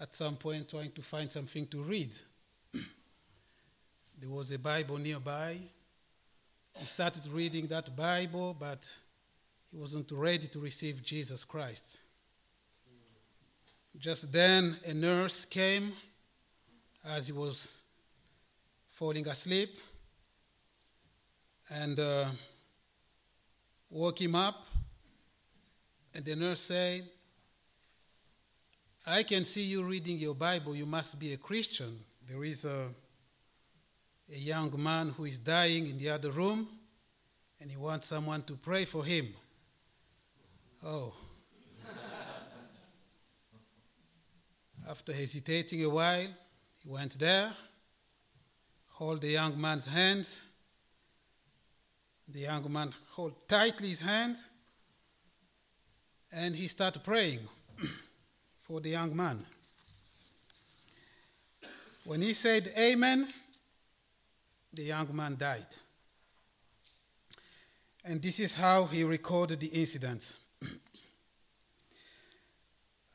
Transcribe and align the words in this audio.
at 0.00 0.14
some 0.14 0.36
point 0.36 0.68
trying 0.68 0.92
to 0.92 1.02
find 1.02 1.30
something 1.30 1.66
to 1.66 1.82
read. 1.82 2.12
there 2.72 4.30
was 4.30 4.50
a 4.50 4.58
Bible 4.58 4.98
nearby. 4.98 5.58
He 6.76 6.86
started 6.86 7.26
reading 7.28 7.66
that 7.68 7.96
Bible, 7.96 8.56
but 8.58 8.80
he 9.70 9.76
wasn't 9.76 10.10
ready 10.12 10.46
to 10.48 10.60
receive 10.60 11.02
Jesus 11.02 11.44
Christ. 11.44 11.98
Just 13.98 14.30
then, 14.30 14.76
a 14.86 14.94
nurse 14.94 15.44
came 15.44 15.92
as 17.04 17.26
he 17.26 17.32
was 17.32 17.78
falling 18.90 19.26
asleep 19.26 19.80
and 21.68 21.98
uh, 21.98 22.26
woke 23.90 24.20
him 24.20 24.36
up. 24.36 24.66
And 26.14 26.24
the 26.24 26.36
nurse 26.36 26.60
said, 26.60 27.08
I 29.10 29.22
can 29.22 29.46
see 29.46 29.62
you 29.62 29.84
reading 29.84 30.18
your 30.18 30.34
Bible. 30.34 30.76
You 30.76 30.84
must 30.84 31.18
be 31.18 31.32
a 31.32 31.38
Christian. 31.38 31.98
There 32.28 32.44
is 32.44 32.66
a, 32.66 32.88
a 34.30 34.36
young 34.36 34.70
man 34.82 35.14
who 35.16 35.24
is 35.24 35.38
dying 35.38 35.88
in 35.88 35.96
the 35.96 36.10
other 36.10 36.30
room, 36.30 36.68
and 37.58 37.70
he 37.70 37.78
wants 37.78 38.08
someone 38.08 38.42
to 38.42 38.52
pray 38.52 38.84
for 38.84 39.02
him. 39.02 39.28
Oh. 40.84 41.14
After 44.90 45.14
hesitating 45.14 45.82
a 45.84 45.88
while, 45.88 46.28
he 46.76 46.88
went 46.90 47.18
there, 47.18 47.50
hold 48.88 49.22
the 49.22 49.28
young 49.28 49.58
man's 49.58 49.86
hands. 49.86 50.42
The 52.28 52.40
young 52.40 52.70
man 52.70 52.94
hold 53.12 53.48
tightly 53.48 53.88
his 53.88 54.02
hand, 54.02 54.36
and 56.30 56.54
he 56.54 56.68
started 56.68 57.02
praying 57.02 57.38
for 58.68 58.80
the 58.82 58.90
young 58.90 59.16
man. 59.16 59.42
When 62.04 62.20
he 62.20 62.34
said 62.34 62.70
amen, 62.78 63.26
the 64.74 64.82
young 64.82 65.08
man 65.16 65.36
died. 65.38 65.66
And 68.04 68.20
this 68.20 68.38
is 68.38 68.54
how 68.54 68.84
he 68.84 69.04
recorded 69.04 69.60
the 69.60 69.68
incident. 69.68 70.36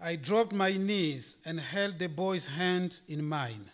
I 0.02 0.16
dropped 0.16 0.54
my 0.54 0.72
knees 0.72 1.38
and 1.45 1.60
held 1.60 2.00
the 2.00 2.10
boy's 2.10 2.48
hand 2.48 3.00
in 3.08 3.23
mine. 3.23 3.70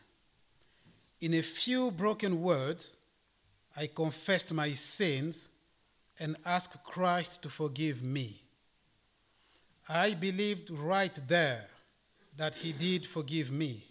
In 1.21 1.33
a 1.33 1.41
few 1.41 1.91
broken 1.91 2.41
words, 2.41 2.93
I 3.75 3.88
confessed 3.88 4.53
my 4.53 4.71
sins 4.71 5.47
and 6.19 6.36
asked 6.45 6.83
Christ 6.83 7.41
to 7.43 7.49
forgive 7.49 8.03
me. 8.03 8.41
I 9.89 10.13
believed 10.13 10.69
right 10.69 11.19
there 11.27 11.65
that 12.37 12.53
he 12.53 12.73
did 12.73 13.07
forgive 13.07 13.51
me. 13.51 13.83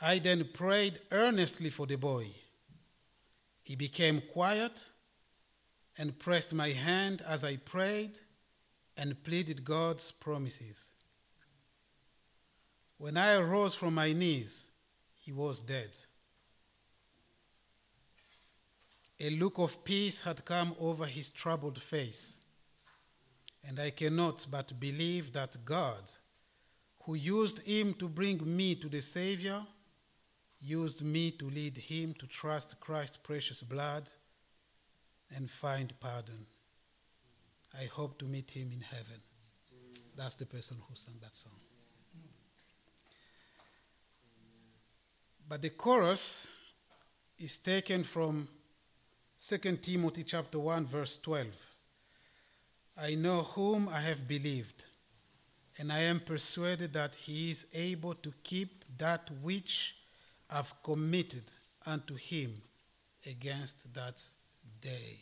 I 0.00 0.18
then 0.18 0.48
prayed 0.52 0.98
earnestly 1.12 1.70
for 1.70 1.86
the 1.86 1.96
boy. 1.96 2.26
He 3.62 3.76
became 3.76 4.20
quiet 4.32 4.88
and 5.96 6.18
pressed 6.18 6.52
my 6.52 6.70
hand 6.70 7.22
as 7.26 7.44
I 7.44 7.56
prayed 7.56 8.18
and 8.96 9.22
pleaded 9.22 9.64
God's 9.64 10.10
promises. 10.10 10.90
When 12.98 13.16
I 13.16 13.36
arose 13.36 13.74
from 13.74 13.94
my 13.94 14.12
knees, 14.12 14.66
he 15.14 15.32
was 15.32 15.60
dead. 15.60 15.90
A 19.20 19.30
look 19.30 19.58
of 19.58 19.84
peace 19.84 20.20
had 20.22 20.44
come 20.44 20.74
over 20.78 21.06
his 21.06 21.30
troubled 21.30 21.80
face, 21.80 22.35
and 23.66 23.80
I 23.80 23.90
cannot 23.90 24.46
but 24.50 24.78
believe 24.78 25.32
that 25.32 25.56
God, 25.64 26.12
who 27.02 27.14
used 27.14 27.58
him 27.60 27.94
to 27.94 28.08
bring 28.08 28.40
me 28.56 28.74
to 28.76 28.88
the 28.88 29.02
Savior, 29.02 29.62
used 30.60 31.02
me 31.02 31.32
to 31.32 31.50
lead 31.50 31.76
him 31.76 32.14
to 32.14 32.26
trust 32.26 32.78
Christ's 32.80 33.16
precious 33.16 33.62
blood 33.62 34.08
and 35.34 35.50
find 35.50 35.92
pardon. 36.00 36.46
I 37.78 37.84
hope 37.86 38.18
to 38.18 38.24
meet 38.24 38.50
him 38.50 38.70
in 38.72 38.80
heaven. 38.80 39.20
That's 40.16 40.36
the 40.36 40.46
person 40.46 40.78
who 40.88 40.94
sang 40.94 41.16
that 41.20 41.36
song. 41.36 41.52
But 45.48 45.62
the 45.62 45.70
chorus 45.70 46.50
is 47.38 47.58
taken 47.58 48.02
from 48.02 48.48
2 49.46 49.58
Timothy 49.76 50.24
chapter 50.24 50.58
1 50.58 50.86
verse 50.86 51.18
12. 51.18 51.75
I 53.00 53.14
know 53.14 53.42
whom 53.42 53.88
I 53.88 54.00
have 54.00 54.26
believed, 54.26 54.86
and 55.78 55.92
I 55.92 56.00
am 56.00 56.20
persuaded 56.20 56.94
that 56.94 57.14
he 57.14 57.50
is 57.50 57.66
able 57.74 58.14
to 58.14 58.32
keep 58.42 58.84
that 58.96 59.30
which 59.42 59.96
I've 60.48 60.72
committed 60.82 61.44
unto 61.86 62.14
him 62.14 62.62
against 63.26 63.92
that 63.94 64.22
day. 64.80 65.18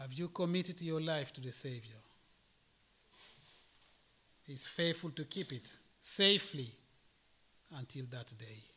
Have 0.00 0.12
you 0.12 0.28
committed 0.28 0.80
your 0.80 1.00
life 1.00 1.32
to 1.34 1.40
the 1.40 1.52
Savior? 1.52 2.00
He's 4.46 4.66
faithful 4.66 5.10
to 5.10 5.24
keep 5.24 5.52
it 5.52 5.76
safely 6.00 6.72
until 7.76 8.06
that 8.10 8.32
day. 8.38 8.69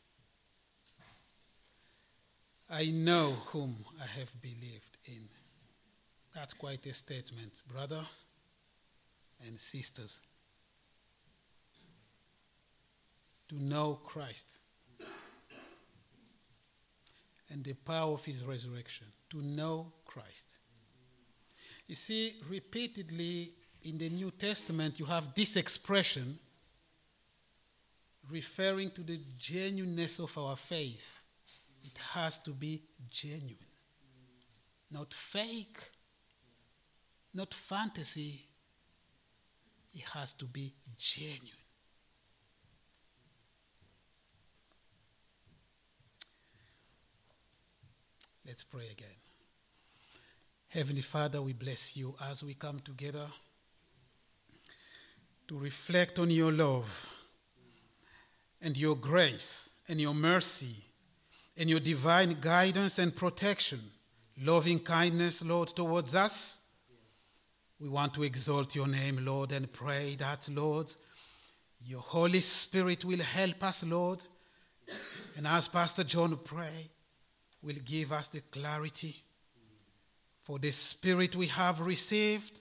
I 2.74 2.86
know 2.86 3.34
whom 3.48 3.86
I 4.02 4.08
have 4.20 4.42
believed 4.42 4.98
in. 5.06 5.30
That's 6.34 6.56
quite 6.56 6.84
a 6.88 6.94
statement, 6.96 7.62
brothers 7.72 8.26
and 9.46 9.60
sisters. 9.60 10.24
To 13.50 13.64
know 13.64 14.00
Christ 14.04 14.48
and 17.52 17.64
the 17.64 17.74
power 17.74 18.14
of 18.14 18.26
his 18.26 18.44
resurrection. 18.44 19.06
To 19.30 19.42
know 19.44 19.94
Christ. 20.06 20.58
You 21.88 21.94
see, 21.94 22.40
repeatedly 22.50 23.52
in 23.84 24.00
the 24.00 24.10
New 24.10 24.32
Testament, 24.32 24.98
you 24.98 25.06
have 25.06 25.36
this 25.36 25.58
expression 25.58 26.40
referring 28.32 28.90
to 28.92 29.02
the 29.02 29.20
genuineness 29.38 30.18
of 30.18 30.36
our 30.40 30.56
faith. 30.56 31.23
It 31.84 31.98
has 32.14 32.38
to 32.40 32.52
be 32.52 32.82
genuine, 33.10 33.58
not 34.90 35.14
fake, 35.14 35.78
not 37.34 37.54
fantasy. 37.54 38.48
It 39.94 40.04
has 40.14 40.34
to 40.34 40.46
be 40.46 40.74
genuine. 40.98 41.50
Let's 48.46 48.64
pray 48.64 48.88
again. 48.92 49.08
Heavenly 50.68 51.02
Father, 51.02 51.42
we 51.42 51.54
bless 51.54 51.96
you 51.96 52.16
as 52.30 52.44
we 52.44 52.56
come 52.56 52.80
together 52.80 53.28
to 55.48 55.58
reflect 55.58 56.20
on 56.20 56.32
your 56.32 56.52
love 56.52 57.10
and 58.62 58.76
your 58.76 58.96
grace 58.96 59.76
and 59.88 60.02
your 60.02 60.14
mercy 60.14 60.93
and 61.58 61.70
your 61.70 61.80
divine 61.80 62.38
guidance 62.42 63.00
and 63.00 63.16
protection, 63.16 63.80
loving 64.42 64.80
kindness, 64.80 65.44
Lord, 65.44 65.70
towards 65.70 66.16
us. 66.16 66.60
We 67.80 67.90
want 67.90 68.14
to 68.16 68.24
exalt 68.24 68.76
your 68.76 68.88
name, 68.88 69.24
Lord, 69.24 69.52
and 69.52 69.72
pray 69.72 70.16
that, 70.20 70.48
Lord, 70.50 70.92
your 71.86 72.02
Holy 72.02 72.40
Spirit 72.40 73.04
will 73.04 73.20
help 73.20 73.64
us, 73.64 73.84
Lord. 73.84 74.26
And 75.38 75.46
as 75.46 75.68
Pastor 75.68 76.04
John 76.04 76.38
pray, 76.44 76.90
will 77.62 77.76
give 77.86 78.12
us 78.12 78.28
the 78.28 78.42
clarity. 78.42 79.16
For 80.42 80.60
the 80.60 80.72
Spirit 80.72 81.36
we 81.36 81.48
have 81.48 81.80
received 81.82 82.60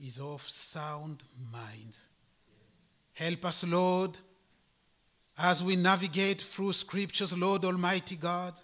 is 0.00 0.18
of 0.18 0.42
sound 0.42 1.22
mind. 1.52 1.96
Help 3.14 3.44
us, 3.44 3.64
Lord, 3.64 4.16
as 5.38 5.62
we 5.62 5.76
navigate 5.76 6.40
through 6.40 6.72
scriptures, 6.72 7.36
Lord 7.36 7.64
Almighty 7.64 8.16
God, 8.16 8.54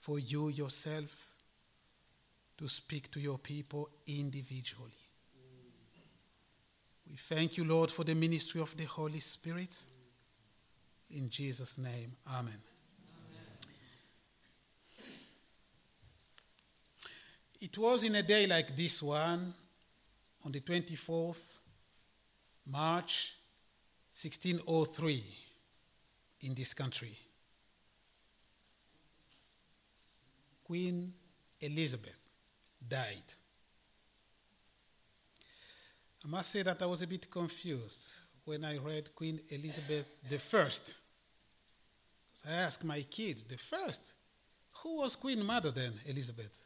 for 0.00 0.18
you 0.18 0.48
yourself 0.48 1.26
to 2.56 2.68
speak 2.68 3.10
to 3.12 3.20
your 3.20 3.38
people 3.38 3.88
individually. 4.08 4.90
We 7.08 7.16
thank 7.16 7.56
you, 7.56 7.64
Lord, 7.64 7.90
for 7.90 8.04
the 8.04 8.14
ministry 8.14 8.60
of 8.60 8.76
the 8.76 8.84
Holy 8.84 9.20
Spirit. 9.20 9.74
In 11.10 11.30
Jesus' 11.30 11.78
name, 11.78 12.16
amen. 12.28 12.60
It 17.60 17.78
was 17.78 18.02
in 18.02 18.14
a 18.16 18.22
day 18.22 18.46
like 18.46 18.76
this 18.76 19.02
one, 19.02 19.54
on 20.44 20.52
the 20.52 20.60
24th 20.60 21.56
March 22.66 23.37
1603, 24.20 25.24
in 26.40 26.54
this 26.54 26.74
country. 26.74 27.16
Queen 30.64 31.12
Elizabeth 31.60 32.18
died. 32.88 33.22
I 36.24 36.28
must 36.28 36.50
say 36.50 36.62
that 36.62 36.82
I 36.82 36.86
was 36.86 37.02
a 37.02 37.06
bit 37.06 37.30
confused 37.30 38.16
when 38.44 38.64
I 38.64 38.78
read 38.78 39.14
Queen 39.14 39.40
Elizabeth 39.50 40.06
First. 40.40 40.96
I 42.48 42.52
asked 42.52 42.82
my 42.82 43.02
kids, 43.02 43.44
the 43.44 43.56
first, 43.56 44.12
who 44.82 44.96
was 44.96 45.14
Queen 45.14 45.44
Mother 45.44 45.70
then, 45.70 45.92
Elizabeth? 46.06 46.60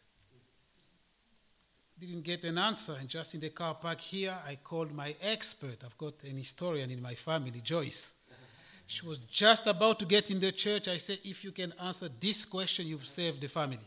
Didn't 2.02 2.22
get 2.22 2.42
an 2.42 2.58
answer, 2.58 2.96
and 2.98 3.08
just 3.08 3.32
in 3.34 3.40
the 3.40 3.50
car 3.50 3.76
park 3.76 4.00
here, 4.00 4.36
I 4.44 4.56
called 4.56 4.92
my 4.92 5.14
expert. 5.22 5.84
I've 5.84 5.96
got 5.96 6.14
an 6.28 6.36
historian 6.36 6.90
in 6.90 7.00
my 7.00 7.14
family, 7.14 7.60
Joyce. 7.60 8.14
She 8.88 9.06
was 9.06 9.18
just 9.30 9.68
about 9.68 10.00
to 10.00 10.04
get 10.04 10.28
in 10.28 10.40
the 10.40 10.50
church. 10.50 10.88
I 10.88 10.96
said, 10.96 11.20
if 11.22 11.44
you 11.44 11.52
can 11.52 11.72
answer 11.80 12.08
this 12.18 12.44
question, 12.44 12.88
you've 12.88 13.06
saved 13.06 13.40
the 13.40 13.46
family. 13.46 13.78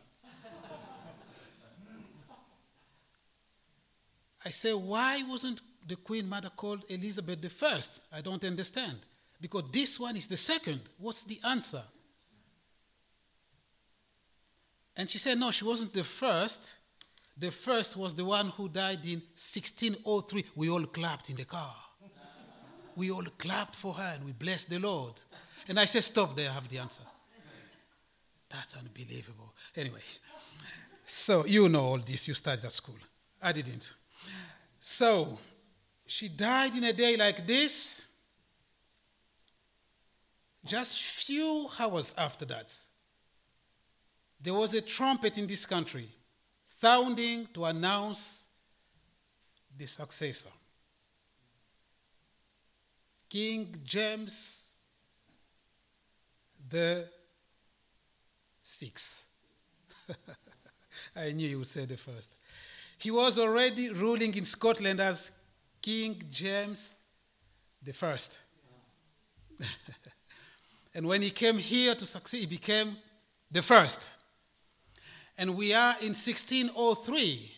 I 4.45 4.49
said, 4.49 4.75
why 4.75 5.21
wasn't 5.27 5.59
the 5.85 5.97
Queen 5.97 6.29
Mother 6.29 6.51
called 6.55 6.85
Elizabeth 6.87 7.51
First? 7.51 7.99
I 8.13 8.21
don't 8.21 8.45
understand. 8.45 8.97
Because 9.41 9.63
this 9.73 9.99
one 9.99 10.15
is 10.15 10.27
the 10.27 10.37
second. 10.37 10.79
What's 10.99 11.23
the 11.23 11.41
answer? 11.45 11.83
And 14.95 15.09
she 15.11 15.17
said, 15.17 15.37
no, 15.37 15.51
she 15.51 15.65
wasn't 15.65 15.91
the 15.91 16.05
first. 16.05 16.77
The 17.37 17.51
first 17.51 17.97
was 17.97 18.15
the 18.15 18.23
one 18.23 18.49
who 18.49 18.69
died 18.69 19.03
in 19.03 19.21
1603. 19.35 20.45
We 20.55 20.69
all 20.69 20.85
clapped 20.85 21.29
in 21.29 21.35
the 21.35 21.45
car. 21.45 21.75
we 22.95 23.11
all 23.11 23.25
clapped 23.37 23.75
for 23.75 23.93
her 23.93 24.13
and 24.15 24.25
we 24.25 24.31
blessed 24.31 24.69
the 24.69 24.79
Lord. 24.79 25.19
And 25.67 25.79
I 25.79 25.85
said, 25.85 26.03
stop 26.03 26.35
there, 26.35 26.49
I 26.49 26.53
have 26.53 26.69
the 26.69 26.79
answer. 26.79 27.03
That's 28.49 28.77
unbelievable. 28.77 29.53
Anyway, 29.75 29.99
so 31.03 31.45
you 31.45 31.67
know 31.67 31.83
all 31.83 31.97
this, 31.97 32.27
you 32.27 32.33
studied 32.33 32.63
at 32.63 32.71
school. 32.71 32.95
I 33.41 33.51
didn't. 33.51 33.93
So, 34.79 35.37
she 36.07 36.29
died 36.29 36.75
in 36.77 36.83
a 36.85 36.93
day 36.93 37.17
like 37.17 37.45
this. 37.45 38.05
Just 40.63 41.01
few 41.01 41.67
hours 41.79 42.13
after 42.17 42.45
that, 42.45 42.75
there 44.39 44.53
was 44.53 44.73
a 44.73 44.81
trumpet 44.81 45.37
in 45.37 45.47
this 45.47 45.65
country 45.65 46.09
sounding 46.85 47.47
to 47.51 47.65
announce 47.65 48.45
the 49.75 49.87
successor. 49.87 50.53
King 53.27 53.75
James 53.83 54.67
the 56.69 57.09
Sixth. 58.61 59.25
I 61.15 61.31
knew 61.31 61.49
you 61.49 61.57
would 61.57 61.67
say 61.67 61.85
the 61.85 61.97
first. 61.97 62.35
He 62.99 63.09
was 63.09 63.39
already 63.39 63.89
ruling 63.89 64.35
in 64.35 64.45
Scotland 64.45 64.99
as 64.99 65.31
King 65.81 66.21
James 66.29 66.93
the 67.81 67.93
First. 67.93 68.31
and 70.93 71.07
when 71.07 71.23
he 71.23 71.31
came 71.31 71.57
here 71.57 71.95
to 71.95 72.05
succeed, 72.05 72.41
he 72.41 72.45
became 72.45 72.95
the 73.49 73.63
first. 73.63 74.01
And 75.37 75.55
we 75.55 75.73
are 75.73 75.95
in 76.01 76.13
1603. 76.13 77.51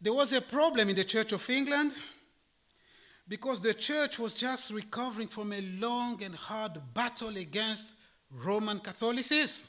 There 0.00 0.12
was 0.12 0.32
a 0.32 0.40
problem 0.40 0.88
in 0.88 0.96
the 0.96 1.04
Church 1.04 1.32
of 1.32 1.48
England 1.48 1.96
because 3.28 3.60
the 3.60 3.74
church 3.74 4.18
was 4.18 4.34
just 4.34 4.72
recovering 4.72 5.28
from 5.28 5.52
a 5.52 5.60
long 5.80 6.22
and 6.22 6.34
hard 6.34 6.80
battle 6.94 7.36
against 7.36 7.94
Roman 8.30 8.78
Catholicism. 8.78 9.64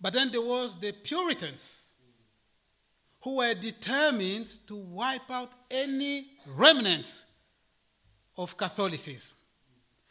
But 0.00 0.12
then 0.12 0.30
there 0.30 0.42
was 0.42 0.78
the 0.78 0.92
Puritans 0.92 1.88
who 3.22 3.36
were 3.36 3.54
determined 3.54 4.46
to 4.66 4.76
wipe 4.76 5.30
out 5.30 5.48
any 5.70 6.26
remnants 6.54 7.24
of 8.36 8.54
Catholicism. 8.56 9.34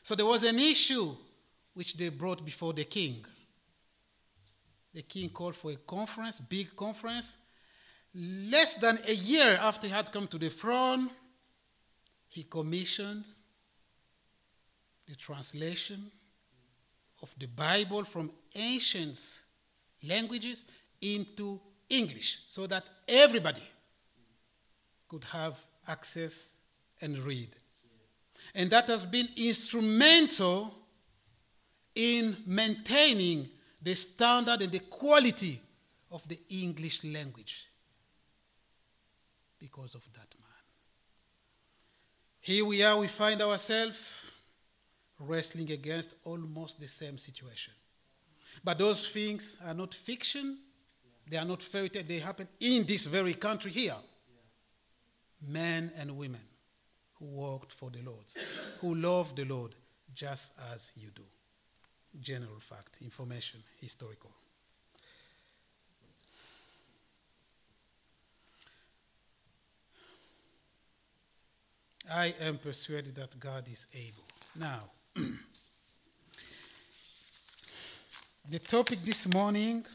So 0.01 0.15
there 0.15 0.25
was 0.25 0.43
an 0.43 0.57
issue 0.57 1.15
which 1.75 1.95
they 1.95 2.09
brought 2.09 2.43
before 2.43 2.73
the 2.73 2.85
king. 2.85 3.23
The 4.93 5.01
king 5.01 5.29
called 5.29 5.55
for 5.55 5.71
a 5.71 5.75
conference, 5.75 6.39
big 6.39 6.75
conference. 6.75 7.35
Less 8.15 8.75
than 8.75 8.99
a 9.07 9.13
year 9.13 9.57
after 9.59 9.87
he 9.87 9.93
had 9.93 10.11
come 10.11 10.27
to 10.27 10.37
the 10.37 10.49
throne, 10.49 11.09
he 12.27 12.43
commissioned 12.43 13.25
the 15.07 15.15
translation 15.15 16.11
of 17.21 17.33
the 17.39 17.47
Bible 17.47 18.03
from 18.03 18.31
ancient 18.55 19.19
languages 20.03 20.63
into 21.01 21.59
English 21.89 22.39
so 22.47 22.67
that 22.67 22.83
everybody 23.07 23.63
could 25.07 25.23
have 25.25 25.59
access 25.87 26.53
and 27.01 27.17
read. 27.19 27.49
And 28.55 28.69
that 28.69 28.87
has 28.87 29.05
been 29.05 29.27
instrumental 29.35 30.73
in 31.95 32.35
maintaining 32.45 33.49
the 33.83 33.95
standard 33.95 34.61
and 34.61 34.71
the 34.71 34.79
quality 34.79 35.61
of 36.11 36.27
the 36.27 36.39
English 36.49 37.03
language 37.03 37.67
because 39.59 39.95
of 39.95 40.03
that 40.13 40.27
man. 40.39 40.63
Here 42.39 42.65
we 42.65 42.83
are, 42.83 42.97
we 42.99 43.07
find 43.07 43.41
ourselves 43.41 44.31
wrestling 45.19 45.71
against 45.71 46.13
almost 46.23 46.79
the 46.79 46.87
same 46.87 47.17
situation. 47.17 47.73
But 48.63 48.77
those 48.77 49.07
things 49.07 49.55
are 49.65 49.73
not 49.73 49.93
fiction, 49.93 50.59
they 51.29 51.37
are 51.37 51.45
not 51.45 51.63
fairy 51.63 51.89
tale, 51.89 52.03
they 52.07 52.19
happen 52.19 52.47
in 52.59 52.85
this 52.85 53.05
very 53.05 53.33
country 53.33 53.71
here. 53.71 53.95
Men 55.45 55.91
and 55.97 56.17
women 56.17 56.41
who 57.15 57.25
worked 57.25 57.71
for 57.71 57.89
the 57.89 58.01
Lord, 58.01 58.25
who 58.79 58.95
love 58.95 59.35
the 59.35 59.45
Lord 59.45 59.75
just 60.13 60.51
as 60.73 60.91
you 60.95 61.09
do. 61.13 61.23
General 62.19 62.59
fact, 62.59 62.97
information, 63.01 63.63
historical. 63.81 64.31
I 72.11 72.33
am 72.41 72.57
persuaded 72.57 73.15
that 73.15 73.39
God 73.39 73.67
is 73.71 73.87
able. 73.93 74.23
Now, 74.55 74.81
the 78.49 78.59
topic 78.59 78.99
this 79.03 79.27
morning 79.27 79.85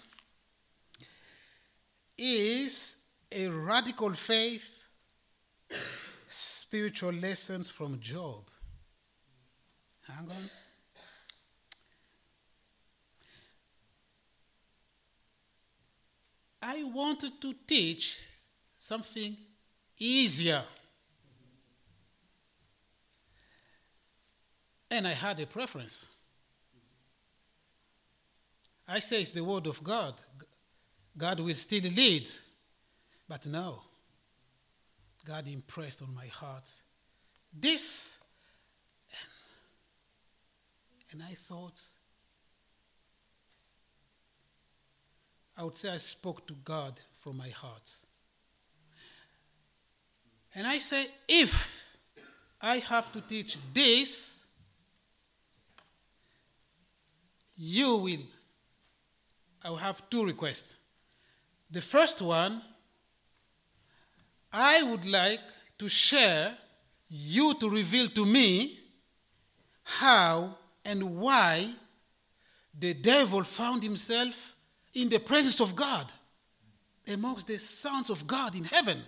is 2.16 2.96
a 3.30 3.48
radical 3.48 4.12
faith, 4.14 4.88
spiritual 6.26 7.12
lessons 7.12 7.70
from 7.70 8.00
Job. 8.00 8.44
Hang 10.08 10.28
on. 10.28 10.50
I 16.60 16.82
wanted 16.82 17.40
to 17.40 17.54
teach 17.66 18.20
something 18.78 19.36
easier. 19.98 20.64
And 24.90 25.06
I 25.06 25.12
had 25.12 25.38
a 25.40 25.46
preference. 25.46 26.06
I 28.88 29.00
say 29.00 29.20
it's 29.20 29.32
the 29.32 29.44
word 29.44 29.66
of 29.66 29.84
God. 29.84 30.14
God 31.16 31.40
will 31.40 31.54
still 31.54 31.82
lead. 31.82 32.28
But 33.28 33.46
no. 33.46 33.82
God 35.26 35.46
impressed 35.46 36.00
on 36.00 36.14
my 36.14 36.26
heart 36.26 36.70
this. 37.52 38.16
And, 41.10 41.20
and 41.20 41.22
I 41.30 41.34
thought, 41.34 41.82
I 45.58 45.64
would 45.64 45.76
say 45.76 45.90
I 45.90 45.96
spoke 45.96 46.46
to 46.46 46.54
God 46.64 47.00
from 47.16 47.36
my 47.36 47.48
heart. 47.48 47.90
And 50.54 50.64
I 50.64 50.78
say, 50.78 51.06
if 51.26 51.96
I 52.62 52.76
have 52.78 53.12
to 53.12 53.20
teach 53.20 53.58
this, 53.74 54.40
you 57.56 57.96
will. 57.96 58.20
I 59.64 59.70
will 59.70 59.76
have 59.76 60.08
two 60.08 60.24
requests. 60.24 60.76
The 61.68 61.82
first 61.82 62.22
one, 62.22 62.62
I 64.52 64.84
would 64.84 65.06
like 65.06 65.40
to 65.78 65.88
share, 65.88 66.56
you 67.08 67.54
to 67.54 67.68
reveal 67.68 68.08
to 68.10 68.24
me 68.24 68.78
how 69.82 70.56
and 70.84 71.16
why 71.16 71.68
the 72.78 72.94
devil 72.94 73.42
found 73.42 73.82
himself 73.82 74.54
in 74.94 75.08
the 75.08 75.18
presence 75.18 75.60
of 75.60 75.76
God, 75.76 76.10
amongst 77.06 77.46
the 77.46 77.58
sons 77.58 78.10
of 78.10 78.26
God 78.26 78.54
in 78.54 78.64
heaven. 78.64 79.00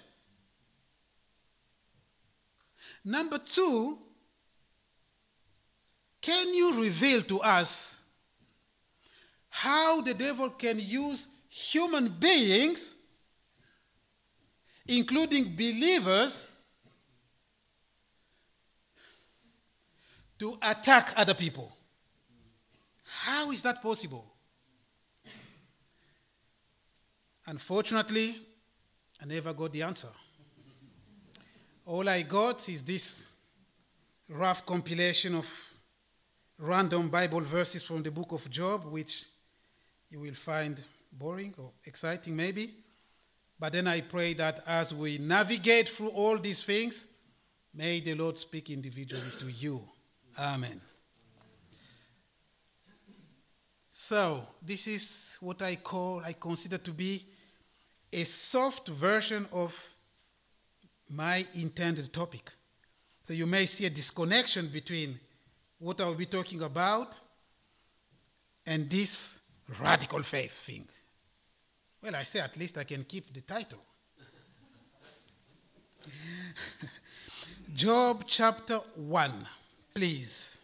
Number 3.04 3.38
two, 3.38 3.98
can 6.20 6.52
you 6.54 6.82
reveal 6.82 7.22
to 7.22 7.40
us 7.40 7.98
how 9.48 10.00
the 10.00 10.14
devil 10.14 10.50
can 10.50 10.78
use 10.78 11.26
human 11.48 12.08
beings 12.08 12.94
including 14.90 15.54
believers, 15.54 16.48
to 20.38 20.58
attack 20.62 21.12
other 21.16 21.34
people. 21.34 21.70
How 23.04 23.50
is 23.52 23.62
that 23.62 23.82
possible? 23.82 24.24
Unfortunately, 27.50 28.36
I 29.20 29.24
never 29.26 29.52
got 29.52 29.72
the 29.72 29.82
answer. 29.82 30.12
All 31.84 32.08
I 32.08 32.22
got 32.22 32.68
is 32.68 32.80
this 32.80 33.26
rough 34.28 34.64
compilation 34.64 35.34
of 35.34 35.48
random 36.58 37.08
Bible 37.08 37.40
verses 37.40 37.82
from 37.82 38.04
the 38.04 38.10
book 38.12 38.30
of 38.30 38.48
Job, 38.48 38.84
which 38.84 39.24
you 40.10 40.20
will 40.20 40.34
find 40.34 40.80
boring 41.10 41.52
or 41.58 41.72
exciting, 41.84 42.36
maybe. 42.36 42.68
But 43.58 43.72
then 43.72 43.88
I 43.88 44.02
pray 44.02 44.32
that 44.34 44.62
as 44.64 44.94
we 44.94 45.18
navigate 45.18 45.88
through 45.88 46.10
all 46.10 46.38
these 46.38 46.62
things, 46.62 47.04
may 47.74 47.98
the 47.98 48.14
Lord 48.14 48.36
speak 48.36 48.70
individually 48.70 49.32
to 49.40 49.50
you. 49.50 49.82
Amen. 50.38 50.80
So, 53.90 54.46
this 54.62 54.86
is 54.86 55.36
what 55.40 55.60
I 55.62 55.74
call, 55.74 56.22
I 56.24 56.34
consider 56.34 56.78
to 56.78 56.92
be 56.92 57.24
a 58.12 58.24
soft 58.24 58.88
version 58.88 59.46
of 59.52 59.94
my 61.08 61.44
intended 61.54 62.12
topic. 62.12 62.50
So, 63.22 63.32
you 63.34 63.46
may 63.46 63.66
see 63.66 63.86
a 63.86 63.90
disconnection 63.90 64.68
between 64.68 65.18
what 65.78 66.00
I 66.00 66.06
will 66.06 66.14
be 66.14 66.26
talking 66.26 66.62
about 66.62 67.14
and 68.66 68.88
this 68.90 69.40
radical 69.80 70.22
faith 70.22 70.52
thing. 70.52 70.86
Well, 72.02 72.16
I 72.16 72.22
say 72.22 72.40
at 72.40 72.56
least 72.56 72.78
I 72.78 72.84
can 72.84 73.04
keep 73.04 73.32
the 73.32 73.42
title. 73.42 73.78
Job 77.74 78.24
chapter 78.26 78.78
1, 78.96 79.46
please. 79.94 80.58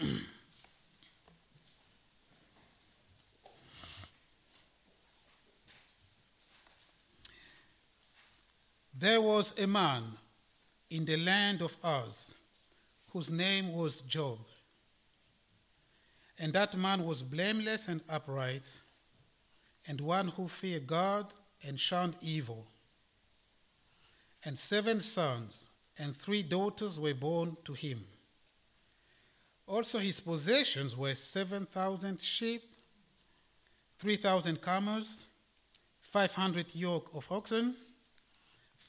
there 9.00 9.20
was 9.20 9.54
a 9.58 9.66
man 9.66 10.02
in 10.90 11.06
the 11.06 11.16
land 11.16 11.62
of 11.62 11.74
Uz 11.82 12.34
whose 13.10 13.30
name 13.30 13.72
was 13.72 14.02
Job. 14.02 14.38
And 16.38 16.52
that 16.52 16.76
man 16.76 17.04
was 17.06 17.22
blameless 17.22 17.88
and 17.88 18.02
upright, 18.10 18.78
and 19.88 20.00
one 20.02 20.28
who 20.28 20.48
feared 20.48 20.86
God 20.86 21.26
and 21.66 21.80
shunned 21.80 22.16
evil. 22.20 22.66
And 24.44 24.58
seven 24.58 25.00
sons 25.00 25.68
and 25.98 26.14
three 26.14 26.42
daughters 26.42 27.00
were 27.00 27.14
born 27.14 27.56
to 27.64 27.72
him. 27.72 28.04
Also, 29.66 29.98
his 29.98 30.20
possessions 30.20 30.94
were 30.94 31.14
7,000 31.14 32.20
sheep, 32.20 32.62
3,000 33.98 34.60
camels, 34.60 35.26
500 36.02 36.74
yoke 36.74 37.10
of 37.14 37.30
oxen, 37.32 37.74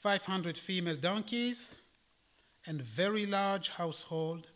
500 0.02 0.58
female 0.58 0.96
donkeys, 0.96 1.76
and 2.66 2.82
very 2.82 3.24
large 3.24 3.68
household 3.70 4.48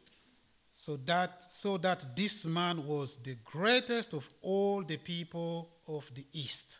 so 0.72 0.96
that, 0.96 1.52
so 1.52 1.78
that 1.78 2.16
this 2.16 2.44
man 2.44 2.84
was 2.84 3.16
the 3.22 3.36
greatest 3.44 4.12
of 4.12 4.28
all 4.42 4.82
the 4.82 4.96
people 4.96 5.70
of 5.86 6.12
the 6.16 6.26
East. 6.32 6.78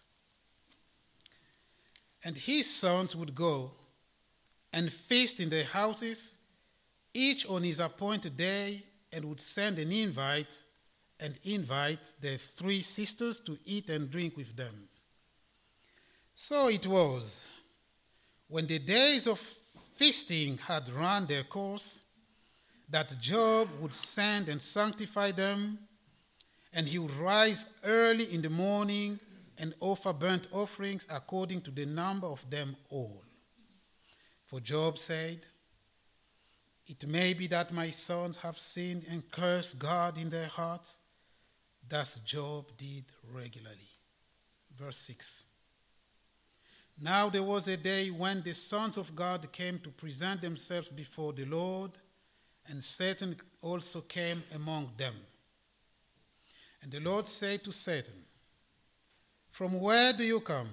And 2.25 2.37
his 2.37 2.69
sons 2.69 3.15
would 3.15 3.37
go 3.37 3.71
and 4.73 4.93
feast 4.93 5.39
in 5.39 5.49
their 5.49 5.65
houses, 5.65 6.35
each 7.15 7.47
on 7.49 7.63
his 7.63 7.79
appointed 7.79 8.37
day, 8.37 8.83
and 9.13 9.25
would 9.27 9.41
send 9.41 9.79
an 9.79 9.93
invite 9.93 10.55
and 11.21 11.39
invite 11.45 12.01
their 12.21 12.37
three 12.37 12.83
sisters 12.83 13.39
to 13.41 13.57
eat 13.65 13.89
and 13.91 14.11
drink 14.11 14.37
with 14.37 14.57
them. 14.57 14.89
So 16.35 16.69
it 16.69 16.87
was, 16.87 17.51
when 18.49 18.67
the 18.67 18.79
days 18.79 19.27
of 19.27 19.39
feasting 19.97 20.59
had 20.59 20.89
run 20.91 21.27
their 21.27 21.43
course, 21.43 22.03
that 22.89 23.19
Job 23.21 23.69
would 23.81 23.93
send 23.93 24.49
and 24.49 24.63
sanctify 24.63 25.33
them, 25.33 25.79
and 26.73 26.87
he 26.87 26.99
would 26.99 27.15
rise 27.15 27.67
early 27.85 28.33
in 28.33 28.43
the 28.43 28.51
morning 28.51 29.19
and 29.59 29.75
offer 29.81 30.13
burnt 30.13 30.49
offerings 30.53 31.07
according 31.11 31.63
to 31.63 31.71
the 31.71 31.87
number 31.87 32.27
of 32.27 32.49
them 32.51 32.77
all. 32.91 33.23
For 34.45 34.61
Job 34.61 34.99
said, 34.99 35.41
It 36.87 37.07
may 37.09 37.35
be 37.35 37.49
that 37.49 37.73
my 37.73 37.91
sons 37.91 38.37
have 38.37 38.59
sinned 38.59 39.07
and 39.11 39.29
cursed 39.31 39.79
God 39.79 40.19
in 40.19 40.29
their 40.29 40.47
hearts. 40.47 40.99
Thus 41.89 42.21
Job 42.21 42.67
did 42.77 43.05
regularly. 43.33 43.91
Verse 44.77 44.99
6. 44.99 45.46
Now 47.01 47.29
there 47.29 47.43
was 47.43 47.69
a 47.69 47.77
day 47.77 48.09
when 48.09 48.43
the 48.43 48.55
sons 48.55 48.97
of 48.97 49.15
God 49.15 49.51
came 49.53 49.79
to 49.81 49.91
present 49.91 50.41
themselves 50.41 50.89
before 50.89 51.33
the 51.33 51.45
Lord 51.45 51.93
and 52.69 52.83
Satan 52.83 53.37
also 53.63 54.01
came 54.01 54.43
among 54.55 54.91
them. 54.97 55.15
And 56.83 56.91
the 56.91 57.01
Lord 57.01 57.29
said 57.29 57.65
to 57.65 57.73
Satan, 57.73 58.25
From 59.51 59.81
where 59.81 60.13
do 60.13 60.25
you 60.25 60.41
come? 60.41 60.69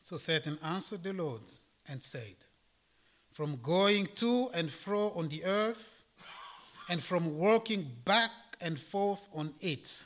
So 0.00 0.16
Satan 0.16 0.58
answered 0.62 1.02
the 1.02 1.12
Lord 1.12 1.42
and 1.88 2.02
said, 2.02 2.36
From 3.30 3.58
going 3.62 4.08
to 4.16 4.48
and 4.54 4.70
fro 4.70 5.10
on 5.10 5.28
the 5.28 5.44
earth, 5.44 6.04
and 6.90 7.02
from 7.02 7.36
walking 7.38 7.90
back 8.04 8.30
and 8.60 8.78
forth 8.78 9.28
on 9.34 9.54
it. 9.60 10.04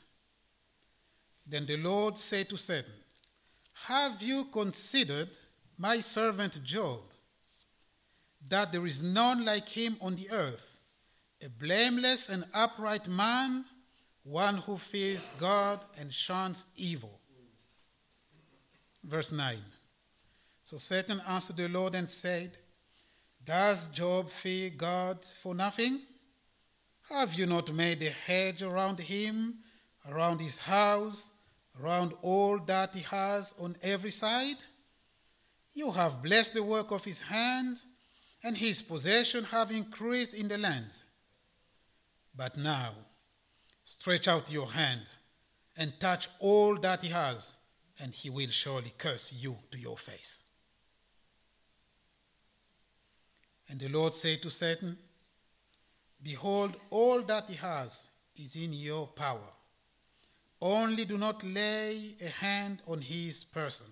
Then 1.47 1.67
the 1.67 1.77
Lord 1.77 2.17
said 2.17 2.49
to 2.51 2.57
Satan, 2.57 2.93
Have 3.87 4.23
you 4.23 4.47
considered 4.53 5.31
my 5.79 6.01
servant 6.01 6.63
Job? 6.65 7.01
that 8.49 8.73
there 8.73 8.87
is 8.87 9.03
none 9.03 9.45
like 9.45 9.69
him 9.69 9.97
on 10.01 10.17
the 10.17 10.31
earth, 10.31 10.81
a 11.45 11.49
blameless 11.49 12.29
and 12.29 12.45
upright 12.55 13.09
man, 13.09 13.65
one 14.23 14.59
who 14.59 14.77
fears 14.77 15.25
God 15.39 15.81
and 15.99 16.13
shuns 16.13 16.65
evil. 16.77 17.21
Verse 19.05 19.33
9. 19.33 19.57
So 20.63 20.77
Satan 20.77 21.23
answered 21.27 21.57
the 21.57 21.69
Lord 21.69 21.95
and 21.95 22.09
said, 22.09 22.59
Does 23.45 23.89
Job 23.89 24.29
fear 24.29 24.71
God 24.71 25.25
for 25.25 25.55
nothing? 25.55 26.03
Have 27.09 27.35
you 27.35 27.47
not 27.47 27.73
made 27.73 28.03
a 28.03 28.11
hedge 28.11 28.63
around 28.63 29.01
him, 29.01 29.59
around 30.11 30.41
his 30.41 30.59
house, 30.59 31.31
around 31.83 32.13
all 32.23 32.59
that 32.59 32.95
he 32.95 33.01
has 33.03 33.55
on 33.59 33.77
every 33.83 34.11
side? 34.11 34.57
You 35.73 35.91
have 35.91 36.23
blessed 36.23 36.55
the 36.55 36.63
work 36.63 36.91
of 36.91 37.05
his 37.05 37.23
hands 37.23 37.85
and 38.43 38.57
his 38.57 38.83
possession 38.83 39.45
have 39.45 39.71
increased 39.71 40.35
in 40.35 40.49
the 40.49 40.59
land. 40.59 40.91
But 42.35 42.57
now, 42.57 42.91
stretch 43.85 44.29
out 44.29 44.51
your 44.51 44.67
hand 44.67 45.03
and 45.77 45.93
touch 45.99 46.29
all 46.39 46.77
that 46.77 47.03
he 47.03 47.09
has, 47.09 47.55
and 48.01 48.13
he 48.13 48.31
will 48.31 48.51
surely 48.51 48.93
curse 48.97 49.33
you 49.33 49.57
to 49.71 49.79
your 49.79 49.97
face. 49.97 50.43
And 53.69 53.79
the 53.79 53.89
Lord 53.89 54.15
said 54.15 54.43
to 54.43 54.51
Satan, 54.51 54.97
Behold, 56.23 56.75
all 56.91 57.23
that 57.23 57.49
he 57.49 57.57
has 57.57 58.09
is 58.37 58.57
in 58.57 58.73
your 58.73 59.07
power. 59.09 59.53
Only 60.61 61.05
do 61.05 61.17
not 61.19 61.45
lay 61.45 62.17
a 62.21 62.29
hand 62.29 62.83
on 62.87 63.01
his 63.01 63.45
person. 63.45 63.87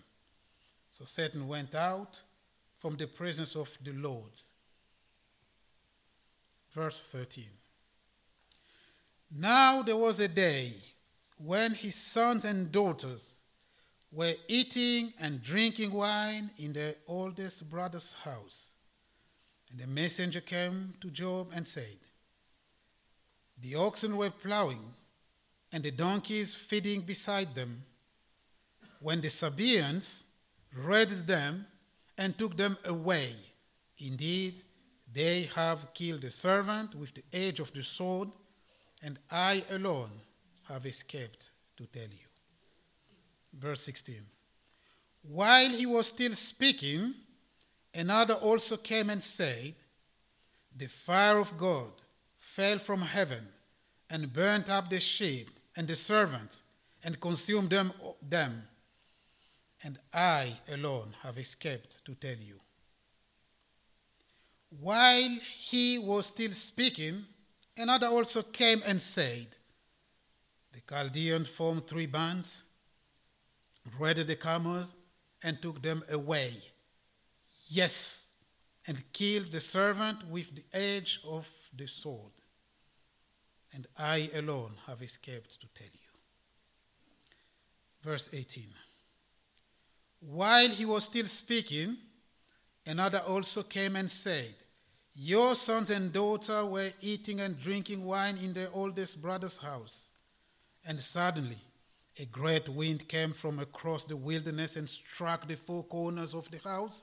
So 0.91 1.05
Satan 1.05 1.47
went 1.47 1.75
out 1.75 2.21
from 2.77 2.97
the 2.97 3.07
presence 3.07 3.55
of 3.55 3.77
the 3.83 3.93
Lord. 3.93 4.33
Verse 6.73 7.01
13. 7.01 7.45
Now 9.31 9.83
there 9.83 9.97
was 9.97 10.21
a 10.21 10.29
day 10.29 10.73
when 11.39 11.75
his 11.75 11.95
sons 11.95 12.45
and 12.45 12.73
daughters 12.73 13.37
were 14.13 14.35
eating 14.49 15.13
and 15.21 15.43
drinking 15.43 15.93
wine 15.93 16.51
in 16.59 16.73
their 16.73 16.95
oldest 17.07 17.69
brother's 17.69 18.15
house. 18.15 18.73
And 19.71 19.81
the 19.81 19.87
messenger 19.87 20.41
came 20.41 20.95
to 21.01 21.11
Job 21.11 21.53
and 21.55 21.67
said, 21.67 21.99
The 23.61 23.75
oxen 23.75 24.17
were 24.17 24.31
plowing, 24.31 24.95
and 25.73 25.83
the 25.83 25.91
donkeys 25.91 26.55
feeding 26.55 27.01
beside 27.01 27.55
them, 27.55 27.83
when 29.01 29.21
the 29.21 29.29
Sabaeans 29.29 30.25
raided 30.75 31.27
them 31.27 31.67
and 32.19 32.37
took 32.37 32.57
them 32.57 32.77
away. 32.85 33.33
Indeed, 33.99 34.55
they 35.13 35.49
have 35.55 35.93
killed 35.95 36.23
the 36.23 36.31
servant 36.31 36.95
with 36.95 37.15
the 37.15 37.25
edge 37.33 37.61
of 37.61 37.73
the 37.73 37.83
sword, 37.83 38.29
and 39.03 39.19
I 39.31 39.65
alone 39.71 40.11
have 40.69 40.87
escaped 40.87 41.51
to 41.77 41.87
tell 41.87 42.03
you. 42.03 42.27
Verse 43.55 43.83
16. 43.83 44.17
While 45.23 45.71
he 45.71 45.87
was 45.87 46.09
still 46.09 46.35
speaking, 46.35 47.15
another 47.95 48.35
also 48.35 48.77
came 48.77 49.11
and 49.11 49.23
said, 49.23 49.75
The 50.77 50.89
fire 50.89 51.39
of 51.39 51.57
God 51.57 51.91
fell 52.39 52.79
from 52.79 53.03
heaven 53.03 53.49
and 54.09 54.33
burnt 54.33 54.71
up 54.71 54.89
the 54.89 55.01
sheep 55.01 55.51
and 55.77 55.87
the 55.87 55.97
servants 55.97 56.63
and 57.05 57.21
consumed 57.21 57.71
them, 57.71 57.93
them. 58.23 58.63
And 59.83 59.99
I 60.13 60.53
alone 60.73 61.15
have 61.23 61.39
escaped 61.39 62.05
to 62.05 62.15
tell 62.15 62.37
you. 62.37 62.59
While 64.81 65.37
he 65.59 65.99
was 65.99 66.27
still 66.27 66.51
speaking, 66.53 67.25
another 67.77 68.09
also 68.09 68.43
came 68.43 68.83
and 68.87 69.01
said, 69.01 69.47
The 70.73 70.81
Chaldeans 70.89 71.49
formed 71.49 71.87
three 71.87 72.07
bands, 72.07 72.65
raided 73.99 74.27
the 74.27 74.37
camels, 74.37 74.97
and 75.43 75.61
took 75.63 75.81
them 75.83 76.03
away. 76.11 76.53
Yes, 77.69 78.29
and 78.87 79.03
killed 79.13 79.53
the 79.53 79.61
servant 79.61 80.27
with 80.29 80.55
the 80.55 80.65
edge 80.73 81.21
of 81.27 81.49
the 81.77 81.87
sword. 81.87 82.33
And 83.77 83.87
I 83.99 84.31
alone 84.35 84.73
have 84.87 85.03
escaped 85.03 85.61
to 85.61 85.67
tell 85.75 85.93
you. 85.93 86.09
Verse 88.03 88.31
18. 88.33 88.65
While 90.21 90.71
he 90.71 90.87
was 90.87 91.05
still 91.05 91.27
speaking, 91.27 91.99
another 92.87 93.19
also 93.19 93.63
came 93.65 93.97
and 93.97 94.11
said, 94.11 94.55
Your 95.15 95.55
sons 95.55 95.91
and 95.91 96.11
daughter 96.11 96.65
were 96.65 96.89
eating 97.03 97.43
and 97.43 97.61
drinking 97.61 98.03
wine 98.03 98.39
in 98.43 98.55
their 98.55 98.71
oldest 98.73 99.21
brother's 99.21 99.59
house. 99.59 100.11
And 100.89 100.99
suddenly, 100.99 101.61
a 102.19 102.25
great 102.25 102.71
wind 102.71 103.07
came 103.09 103.35
from 103.35 103.59
across 103.59 104.07
the 104.07 104.17
wilderness 104.17 104.77
and 104.77 104.89
struck 104.89 105.47
the 105.47 105.57
four 105.57 105.85
corners 105.85 106.33
of 106.33 106.51
the 106.51 106.67
house, 106.67 107.03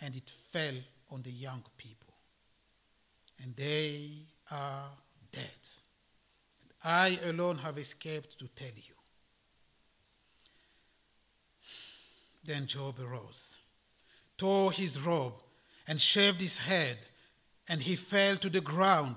and 0.00 0.16
it 0.16 0.30
fell 0.30 0.74
on 1.10 1.20
the 1.20 1.32
young 1.32 1.62
people. 1.76 2.14
And 3.42 3.54
they 3.54 4.08
are 4.50 4.88
dead. 5.34 5.64
I 6.82 7.18
alone 7.24 7.58
have 7.58 7.78
escaped 7.78 8.38
to 8.38 8.48
tell 8.48 8.74
you. 8.76 8.94
Then 12.44 12.66
Job 12.66 13.00
arose, 13.00 13.56
tore 14.36 14.70
his 14.70 15.00
robe, 15.00 15.42
and 15.88 16.00
shaved 16.00 16.40
his 16.40 16.58
head, 16.58 16.98
and 17.68 17.80
he 17.80 17.96
fell 17.96 18.36
to 18.36 18.50
the 18.50 18.60
ground 18.60 19.16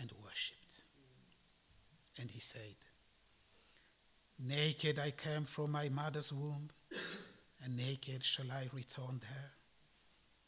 and 0.00 0.10
worshipped. 0.24 0.84
And 2.18 2.30
he 2.30 2.40
said, 2.40 2.76
Naked 4.38 4.98
I 4.98 5.10
came 5.10 5.44
from 5.44 5.72
my 5.72 5.90
mother's 5.90 6.32
womb, 6.32 6.70
and 7.62 7.76
naked 7.76 8.24
shall 8.24 8.50
I 8.50 8.68
return 8.72 9.20
there. 9.20 9.52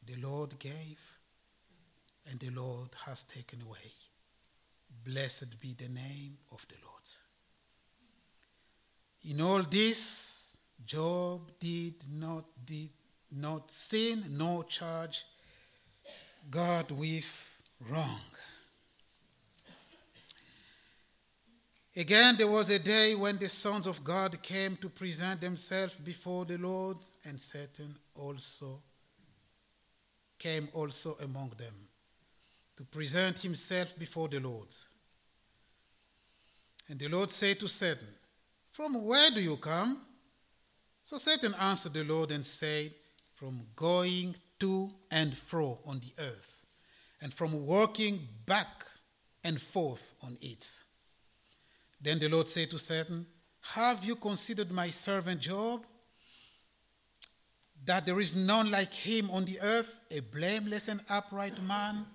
The 0.06 0.16
Lord 0.26 0.58
gave, 0.58 1.18
and 2.30 2.38
the 2.40 2.50
Lord 2.50 2.88
has 3.04 3.24
taken 3.24 3.60
away. 3.60 3.92
Blessed 5.08 5.58
be 5.58 5.72
the 5.72 5.88
name 5.88 6.36
of 6.52 6.66
the 6.68 6.74
Lord. 6.84 7.02
In 9.24 9.40
all 9.40 9.62
this, 9.62 10.54
Job 10.84 11.50
did 11.58 11.94
not, 12.12 12.44
did 12.62 12.90
not 13.32 13.70
sin 13.70 14.22
nor 14.28 14.64
charge 14.64 15.24
God 16.50 16.90
with 16.90 17.58
wrong. 17.88 18.20
Again, 21.96 22.34
there 22.36 22.46
was 22.46 22.68
a 22.68 22.78
day 22.78 23.14
when 23.14 23.38
the 23.38 23.48
sons 23.48 23.86
of 23.86 24.04
God 24.04 24.42
came 24.42 24.76
to 24.76 24.90
present 24.90 25.40
themselves 25.40 25.94
before 25.94 26.44
the 26.44 26.58
Lord, 26.58 26.98
and 27.24 27.40
Satan 27.40 27.96
also 28.14 28.83
came 30.38 30.68
also 30.74 31.16
among 31.22 31.54
them 31.56 31.88
to 32.76 32.85
present 32.85 33.38
himself 33.38 33.98
before 33.98 34.28
the 34.28 34.40
Lord. 34.40 34.68
And 36.88 36.98
the 36.98 37.09
Lord 37.09 37.31
said 37.31 37.61
to 37.61 37.68
Satan, 37.68 38.09
From 38.70 39.05
where 39.05 39.31
do 39.31 39.40
you 39.40 39.57
come? 39.57 40.01
So 41.03 41.18
Satan 41.18 41.55
answered 41.55 41.94
the 41.94 42.05
Lord 42.05 42.31
and 42.31 42.44
said, 42.44 42.92
From 43.35 43.62
going 43.77 44.37
to 44.61 44.90
and 45.11 45.37
fro 45.37 45.79
on 45.85 46.01
the 46.01 46.12
earth, 46.22 46.66
and 47.20 47.33
from 47.33 47.66
working 47.66 48.27
back 48.46 48.87
and 49.44 49.61
forth 49.61 50.12
on 50.22 50.37
it. 50.40 50.83
Then 52.01 52.18
the 52.18 52.29
Lord 52.29 52.48
said 52.48 52.70
to 52.70 52.79
Satan, 52.79 53.27
Have 53.74 54.05
you 54.05 54.16
considered 54.16 54.70
my 54.70 54.88
servant 54.88 55.40
Job? 55.40 55.83
That 57.85 58.07
there 58.07 58.20
is 58.20 58.35
none 58.35 58.70
like 58.70 58.92
him 58.92 59.31
on 59.31 59.44
the 59.44 59.61
earth, 59.61 60.01
a 60.11 60.20
blameless 60.20 60.88
and 60.88 61.01
upright 61.09 61.62
man, 61.62 62.07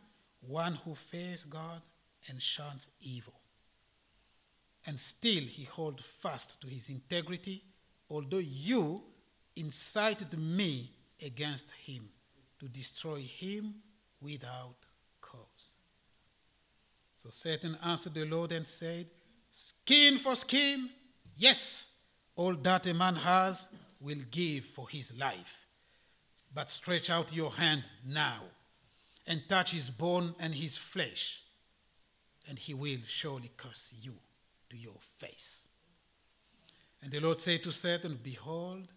one 0.41 0.75
who 0.83 0.93
fears 0.93 1.45
God 1.45 1.81
and 2.29 2.41
shuns 2.41 2.87
evil. 2.99 3.33
And 4.85 4.99
still 4.99 5.43
he 5.43 5.63
holds 5.63 6.03
fast 6.03 6.59
to 6.61 6.67
his 6.67 6.89
integrity, 6.89 7.63
although 8.09 8.37
you 8.37 9.01
incited 9.55 10.37
me 10.37 10.89
against 11.25 11.71
him 11.71 12.09
to 12.59 12.67
destroy 12.67 13.19
him 13.19 13.75
without 14.21 14.75
cause. 15.21 15.77
So 17.15 17.29
Satan 17.29 17.77
answered 17.83 18.13
the 18.13 18.25
Lord 18.25 18.51
and 18.51 18.67
said, 18.67 19.07
Skin 19.51 20.17
for 20.17 20.35
skin, 20.35 20.89
yes, 21.37 21.91
all 22.35 22.55
that 22.55 22.87
a 22.87 22.93
man 22.93 23.15
has 23.15 23.69
will 24.01 24.17
give 24.31 24.65
for 24.65 24.89
his 24.89 25.17
life. 25.17 25.65
But 26.53 26.69
stretch 26.69 27.09
out 27.09 27.33
your 27.33 27.51
hand 27.51 27.83
now 28.05 28.41
and 29.25 29.47
touch 29.47 29.71
his 29.71 29.89
bone 29.89 30.35
and 30.39 30.53
his 30.53 30.75
flesh, 30.75 31.43
and 32.49 32.59
he 32.59 32.73
will 32.73 32.99
surely 33.05 33.51
curse 33.55 33.93
you 34.01 34.13
to 34.73 34.79
your 34.79 34.99
face. 35.19 35.67
And 37.01 37.11
the 37.11 37.19
Lord 37.19 37.37
said 37.37 37.63
to 37.63 37.71
Satan, 37.71 38.19
Behold, 38.21 38.87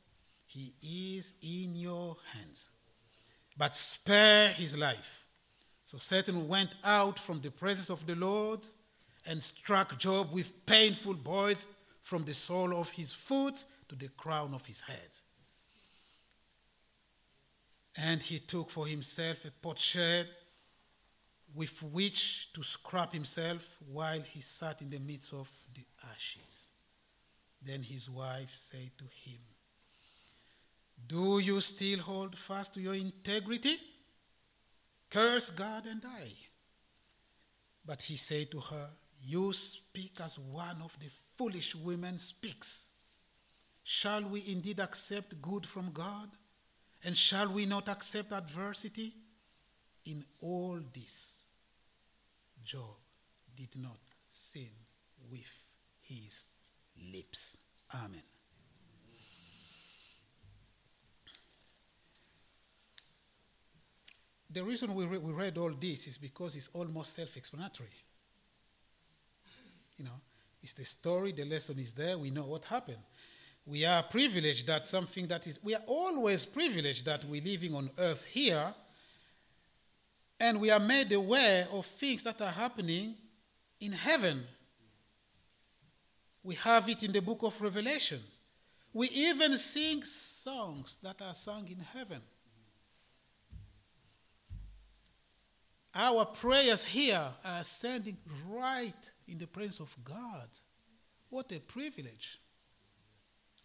he 0.46 0.72
is 0.82 1.34
in 1.42 1.74
your 1.74 2.16
hands, 2.32 2.70
but 3.58 3.76
spare 3.76 4.48
his 4.50 4.76
life. 4.76 5.26
So 5.84 5.98
Satan 5.98 6.48
went 6.48 6.74
out 6.82 7.18
from 7.18 7.40
the 7.40 7.50
presence 7.50 7.90
of 7.90 8.06
the 8.06 8.14
Lord 8.14 8.60
and 9.28 9.42
struck 9.42 9.98
Job 9.98 10.32
with 10.32 10.66
painful 10.66 11.14
boils 11.14 11.66
from 12.00 12.24
the 12.24 12.34
sole 12.34 12.78
of 12.78 12.90
his 12.90 13.12
foot 13.12 13.64
to 13.88 13.96
the 13.96 14.08
crown 14.08 14.54
of 14.54 14.64
his 14.64 14.80
head. 14.80 15.10
And 17.98 18.22
he 18.22 18.38
took 18.38 18.70
for 18.70 18.86
himself 18.86 19.44
a 19.44 19.50
potsherd 19.50 20.28
with 21.56 21.82
which 21.82 22.52
to 22.52 22.62
scrap 22.62 23.12
himself 23.12 23.78
while 23.90 24.20
he 24.20 24.40
sat 24.40 24.82
in 24.82 24.90
the 24.90 24.98
midst 24.98 25.32
of 25.32 25.50
the 25.74 25.84
ashes. 26.12 26.66
Then 27.62 27.82
his 27.82 28.10
wife 28.10 28.52
said 28.54 28.90
to 28.98 29.04
him, 29.04 29.40
Do 31.08 31.38
you 31.38 31.60
still 31.62 32.00
hold 32.00 32.36
fast 32.36 32.74
to 32.74 32.80
your 32.80 32.94
integrity? 32.94 33.76
Curse 35.08 35.50
God 35.50 35.86
and 35.86 36.02
die. 36.02 36.32
But 37.86 38.02
he 38.02 38.16
said 38.16 38.50
to 38.50 38.60
her, 38.60 38.90
You 39.22 39.52
speak 39.54 40.20
as 40.22 40.38
one 40.38 40.82
of 40.84 40.94
the 41.00 41.08
foolish 41.36 41.74
women 41.74 42.18
speaks. 42.18 42.84
Shall 43.82 44.24
we 44.24 44.44
indeed 44.48 44.80
accept 44.80 45.40
good 45.40 45.64
from 45.64 45.90
God? 45.92 46.28
And 47.04 47.16
shall 47.16 47.50
we 47.50 47.64
not 47.64 47.88
accept 47.88 48.32
adversity? 48.32 49.14
In 50.04 50.24
all 50.40 50.78
this, 50.92 51.35
Job 52.66 52.96
did 53.54 53.76
not 53.80 53.98
sin 54.26 54.70
with 55.30 55.68
his 56.02 56.50
lips. 57.12 57.56
Amen. 57.94 58.22
The 64.50 64.64
reason 64.64 64.94
we, 64.94 65.04
re- 65.04 65.18
we 65.18 65.32
read 65.32 65.58
all 65.58 65.70
this 65.70 66.08
is 66.08 66.18
because 66.18 66.56
it's 66.56 66.70
almost 66.72 67.14
self 67.14 67.36
explanatory. 67.36 67.88
You 69.96 70.04
know, 70.04 70.20
it's 70.62 70.72
the 70.72 70.84
story, 70.84 71.32
the 71.32 71.44
lesson 71.44 71.78
is 71.78 71.92
there, 71.92 72.18
we 72.18 72.30
know 72.30 72.46
what 72.46 72.64
happened. 72.64 72.98
We 73.64 73.84
are 73.84 74.02
privileged 74.02 74.66
that 74.66 74.86
something 74.86 75.26
that 75.28 75.46
is, 75.46 75.58
we 75.62 75.74
are 75.74 75.82
always 75.86 76.44
privileged 76.44 77.04
that 77.04 77.24
we're 77.24 77.42
living 77.42 77.74
on 77.74 77.90
earth 77.98 78.24
here, 78.24 78.74
and 80.38 80.60
we 80.60 80.70
are 80.70 80.80
made 80.80 81.12
aware 81.12 81.66
of 81.72 81.86
things 81.86 82.22
that 82.24 82.40
are 82.40 82.50
happening 82.50 83.14
in 83.80 83.92
heaven. 83.92 84.44
We 86.42 86.54
have 86.56 86.88
it 86.88 87.02
in 87.02 87.12
the 87.12 87.22
book 87.22 87.42
of 87.42 87.60
Revelation. 87.60 88.20
We 88.92 89.08
even 89.08 89.54
sing 89.54 90.02
songs 90.04 90.96
that 91.02 91.20
are 91.20 91.34
sung 91.34 91.68
in 91.68 91.80
heaven. 91.80 92.20
Our 95.94 96.26
prayers 96.26 96.84
here 96.84 97.26
are 97.44 97.64
standing 97.64 98.18
right 98.48 99.12
in 99.26 99.38
the 99.38 99.46
presence 99.46 99.80
of 99.80 99.96
God. 100.04 100.48
What 101.30 101.50
a 101.52 101.58
privilege. 101.60 102.38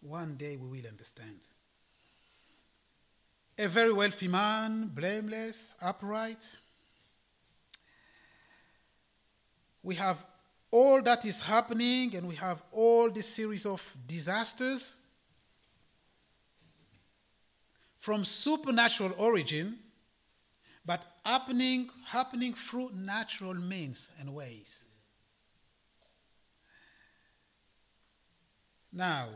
One 0.00 0.36
day 0.36 0.56
we 0.56 0.66
will 0.66 0.88
understand. 0.88 1.40
A 3.62 3.68
very 3.68 3.92
wealthy 3.92 4.26
man, 4.26 4.88
blameless, 4.88 5.72
upright. 5.80 6.56
We 9.84 9.94
have 9.94 10.24
all 10.70 11.00
that 11.02 11.24
is 11.24 11.40
happening, 11.40 12.16
and 12.16 12.26
we 12.26 12.34
have 12.36 12.62
all 12.72 13.10
this 13.10 13.28
series 13.28 13.64
of 13.64 13.96
disasters 14.06 14.96
from 17.98 18.24
supernatural 18.24 19.12
origin, 19.16 19.78
but 20.84 21.04
happening, 21.24 21.88
happening 22.06 22.54
through 22.54 22.90
natural 22.94 23.54
means 23.54 24.10
and 24.18 24.34
ways. 24.34 24.82
Now, 28.92 29.28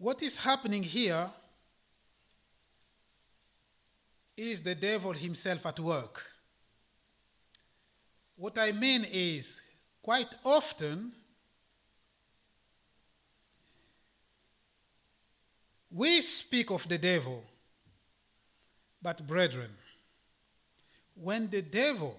what 0.00 0.22
is 0.22 0.38
happening 0.38 0.82
here 0.82 1.28
is 4.34 4.62
the 4.62 4.74
devil 4.74 5.12
himself 5.12 5.66
at 5.66 5.78
work. 5.78 6.24
What 8.34 8.56
I 8.58 8.72
mean 8.72 9.04
is, 9.12 9.60
quite 10.02 10.34
often, 10.42 11.12
we 15.90 16.22
speak 16.22 16.70
of 16.70 16.88
the 16.88 16.96
devil, 16.96 17.44
but 19.02 19.26
brethren, 19.26 19.70
when 21.14 21.50
the 21.50 21.60
devil 21.60 22.16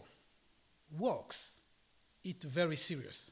walks, 0.96 1.56
it's 2.24 2.46
very 2.46 2.76
serious. 2.76 3.32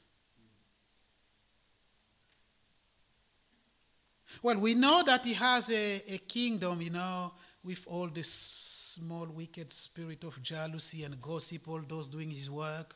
Well, 4.42 4.60
we 4.60 4.74
know 4.74 5.04
that 5.04 5.26
he 5.26 5.34
has 5.34 5.70
a, 5.70 6.02
a 6.08 6.18
kingdom, 6.20 6.82
you 6.82 6.92
know, 6.92 7.34
with 7.63 7.86
all 7.88 8.08
this 8.08 8.30
small 8.30 9.28
wicked 9.28 9.72
spirit 9.72 10.24
of 10.24 10.42
jealousy 10.42 11.04
and 11.04 11.22
gossip, 11.22 11.68
all 11.68 11.82
those 11.88 12.08
doing 12.08 12.32
his 12.32 12.50
work. 12.50 12.96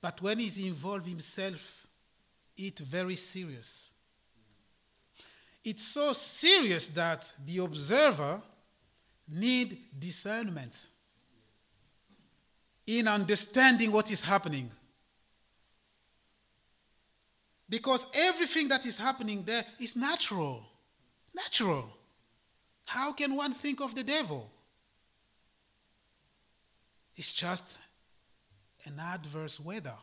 But 0.00 0.20
when 0.20 0.38
he's 0.38 0.58
involved 0.58 1.06
himself, 1.06 1.86
it's 2.56 2.80
very 2.80 3.16
serious. 3.16 3.88
It's 5.64 5.84
so 5.84 6.12
serious 6.12 6.88
that 6.88 7.32
the 7.44 7.58
observer 7.58 8.42
need 9.28 9.76
discernment 9.98 10.86
in 12.86 13.06
understanding 13.06 13.92
what 13.92 14.10
is 14.10 14.22
happening. 14.22 14.70
Because 17.72 18.04
everything 18.12 18.68
that 18.68 18.84
is 18.84 18.98
happening 18.98 19.44
there 19.46 19.64
is 19.80 19.96
natural. 19.96 20.62
Natural. 21.34 21.88
How 22.84 23.14
can 23.14 23.34
one 23.34 23.54
think 23.54 23.80
of 23.80 23.94
the 23.94 24.04
devil? 24.04 24.50
It's 27.16 27.32
just 27.32 27.78
an 28.84 29.00
adverse 29.00 29.58
weather 29.58 29.96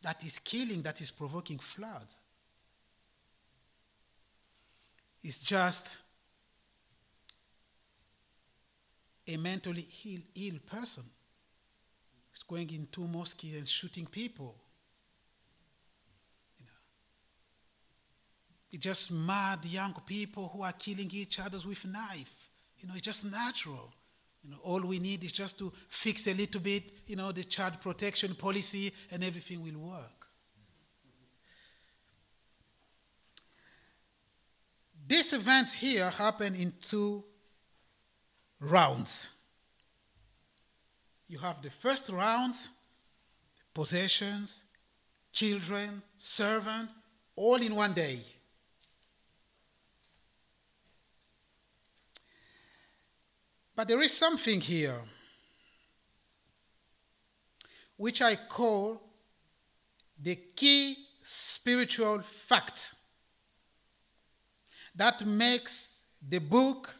that 0.00 0.24
is 0.24 0.38
killing, 0.38 0.80
that 0.80 0.98
is 1.02 1.10
provoking 1.10 1.58
flood. 1.58 2.06
It's 5.22 5.40
just 5.40 5.98
a 9.28 9.36
mentally 9.36 9.86
Ill, 10.06 10.20
Ill 10.36 10.58
person 10.64 11.04
going 12.48 12.70
into 12.72 13.00
mosques 13.00 13.44
and 13.44 13.66
shooting 13.66 14.06
people. 14.06 14.54
You 16.58 16.66
know. 16.66 16.72
It's 18.72 18.84
just 18.84 19.10
mad 19.10 19.64
young 19.64 19.94
people 20.06 20.48
who 20.48 20.62
are 20.62 20.72
killing 20.72 21.10
each 21.12 21.40
other 21.40 21.58
with 21.66 21.84
knife. 21.86 22.48
You 22.78 22.88
know, 22.88 22.94
it's 22.94 23.02
just 23.02 23.24
natural. 23.24 23.92
You 24.42 24.50
know, 24.50 24.58
all 24.62 24.80
we 24.80 24.98
need 24.98 25.24
is 25.24 25.32
just 25.32 25.58
to 25.58 25.72
fix 25.88 26.26
a 26.26 26.34
little 26.34 26.60
bit, 26.60 26.92
you 27.06 27.16
know, 27.16 27.32
the 27.32 27.44
child 27.44 27.80
protection 27.80 28.34
policy 28.34 28.92
and 29.10 29.24
everything 29.24 29.62
will 29.62 29.78
work. 29.78 30.26
This 35.06 35.32
event 35.32 35.70
here 35.70 36.10
happened 36.10 36.56
in 36.56 36.72
two 36.80 37.24
rounds. 38.60 39.30
You 41.34 41.40
have 41.40 41.60
the 41.60 41.70
first 41.70 42.10
round, 42.10 42.54
possessions, 43.74 44.62
children, 45.32 46.00
servant, 46.16 46.90
all 47.34 47.56
in 47.56 47.74
one 47.74 47.92
day. 47.92 48.20
But 53.74 53.88
there 53.88 54.00
is 54.00 54.12
something 54.16 54.60
here 54.60 55.00
which 57.96 58.22
I 58.22 58.36
call 58.36 59.02
the 60.16 60.36
key 60.54 60.94
spiritual 61.20 62.20
fact 62.20 62.94
that 64.94 65.26
makes 65.26 66.04
the 66.28 66.38
book 66.38 66.94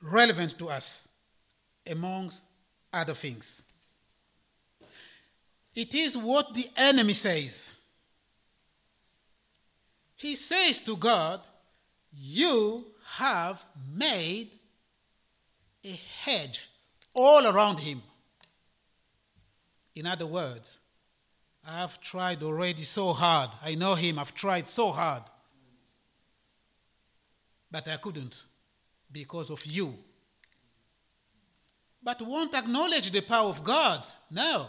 relevant 0.00 0.56
to 0.60 0.68
us, 0.70 1.08
amongst 1.90 2.44
other 2.92 3.14
things. 3.14 3.62
It 5.74 5.94
is 5.94 6.16
what 6.16 6.52
the 6.54 6.68
enemy 6.76 7.14
says. 7.14 7.72
He 10.16 10.36
says 10.36 10.80
to 10.82 10.96
God, 10.96 11.40
You 12.14 12.84
have 13.16 13.64
made 13.94 14.50
a 15.84 15.98
hedge 16.22 16.70
all 17.14 17.46
around 17.46 17.80
him. 17.80 18.02
In 19.94 20.06
other 20.06 20.26
words, 20.26 20.78
I 21.66 21.78
have 21.78 22.00
tried 22.00 22.42
already 22.42 22.84
so 22.84 23.12
hard. 23.12 23.50
I 23.62 23.74
know 23.74 23.94
him, 23.94 24.18
I've 24.18 24.34
tried 24.34 24.68
so 24.68 24.90
hard. 24.90 25.22
But 27.70 27.88
I 27.88 27.96
couldn't 27.96 28.44
because 29.10 29.50
of 29.50 29.64
you. 29.64 29.94
But 32.02 32.20
won't 32.20 32.54
acknowledge 32.54 33.10
the 33.10 33.20
power 33.20 33.48
of 33.48 33.62
God. 33.62 34.04
No. 34.30 34.66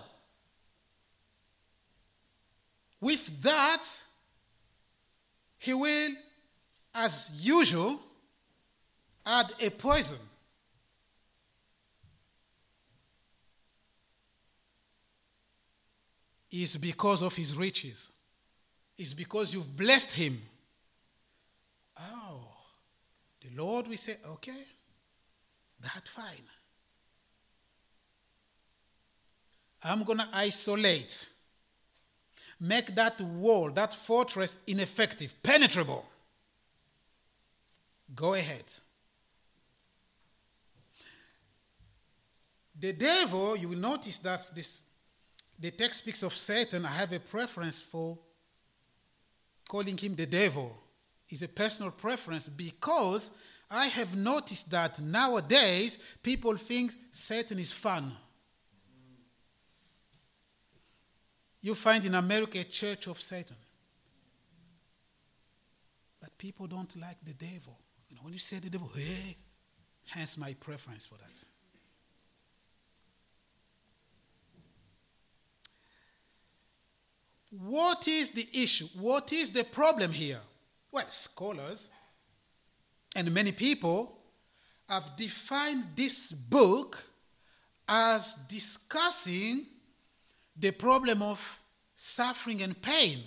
With 3.03 3.41
that, 3.41 3.83
he 5.57 5.73
will, 5.73 6.11
as 6.95 7.29
usual, 7.33 7.99
add 9.25 9.51
a 9.59 9.69
poison. 9.71 10.19
It's 16.49 16.77
because 16.77 17.21
of 17.21 17.35
his 17.35 17.57
riches. 17.57 18.09
It's 18.97 19.13
because 19.13 19.53
you've 19.53 19.75
blessed 19.75 20.13
him. 20.13 20.41
Oh. 21.99 22.47
The 23.41 23.49
Lord 23.61 23.89
will 23.89 23.97
say, 23.97 24.15
okay, 24.25 24.63
that's 25.81 26.09
fine. 26.09 26.47
I'm 29.83 30.05
going 30.05 30.19
to 30.19 30.27
isolate, 30.31 31.31
make 32.63 32.95
that 32.95 33.19
wall, 33.19 33.69
that 33.71 33.93
fortress 33.93 34.55
ineffective, 34.65 35.33
penetrable. 35.43 36.05
Go 38.15 38.35
ahead. 38.35 38.63
The 42.79 42.93
devil, 42.93 43.57
you 43.57 43.67
will 43.67 43.77
notice 43.77 44.17
that 44.19 44.49
this, 44.55 44.81
the 45.59 45.71
text 45.71 45.99
speaks 45.99 46.23
of 46.23 46.33
Satan. 46.33 46.85
I 46.85 46.91
have 46.91 47.11
a 47.11 47.19
preference 47.19 47.81
for 47.81 48.17
calling 49.67 49.97
him 49.97 50.15
the 50.15 50.25
devil 50.25 50.77
It's 51.29 51.41
a 51.41 51.47
personal 51.47 51.91
preference 51.91 52.47
because 52.47 53.31
I 53.69 53.87
have 53.87 54.15
noticed 54.15 54.69
that 54.71 54.99
nowadays 54.99 55.97
people 56.21 56.55
think 56.55 56.93
Satan 57.11 57.59
is 57.59 57.73
fun. 57.73 58.13
You 61.63 61.75
find 61.75 62.03
in 62.03 62.13
America 62.13 62.59
a 62.59 62.65
church 62.65 63.07
of 63.07 63.21
Satan. 63.21 63.55
But 66.19 66.37
people 66.37 66.67
don't 66.67 66.93
like 66.99 67.17
the 67.23 67.33
devil. 67.33 67.79
You 68.09 68.17
know, 68.17 68.21
when 68.23 68.33
you 68.33 68.39
say 68.39 68.59
the 68.59 68.69
devil, 68.69 68.91
hey, 68.93 69.37
hence 70.07 70.37
my 70.37 70.53
preference 70.55 71.07
for 71.07 71.15
that. 71.15 71.45
What 77.49 78.09
is 78.09 78.31
the 78.31 78.47
issue? 78.51 78.87
What 78.99 79.31
is 79.31 79.49
the 79.51 79.63
problem 79.63 80.11
here? 80.11 80.41
Well, 80.91 81.09
scholars 81.09 81.89
and 83.15 83.33
many 83.33 83.53
people 83.53 84.17
have 84.89 85.15
defined 85.15 85.85
this 85.95 86.33
book 86.33 87.01
as 87.87 88.33
discussing 88.49 89.67
the 90.55 90.71
problem 90.71 91.21
of 91.21 91.59
suffering 91.95 92.61
and 92.61 92.79
pain. 92.81 93.19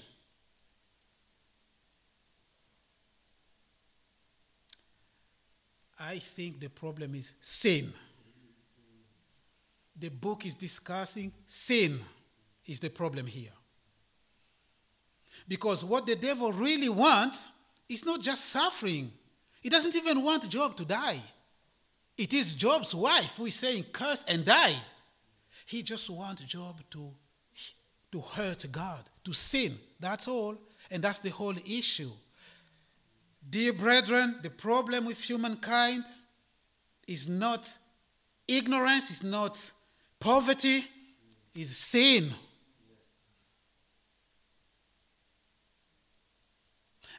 I 5.99 6.19
think 6.19 6.61
the 6.61 6.69
problem 6.69 7.15
is 7.15 7.35
sin. 7.41 7.93
The 9.99 10.11
book 10.11 10.45
is 10.45 10.55
discussing 10.55 11.33
sin 11.47 11.99
is 12.67 12.81
the 12.81 12.91
problem 12.91 13.27
here. 13.27 13.53
Because 15.49 15.85
what 15.85 16.07
the 16.07 16.17
devil 16.17 16.53
really 16.53 16.89
wants 16.89 17.49
is 17.89 18.05
not 18.05 18.21
just 18.21 18.47
suffering, 18.47 19.11
he 19.61 19.71
doesn't 19.71 19.95
even 19.95 20.23
want 20.23 20.49
Job 20.49 20.77
to 20.77 20.85
die. 20.85 21.21
It 22.17 22.33
is 22.33 22.55
Job's 22.55 22.95
wife 22.95 23.37
who 23.37 23.47
is 23.47 23.55
saying, 23.55 23.87
Curse 23.93 24.25
and 24.29 24.45
die. 24.45 24.77
He 25.67 25.83
just 25.83 26.09
wants 26.09 26.43
Job 26.43 26.81
to, 26.93 27.11
to 28.13 28.21
hurt 28.21 28.65
God, 28.71 29.01
to 29.25 29.33
sin. 29.33 29.77
That's 30.01 30.29
all. 30.29 30.57
And 30.91 31.03
that's 31.03 31.19
the 31.19 31.31
whole 31.31 31.57
issue. 31.67 32.11
Dear 33.49 33.73
brethren, 33.73 34.39
the 34.43 34.51
problem 34.51 35.07
with 35.07 35.21
humankind 35.21 36.05
is 37.07 37.29
not 37.29 37.69
ignorance, 38.47 39.11
is 39.11 39.23
not 39.25 39.71
poverty, 40.21 40.85
is 41.55 41.77
sin. 41.77 42.33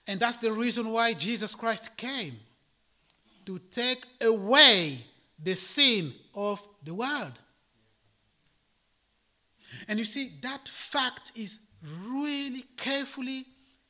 And 0.07 0.21
that's 0.21 0.37
the 0.37 0.53
reason 0.53 0.89
why 0.89 1.13
Jesus 1.13 1.53
Christ 1.53 1.95
came 1.97 2.37
to 3.45 3.59
take 3.71 4.05
away 4.21 4.99
the 5.41 5.55
sin 5.55 6.13
of 6.33 6.65
the 6.83 6.93
world. 6.93 7.39
And 9.87 9.99
you 9.99 10.05
see, 10.05 10.31
that 10.41 10.67
fact 10.67 11.31
is 11.35 11.59
really 12.07 12.63
carefully 12.75 13.45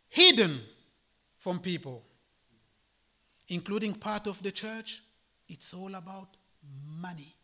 hidden 0.09 0.59
from 1.37 1.59
people, 1.59 2.03
including 3.47 3.93
part 3.93 4.27
of 4.27 4.41
the 4.43 4.51
church. 4.51 5.01
It's 5.47 5.73
all 5.73 5.95
about 5.95 6.35
money 6.85 7.35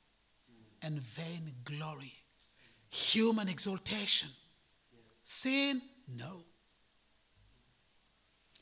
and 0.81 0.99
vain 0.99 1.53
glory, 1.63 2.13
human 2.89 3.47
exaltation. 3.47 4.29
Sin, 5.23 5.81
no. 6.17 6.43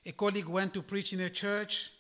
A 0.06 0.12
colleague 0.12 0.48
went 0.48 0.74
to 0.74 0.82
preach 0.82 1.14
in 1.14 1.22
a 1.22 1.30
church. 1.30 1.92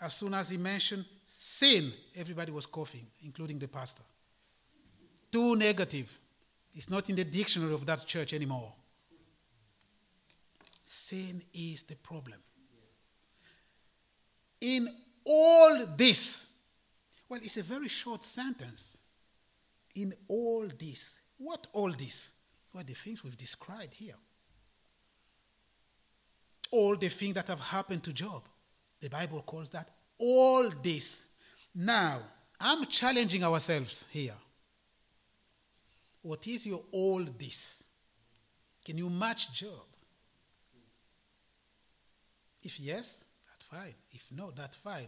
As 0.00 0.14
soon 0.14 0.34
as 0.34 0.50
he 0.50 0.56
mentioned 0.56 1.04
sin, 1.26 1.92
everybody 2.14 2.52
was 2.52 2.66
coughing, 2.66 3.06
including 3.24 3.58
the 3.58 3.68
pastor. 3.68 4.02
Too 5.30 5.56
negative. 5.56 6.18
It's 6.76 6.88
not 6.88 7.10
in 7.10 7.16
the 7.16 7.24
dictionary 7.24 7.74
of 7.74 7.84
that 7.86 8.06
church 8.06 8.32
anymore. 8.32 8.72
Sin 10.84 11.42
is 11.52 11.82
the 11.82 11.96
problem. 11.96 12.38
In 14.60 14.88
all 15.24 15.86
this, 15.96 16.46
well, 17.28 17.40
it's 17.42 17.56
a 17.56 17.62
very 17.62 17.88
short 17.88 18.22
sentence. 18.22 18.98
In 19.96 20.12
all 20.28 20.68
this, 20.78 21.20
what 21.38 21.66
all 21.72 21.90
this? 21.90 22.30
Well, 22.72 22.84
the 22.86 22.94
things 22.94 23.24
we've 23.24 23.36
described 23.36 23.94
here 23.94 24.14
all 26.70 26.96
the 26.96 27.08
things 27.08 27.34
that 27.34 27.46
have 27.48 27.60
happened 27.60 28.02
to 28.04 28.12
Job. 28.12 28.42
The 29.00 29.08
Bible 29.08 29.42
calls 29.42 29.70
that 29.70 29.88
all 30.18 30.70
this. 30.82 31.24
Now, 31.74 32.20
I'm 32.58 32.86
challenging 32.86 33.44
ourselves 33.44 34.04
here. 34.10 34.34
What 36.26 36.44
is 36.48 36.66
your 36.66 36.82
all 36.90 37.24
this? 37.38 37.84
Can 38.84 38.98
you 38.98 39.08
match 39.08 39.52
Job? 39.52 39.86
If 42.64 42.80
yes, 42.80 43.24
that's 43.46 43.64
fine. 43.64 43.94
If 44.10 44.26
no, 44.32 44.50
that's 44.50 44.74
fine. 44.74 45.06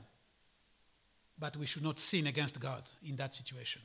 But 1.37 1.57
we 1.57 1.67
should 1.67 1.83
not 1.83 1.99
sin 1.99 2.29
against 2.29 2.61
God 2.61 2.89
in 3.05 3.17
that 3.17 3.35
situation. 3.35 3.83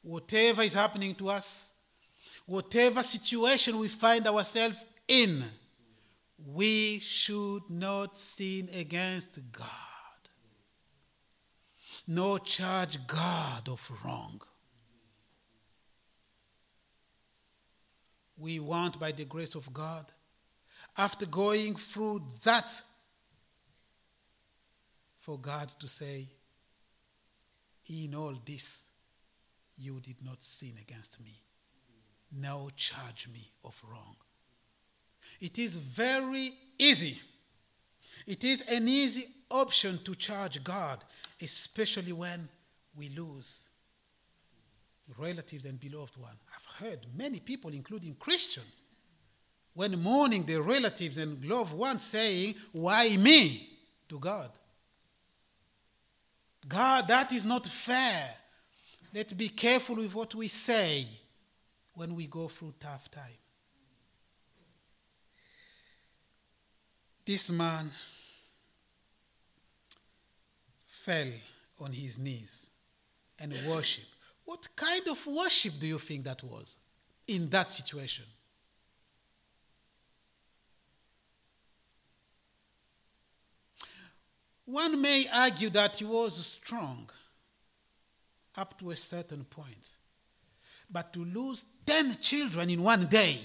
Whatever 0.00 0.62
is 0.62 0.72
happening 0.72 1.14
to 1.16 1.28
us, 1.28 1.72
whatever 2.46 3.02
situation 3.02 3.78
we 3.78 3.88
find 3.88 4.26
ourselves 4.26 4.82
in, 5.06 5.44
we 6.54 7.00
should 7.00 7.68
not 7.68 8.16
sin 8.16 8.70
against 8.74 9.40
God, 9.52 9.66
nor 12.06 12.38
charge 12.38 13.06
God 13.06 13.68
of 13.68 13.90
wrong. 14.02 14.40
We 18.40 18.58
want, 18.58 18.98
by 18.98 19.12
the 19.12 19.26
grace 19.26 19.54
of 19.54 19.70
God, 19.72 20.06
after 20.96 21.26
going 21.26 21.76
through 21.76 22.22
that, 22.42 22.82
for 25.18 25.38
God 25.38 25.68
to 25.78 25.86
say, 25.86 26.26
In 27.86 28.14
all 28.14 28.34
this, 28.44 28.84
you 29.76 30.00
did 30.00 30.16
not 30.24 30.42
sin 30.42 30.72
against 30.80 31.20
me. 31.20 31.42
Now 32.32 32.68
charge 32.76 33.28
me 33.28 33.52
of 33.62 33.80
wrong. 33.90 34.16
It 35.40 35.58
is 35.58 35.76
very 35.76 36.50
easy. 36.78 37.20
It 38.26 38.42
is 38.44 38.62
an 38.62 38.88
easy 38.88 39.26
option 39.50 40.00
to 40.04 40.14
charge 40.14 40.62
God, 40.64 41.04
especially 41.42 42.12
when 42.12 42.48
we 42.96 43.10
lose 43.10 43.66
relatives 45.18 45.64
and 45.64 45.78
beloved 45.78 46.16
one. 46.16 46.36
I've 46.54 46.86
heard 46.86 47.06
many 47.16 47.40
people, 47.40 47.70
including 47.70 48.14
Christians, 48.14 48.82
when 49.74 50.00
mourning 50.00 50.44
their 50.44 50.62
relatives 50.62 51.16
and 51.16 51.44
loved 51.44 51.72
ones 51.74 52.04
saying, 52.04 52.54
Why 52.72 53.16
me? 53.16 53.70
to 54.10 54.18
God. 54.18 54.50
God, 56.68 57.08
that 57.08 57.32
is 57.32 57.44
not 57.44 57.66
fair. 57.66 58.34
Let's 59.14 59.32
be 59.32 59.48
careful 59.48 59.96
with 59.96 60.14
what 60.14 60.34
we 60.34 60.48
say 60.48 61.06
when 61.94 62.14
we 62.14 62.26
go 62.26 62.48
through 62.48 62.74
tough 62.78 63.10
time. 63.10 63.24
This 67.24 67.50
man 67.50 67.90
fell 70.86 71.28
on 71.80 71.92
his 71.92 72.18
knees 72.18 72.70
and 73.38 73.54
worshiped. 73.68 74.09
What 74.50 74.66
kind 74.74 75.06
of 75.06 75.24
worship 75.28 75.74
do 75.78 75.86
you 75.86 76.00
think 76.00 76.24
that 76.24 76.42
was 76.42 76.78
in 77.28 77.48
that 77.50 77.70
situation? 77.70 78.24
One 84.64 85.00
may 85.00 85.26
argue 85.32 85.70
that 85.70 85.98
he 85.98 86.04
was 86.04 86.44
strong 86.44 87.08
up 88.56 88.76
to 88.80 88.90
a 88.90 88.96
certain 88.96 89.44
point. 89.44 89.90
But 90.90 91.12
to 91.12 91.24
lose 91.24 91.64
10 91.86 92.16
children 92.20 92.70
in 92.70 92.82
one 92.82 93.06
day, 93.06 93.38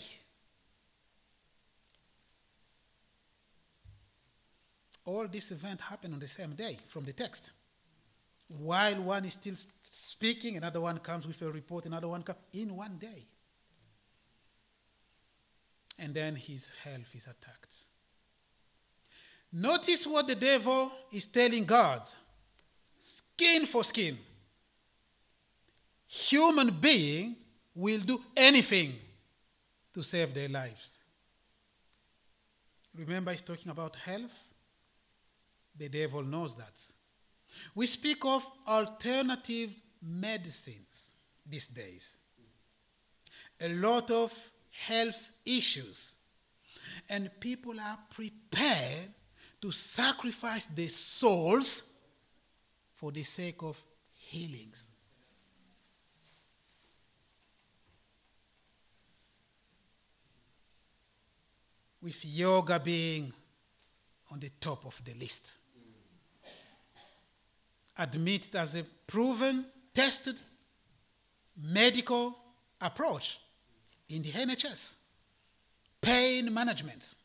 all 5.05 5.27
this 5.27 5.51
event 5.51 5.81
happened 5.81 6.15
on 6.15 6.19
the 6.19 6.27
same 6.27 6.55
day 6.55 6.79
from 6.87 7.05
the 7.05 7.13
text. 7.13 7.51
While 8.47 9.01
one 9.01 9.25
is 9.25 9.33
still 9.33 9.55
speaking, 9.81 10.57
another 10.57 10.79
one 10.79 10.99
comes 10.99 11.25
with 11.25 11.41
a 11.41 11.51
report, 11.51 11.85
another 11.85 12.07
one 12.07 12.23
comes 12.23 12.39
in 12.53 12.75
one 12.75 12.97
day. 12.97 13.25
And 15.97 16.13
then 16.13 16.35
his 16.35 16.71
health 16.83 17.15
is 17.15 17.23
attacked. 17.23 17.85
Notice 19.51 20.05
what 20.05 20.27
the 20.27 20.35
devil 20.35 20.91
is 21.11 21.25
telling 21.25 21.65
God 21.65 22.01
skin 22.99 23.65
for 23.65 23.83
skin. 23.83 24.17
Human 26.07 26.69
being 26.69 27.35
will 27.73 28.01
do 28.01 28.21
anything 28.35 28.93
to 29.93 30.03
save 30.03 30.33
their 30.33 30.49
lives. 30.49 30.91
Remember, 32.93 33.31
he's 33.31 33.41
talking 33.41 33.71
about 33.71 33.95
health 33.95 34.53
the 35.77 35.89
devil 35.89 36.23
knows 36.23 36.55
that. 36.55 36.81
We 37.73 37.85
speak 37.85 38.23
of 38.25 38.45
alternative 38.67 39.75
medicines 40.01 41.13
these 41.45 41.67
days. 41.67 42.17
A 43.61 43.69
lot 43.69 44.11
of 44.11 44.33
health 44.71 45.29
issues. 45.45 46.15
And 47.09 47.29
people 47.39 47.79
are 47.79 47.99
prepared 48.09 49.09
to 49.61 49.71
sacrifice 49.71 50.65
their 50.67 50.89
souls 50.89 51.83
for 52.93 53.11
the 53.11 53.23
sake 53.23 53.61
of 53.63 53.81
healings. 54.13 54.89
With 62.01 62.23
yoga 62.23 62.79
being 62.79 63.33
on 64.31 64.39
the 64.39 64.51
top 64.59 64.85
of 64.85 65.01
the 65.03 65.13
list 65.15 65.57
admit 67.97 68.47
it 68.47 68.55
as 68.55 68.75
a 68.75 68.83
proven, 69.07 69.65
tested 69.93 70.39
medical 71.61 72.37
approach 72.81 73.39
in 74.09 74.21
the 74.21 74.29
NHS. 74.29 74.95
Pain 76.01 76.53
management. 76.53 77.15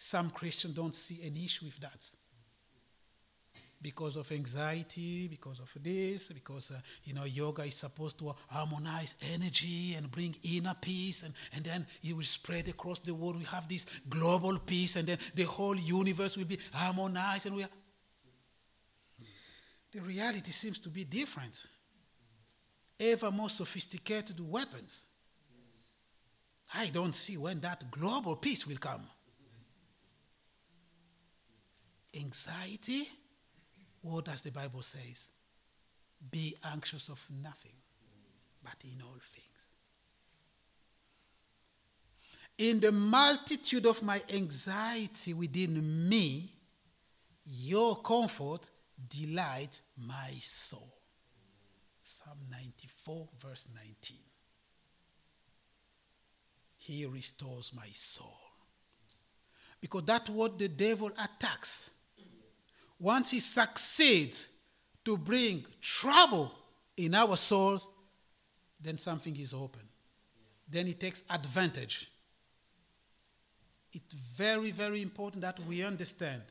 some 0.00 0.30
Christians 0.30 0.74
don't 0.74 0.94
see 0.94 1.22
an 1.26 1.36
issue 1.36 1.66
with 1.66 1.78
that 1.80 2.10
because 3.82 4.16
of 4.16 4.30
anxiety, 4.30 5.26
because 5.28 5.58
of 5.58 5.72
this, 5.82 6.32
because 6.32 6.70
uh, 6.70 6.80
you 7.04 7.14
know 7.14 7.24
yoga 7.24 7.62
is 7.62 7.76
supposed 7.76 8.18
to 8.18 8.34
harmonize 8.48 9.14
energy 9.32 9.94
and 9.94 10.10
bring 10.10 10.34
inner 10.42 10.74
peace, 10.80 11.22
and, 11.22 11.34
and 11.54 11.64
then 11.64 11.86
it 12.02 12.14
will 12.14 12.22
spread 12.22 12.68
across 12.68 13.00
the 13.00 13.14
world. 13.14 13.38
We 13.38 13.44
have 13.44 13.68
this 13.68 13.86
global 14.08 14.58
peace, 14.58 14.96
and 14.96 15.08
then 15.08 15.18
the 15.34 15.44
whole 15.44 15.76
universe 15.76 16.36
will 16.36 16.44
be 16.44 16.58
harmonized, 16.72 17.46
and 17.46 17.56
we. 17.56 17.62
Are... 17.62 17.70
The 19.92 20.00
reality 20.00 20.50
seems 20.50 20.78
to 20.80 20.88
be 20.88 21.04
different. 21.04 21.66
Ever 22.98 23.30
more 23.30 23.50
sophisticated 23.50 24.38
weapons. 24.40 25.04
I 26.74 26.86
don't 26.86 27.14
see 27.14 27.36
when 27.36 27.60
that 27.60 27.90
global 27.90 28.36
peace 28.36 28.66
will 28.66 28.76
come. 28.76 29.02
Anxiety 32.14 33.08
what 34.02 34.24
does 34.24 34.42
the 34.42 34.50
Bible 34.50 34.82
says? 34.82 35.30
Be 36.30 36.56
anxious 36.72 37.08
of 37.08 37.24
nothing, 37.42 37.72
but 38.62 38.76
in 38.84 39.02
all 39.02 39.18
things. 39.22 39.46
In 42.58 42.80
the 42.80 42.92
multitude 42.92 43.86
of 43.86 44.02
my 44.02 44.20
anxiety 44.34 45.32
within 45.32 46.08
me, 46.08 46.50
your 47.44 47.96
comfort 47.96 48.68
delight 49.08 49.80
my 49.96 50.30
soul. 50.40 50.92
Psalm 52.02 52.38
94, 52.50 53.28
verse 53.40 53.66
19. 53.74 54.16
He 56.76 57.06
restores 57.06 57.72
my 57.74 57.88
soul. 57.92 58.36
Because 59.80 60.04
that's 60.04 60.28
what 60.28 60.58
the 60.58 60.68
devil 60.68 61.10
attacks 61.18 61.90
once 63.00 63.30
he 63.30 63.40
succeeds 63.40 64.48
to 65.06 65.16
bring 65.16 65.64
trouble 65.80 66.52
in 66.98 67.14
our 67.14 67.36
souls, 67.36 67.88
then 68.78 68.98
something 68.98 69.34
is 69.36 69.54
open. 69.54 69.80
Then 70.68 70.86
he 70.86 70.92
takes 70.92 71.24
advantage. 71.30 72.10
It's 73.92 74.14
very, 74.14 74.70
very 74.70 75.00
important 75.02 75.42
that 75.42 75.58
we 75.66 75.82
understand 75.82 76.42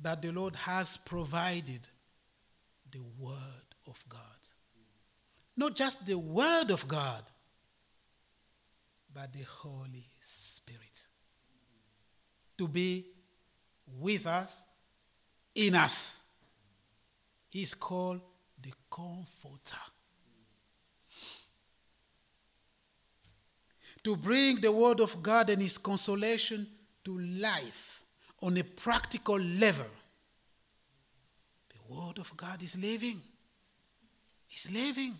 that 0.00 0.22
the 0.22 0.32
Lord 0.32 0.56
has 0.56 0.96
provided 0.96 1.86
the 2.90 3.02
Word 3.18 3.36
of 3.86 4.02
God. 4.08 4.20
Not 5.56 5.76
just 5.76 6.04
the 6.06 6.18
Word 6.18 6.70
of 6.70 6.88
God, 6.88 7.22
but 9.14 9.32
the 9.32 9.44
Holy 9.44 10.06
Spirit. 10.20 11.06
To 12.56 12.66
be 12.66 13.04
with 14.00 14.26
us 14.26 14.64
in 15.54 15.74
us. 15.74 16.20
He's 17.48 17.74
called 17.74 18.20
the 18.60 18.72
Comforter. 18.90 19.76
To 24.04 24.16
bring 24.16 24.60
the 24.60 24.72
Word 24.72 25.00
of 25.00 25.22
God 25.22 25.50
and 25.50 25.62
His 25.62 25.78
consolation 25.78 26.66
to 27.04 27.18
life 27.18 28.02
on 28.40 28.56
a 28.56 28.64
practical 28.64 29.38
level. 29.38 29.86
The 31.68 31.94
Word 31.94 32.18
of 32.18 32.36
God 32.36 32.62
is 32.62 32.76
living. 32.76 33.20
It's 34.50 34.70
living. 34.70 35.14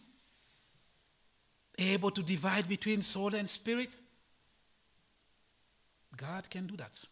Able 1.79 2.11
to 2.11 2.23
divide 2.23 2.68
between 2.68 3.03
soul 3.03 3.35
and 3.35 3.49
spirit. 3.49 3.97
God 6.16 6.49
can 6.51 6.66
do 6.66 6.77
that. 6.77 7.05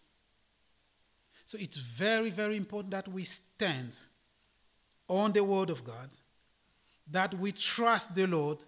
So 1.50 1.58
it's 1.58 1.78
very, 1.78 2.30
very 2.30 2.56
important 2.56 2.92
that 2.92 3.08
we 3.08 3.24
stand 3.24 3.96
on 5.08 5.32
the 5.32 5.42
Word 5.42 5.68
of 5.68 5.82
God, 5.82 6.08
that 7.10 7.34
we 7.34 7.50
trust 7.50 8.14
the 8.14 8.28
Lord, 8.28 8.58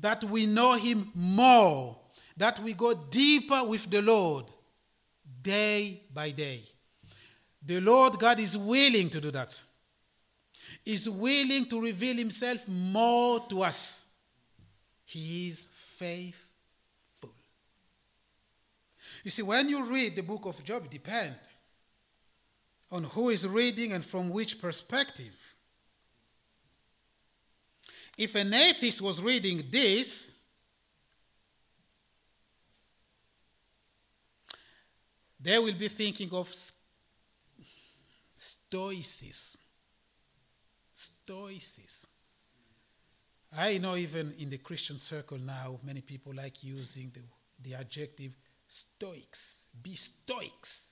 that 0.00 0.24
we 0.24 0.46
know 0.46 0.72
Him 0.72 1.10
more, 1.14 1.94
that 2.38 2.58
we 2.60 2.72
go 2.72 2.94
deeper 2.94 3.64
with 3.66 3.90
the 3.90 4.00
Lord 4.00 4.46
day 5.42 6.00
by 6.14 6.30
day. 6.30 6.62
The 7.66 7.80
Lord 7.80 8.18
God 8.18 8.40
is 8.40 8.56
willing 8.56 9.10
to 9.10 9.20
do 9.20 9.30
that. 9.30 9.62
Is 10.86 11.10
willing 11.10 11.66
to 11.66 11.82
reveal 11.82 12.16
himself 12.16 12.66
more 12.66 13.44
to 13.50 13.60
us. 13.60 14.00
He 15.04 15.48
is 15.50 15.68
faithful. 15.98 17.34
You 19.22 19.30
see, 19.30 19.42
when 19.42 19.68
you 19.68 19.84
read 19.84 20.16
the 20.16 20.22
book 20.22 20.46
of 20.46 20.64
Job, 20.64 20.86
it 20.86 20.90
depends 20.90 21.36
on 22.92 23.04
who 23.04 23.30
is 23.30 23.48
reading 23.48 23.94
and 23.94 24.04
from 24.04 24.28
which 24.28 24.60
perspective. 24.60 25.54
If 28.18 28.34
an 28.34 28.52
atheist 28.52 29.00
was 29.00 29.22
reading 29.22 29.62
this, 29.70 30.30
they 35.40 35.58
will 35.58 35.72
be 35.72 35.88
thinking 35.88 36.28
of 36.32 36.52
stoicism. 38.34 39.60
Stoicism. 40.92 42.10
I 43.56 43.78
know 43.78 43.96
even 43.96 44.34
in 44.38 44.50
the 44.50 44.58
Christian 44.58 44.98
circle 44.98 45.38
now, 45.38 45.80
many 45.82 46.02
people 46.02 46.34
like 46.34 46.62
using 46.62 47.10
the, 47.14 47.22
the 47.70 47.74
adjective 47.74 48.32
stoics. 48.68 49.62
Be 49.82 49.94
stoics. 49.94 50.91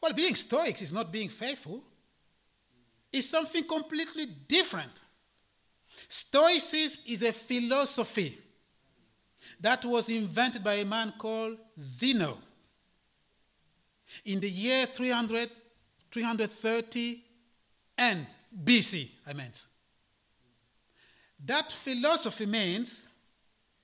Well, 0.00 0.12
being 0.12 0.34
Stoics 0.34 0.82
is 0.82 0.92
not 0.92 1.10
being 1.10 1.28
faithful, 1.28 1.82
it's 3.12 3.28
something 3.28 3.64
completely 3.64 4.26
different. 4.46 5.00
Stoicism 6.08 7.02
is 7.06 7.22
a 7.22 7.32
philosophy 7.32 8.38
that 9.60 9.84
was 9.84 10.08
invented 10.08 10.62
by 10.62 10.74
a 10.74 10.84
man 10.84 11.14
called 11.18 11.56
Zeno 11.78 12.38
in 14.24 14.40
the 14.40 14.48
year 14.48 14.86
300, 14.86 15.50
330 16.10 17.22
and 17.96 18.26
BC, 18.64 19.08
I 19.26 19.32
meant. 19.32 19.66
That 21.44 21.72
philosophy 21.72 22.46
means 22.46 23.08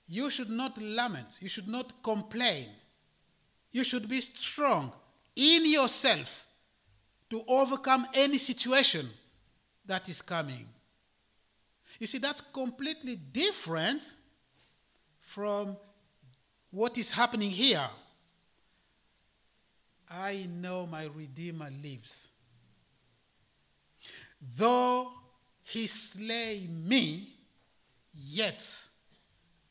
you 0.07 0.31
should 0.31 0.51
not 0.51 0.77
lament, 0.81 1.39
you 1.41 1.49
should 1.49 1.69
not 1.69 2.03
complain, 2.03 2.69
you 3.73 3.85
should 3.85 4.09
be 4.09 4.21
strong, 4.21 4.93
in 5.37 5.67
yourself 5.67 6.47
to 7.31 7.43
overcome 7.49 8.07
any 8.15 8.39
situation 8.39 9.09
that 9.87 10.09
is 10.09 10.23
coming. 10.23 10.67
You 11.99 12.07
see, 12.07 12.19
that's 12.19 12.41
completely 12.53 13.17
different 13.17 14.03
from 15.21 15.77
what 16.71 16.99
is 16.99 17.13
happening 17.13 17.51
here. 17.51 17.89
I 20.11 20.47
know 20.49 20.87
my 20.87 21.09
Redeemer 21.15 21.71
lives. 21.83 22.29
Though 24.57 25.11
he 25.63 25.87
slay 25.87 26.69
me, 26.69 27.29
yet 28.13 28.63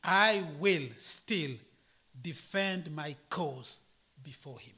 I 0.03 0.43
will 0.59 0.87
still 0.97 1.51
defend 2.21 2.93
my 2.93 3.15
cause 3.29 3.79
before 4.23 4.59
him 4.59 4.73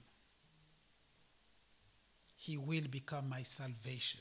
he 2.45 2.58
will 2.58 2.88
become 2.91 3.28
my 3.28 3.41
salvation. 3.41 4.19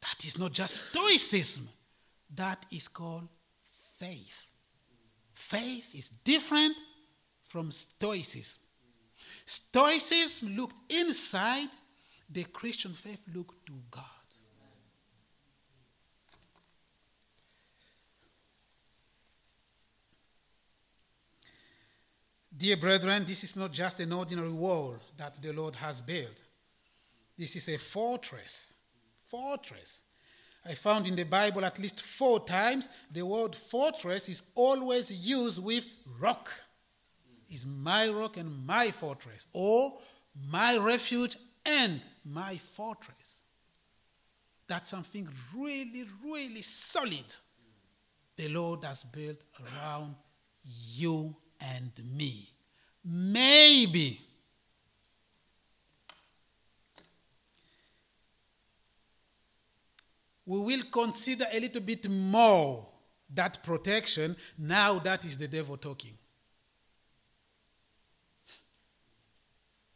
That 0.00 0.24
is 0.24 0.38
not 0.38 0.52
just 0.52 0.90
stoicism, 0.90 1.68
that 2.34 2.64
is 2.70 2.88
called 2.88 3.28
faith. 3.98 4.46
Faith 5.34 5.94
is 5.94 6.08
different 6.24 6.74
from 7.44 7.70
stoicism. 7.70 8.62
Stoicism 9.44 10.56
looked 10.56 10.90
inside, 10.90 11.68
the 12.30 12.44
Christian 12.44 12.94
faith 12.94 13.22
looked 13.34 13.66
to 13.66 13.74
God. 13.90 14.04
Dear 22.56 22.76
brethren, 22.78 23.24
this 23.26 23.44
is 23.44 23.54
not 23.54 23.72
just 23.72 24.00
an 24.00 24.12
ordinary 24.12 24.50
wall 24.50 24.96
that 25.18 25.34
the 25.42 25.52
Lord 25.52 25.76
has 25.76 26.00
built. 26.00 26.38
This 27.42 27.56
is 27.56 27.68
a 27.70 27.76
fortress. 27.76 28.72
Fortress. 29.26 30.02
I 30.64 30.74
found 30.74 31.08
in 31.08 31.16
the 31.16 31.24
Bible 31.24 31.64
at 31.64 31.80
least 31.80 32.00
four 32.00 32.38
times 32.38 32.88
the 33.10 33.22
word 33.22 33.56
fortress 33.56 34.28
is 34.28 34.44
always 34.54 35.10
used 35.10 35.60
with 35.60 35.84
rock. 36.20 36.52
Is 37.50 37.66
my 37.66 38.08
rock 38.10 38.36
and 38.36 38.64
my 38.64 38.92
fortress, 38.92 39.48
or 39.52 39.98
my 40.52 40.78
refuge 40.78 41.36
and 41.66 42.00
my 42.24 42.58
fortress. 42.58 43.38
That's 44.68 44.90
something 44.90 45.28
really, 45.52 46.06
really 46.24 46.62
solid 46.62 47.34
the 48.36 48.46
Lord 48.50 48.84
has 48.84 49.02
built 49.02 49.42
around 49.60 50.14
you 50.64 51.34
and 51.60 51.90
me. 52.16 52.50
Maybe 53.04 54.20
we 60.44 60.58
will 60.60 60.82
consider 60.90 61.46
a 61.52 61.60
little 61.60 61.80
bit 61.80 62.08
more 62.08 62.88
that 63.34 63.62
protection. 63.62 64.36
Now 64.58 64.98
that 64.98 65.24
is 65.24 65.38
the 65.38 65.48
devil 65.48 65.76
talking. 65.76 66.16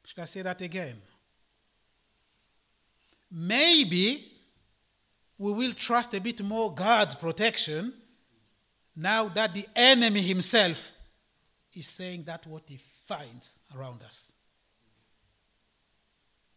Should 0.04 0.20
I 0.20 0.24
say 0.24 0.42
that 0.42 0.60
again? 0.60 0.96
Maybe 3.30 4.24
we 5.36 5.52
will 5.52 5.72
trust 5.72 6.14
a 6.14 6.20
bit 6.20 6.40
more 6.42 6.74
God's 6.74 7.16
protection 7.16 7.92
now 8.94 9.28
that 9.28 9.52
the 9.52 9.66
enemy 9.74 10.22
himself 10.22 10.92
is 11.74 11.86
saying 11.86 12.22
that 12.24 12.46
what 12.46 12.62
he 12.68 12.78
finds 12.78 13.58
around 13.76 14.02
us. 14.02 14.32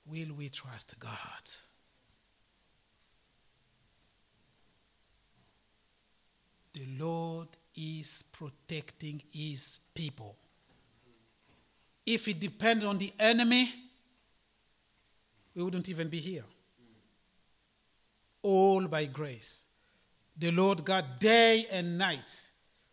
Will 0.06 0.34
we 0.38 0.50
trust 0.50 0.98
God? 1.00 1.12
The 6.74 6.86
Lord 6.98 7.48
is 7.76 8.24
protecting 8.32 9.22
his 9.32 9.80
people. 9.94 10.36
If 12.06 12.28
it 12.28 12.40
depended 12.40 12.88
on 12.88 12.98
the 12.98 13.12
enemy, 13.20 13.72
we 15.56 15.64
wouldn't 15.64 15.90
even 15.90 16.10
be 16.10 16.18
here. 16.18 16.46
All 18.42 18.88
by 18.88 19.06
grace. 19.06 19.66
The 20.38 20.52
Lord 20.52 20.86
God, 20.86 21.20
day 21.20 21.66
and 21.72 21.98
night, 21.98 22.50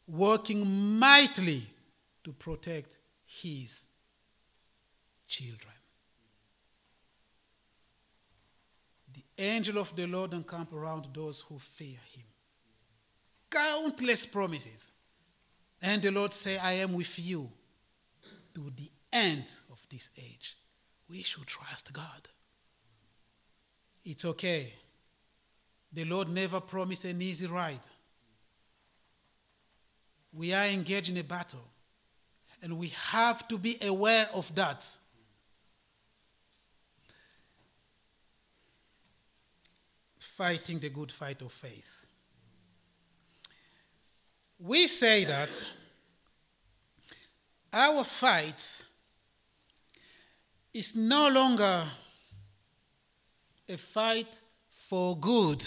working 0.09 0.99
mightily 0.99 1.63
to 2.25 2.33
protect 2.33 2.97
his 3.25 3.83
children. 5.29 5.75
The 9.15 9.23
angel 9.39 9.79
of 9.79 9.95
the 9.95 10.07
Lord 10.07 10.35
encamp 10.35 10.73
around 10.73 11.09
those 11.15 11.43
who 11.43 11.59
fear 11.59 11.99
him 12.13 12.25
countless 13.51 14.27
promises. 14.27 14.91
And 15.81 16.03
the 16.03 16.11
Lord 16.11 16.33
say, 16.33 16.59
I 16.59 16.73
am 16.73 16.95
with 16.95 17.19
you 17.19 17.51
to 18.55 18.73
the 18.77 18.91
end 19.13 19.51
of 19.71 19.87
this 19.91 20.09
age. 20.17 20.57
We 21.09 21.23
should 21.23 21.47
trust 21.47 21.93
God. 21.93 22.29
It's 24.05 24.25
okay. 24.25 24.73
The 25.93 26.05
Lord 26.05 26.29
never 26.29 26.61
promised 26.61 27.05
an 27.05 27.21
easy 27.23 27.47
ride. 27.47 27.81
We 30.33 30.53
are 30.53 30.67
engaged 30.67 31.09
in 31.09 31.17
a 31.17 31.25
battle, 31.25 31.65
and 32.63 32.79
we 32.79 32.89
have 32.89 33.49
to 33.49 33.57
be 33.57 33.79
aware 33.83 34.29
of 34.35 34.55
that. 34.55 34.85
Fighting 40.19 40.79
the 40.79 40.91
good 40.91 41.11
fight 41.11 41.41
of 41.41 41.51
faith 41.51 41.96
we 44.59 44.87
say 44.87 45.25
that 45.25 45.67
our 47.73 48.05
fight 48.05 48.85
is 50.73 50.97
no 50.97 51.29
longer 51.29 51.85
a 53.69 53.77
fight 53.77 54.41
for 54.69 55.19
good, 55.19 55.63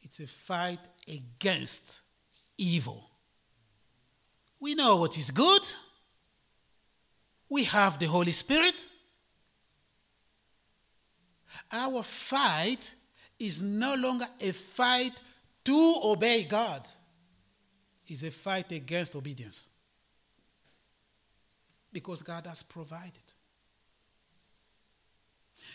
it's 0.00 0.20
a 0.20 0.26
fight 0.26 0.80
against 1.06 2.00
evil. 2.56 3.08
We 4.60 4.74
know 4.74 4.96
what 4.96 5.16
is 5.16 5.30
good, 5.30 5.62
we 7.48 7.64
have 7.64 7.98
the 7.98 8.06
Holy 8.06 8.32
Spirit. 8.32 8.86
Our 11.72 12.02
fight 12.02 12.94
is 13.38 13.60
no 13.62 13.94
longer 13.94 14.26
a 14.40 14.52
fight 14.52 15.12
to 15.64 16.00
obey 16.04 16.44
God 16.44 16.86
is 18.10 18.22
a 18.22 18.30
fight 18.30 18.72
against 18.72 19.14
obedience. 19.14 19.68
Because 21.92 22.22
God 22.22 22.46
has 22.46 22.62
provided. 22.62 23.22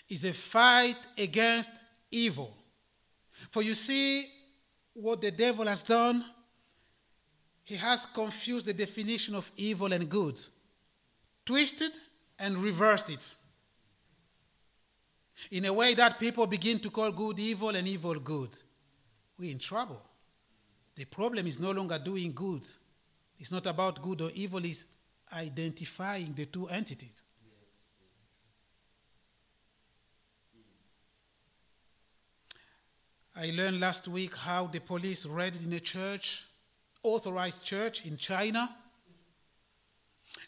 It's 0.10 0.24
a 0.24 0.34
fight 0.34 0.98
against 1.18 1.72
evil. 2.12 2.56
For 3.52 3.62
you 3.62 3.74
see 3.74 4.26
what 4.94 5.22
the 5.22 5.32
devil 5.32 5.66
has 5.66 5.82
done? 5.82 6.24
He 7.64 7.76
has 7.76 8.06
confused 8.06 8.66
the 8.66 8.74
definition 8.74 9.36
of 9.36 9.52
evil 9.56 9.92
and 9.94 10.10
good, 10.10 10.40
twisted 11.46 11.92
and 12.38 12.58
reversed 12.58 13.10
it. 13.10 13.36
In 15.52 15.66
a 15.66 15.74
way 15.74 15.94
that 15.96 16.20
people 16.20 16.46
begin 16.46 16.80
to 16.80 16.90
call 16.90 17.12
good 17.12 17.40
evil 17.40 17.70
and 17.70 17.88
evil 17.88 18.16
good. 18.16 18.50
We're 19.38 19.52
in 19.52 19.60
trouble. 19.60 20.02
The 20.96 21.06
problem 21.06 21.48
is 21.48 21.60
no 21.60 21.72
longer 21.72 21.98
doing 21.98 22.34
good. 22.34 22.64
It's 23.40 23.52
not 23.52 23.66
about 23.66 24.02
good 24.02 24.22
or 24.22 24.32
evil, 24.34 24.64
it's 24.64 24.86
identifying 25.34 26.34
the 26.34 26.46
two 26.46 26.68
entities. 26.68 27.24
I 33.36 33.52
learned 33.52 33.80
last 33.80 34.08
week 34.08 34.36
how 34.36 34.68
the 34.68 34.80
police 34.80 35.26
raided 35.26 35.66
in 35.66 35.74
a 35.74 35.80
church, 35.80 36.46
authorized 37.02 37.64
church 37.64 38.06
in 38.06 38.18
China. 38.18 38.70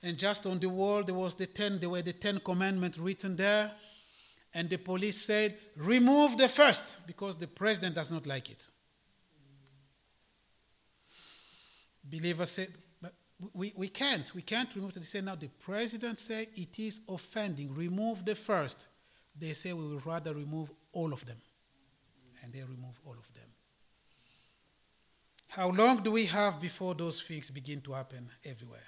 And 0.03 0.17
just 0.17 0.45
on 0.45 0.59
the 0.59 0.69
wall 0.69 1.03
there 1.03 1.15
was 1.15 1.33
the 1.33 1.47
ten, 1.47 1.79
there 1.79 1.89
were 1.89 2.03
the 2.03 2.13
Ten 2.13 2.39
Commandments 2.39 2.99
written 2.99 3.35
there. 3.35 3.71
And 4.53 4.69
the 4.69 4.77
police 4.77 5.19
said, 5.25 5.57
remove 5.75 6.37
the 6.37 6.47
first, 6.47 7.05
because 7.07 7.35
the 7.35 7.47
president 7.47 7.95
does 7.95 8.11
not 8.11 8.25
like 8.27 8.51
it. 8.51 8.69
Believers 12.09 12.51
say, 12.51 12.67
but 13.01 13.13
we, 13.53 13.73
we 13.75 13.89
can't. 13.89 14.33
We 14.33 14.41
can't 14.41 14.69
remove 14.75 14.91
it. 14.91 14.99
They 14.99 15.05
say, 15.05 15.21
now 15.21 15.35
the 15.35 15.47
president 15.47 16.19
say 16.19 16.47
it 16.55 16.79
is 16.79 17.01
offending. 17.09 17.73
Remove 17.73 18.25
the 18.25 18.35
first. 18.35 18.85
They 19.37 19.53
say 19.53 19.73
we 19.73 19.85
will 19.87 20.01
rather 20.05 20.33
remove 20.33 20.71
all 20.93 21.13
of 21.13 21.25
them. 21.25 21.37
And 22.43 22.53
they 22.53 22.61
remove 22.61 22.99
all 23.05 23.13
of 23.13 23.33
them. 23.33 23.49
How 25.47 25.69
long 25.69 26.03
do 26.03 26.11
we 26.11 26.25
have 26.25 26.61
before 26.61 26.95
those 26.95 27.21
things 27.21 27.49
begin 27.49 27.81
to 27.81 27.93
happen 27.93 28.29
everywhere? 28.43 28.81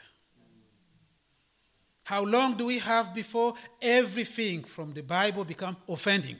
How 2.03 2.24
long 2.24 2.55
do 2.55 2.65
we 2.65 2.80
have 2.80 3.13
before 3.13 3.53
everything 3.82 4.63
from 4.63 4.93
the 4.93 5.01
Bible 5.01 5.43
become 5.43 5.76
offending? 5.89 6.38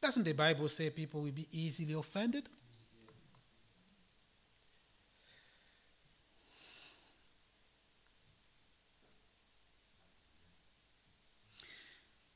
Doesn't 0.00 0.24
the 0.24 0.32
Bible 0.32 0.68
say 0.68 0.90
people 0.90 1.22
will 1.22 1.32
be 1.32 1.48
easily 1.50 1.94
offended? 1.94 2.48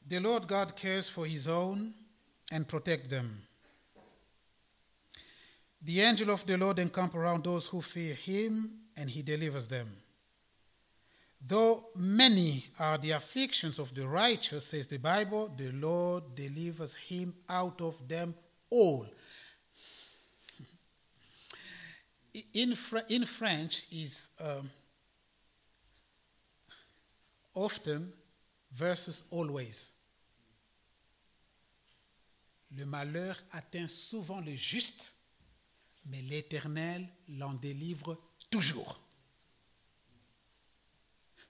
The 0.09 0.21
Lord 0.21 0.49
God 0.49 0.75
cares 0.75 1.07
for 1.07 1.27
his 1.27 1.47
own 1.47 1.93
and 2.51 2.67
protect 2.67 3.11
them. 3.11 3.43
The 5.83 6.01
angel 6.01 6.31
of 6.31 6.47
the 6.47 6.57
Lord 6.57 6.79
encamp 6.79 7.15
around 7.15 7.45
those 7.45 7.67
who 7.67 7.83
fear 7.83 8.15
him, 8.15 8.71
and 8.97 9.11
he 9.11 9.23
delivers 9.23 9.69
them. 9.69 9.95
Though 11.47 11.91
many 11.95 12.67
are 12.79 12.97
the 12.97 13.13
afflictions 13.13 13.79
of 13.79 13.95
the 13.95 14.09
righteous, 14.09 14.69
says 14.69 14.87
the 14.87 14.99
Bible, 14.99 15.53
the 15.57 15.71
Lord 15.73 16.35
delivers 16.35 16.97
him 16.97 17.35
out 17.49 17.81
of 17.81 18.09
them 18.09 18.35
all. 18.71 19.07
In, 22.55 22.75
in 23.09 23.25
French 23.27 23.85
is 23.93 24.31
um, 24.41 24.71
often 27.55 28.13
versus 28.75 29.23
always. 29.31 29.93
Le 32.77 32.85
malheur 32.85 33.37
atteint 33.53 33.89
souvent 33.89 34.41
le 34.41 34.55
juste, 34.55 35.15
mais 36.07 36.23
l'Éternel 36.23 37.09
l'en 37.29 37.55
délivre 37.55 38.21
toujours. 38.51 39.01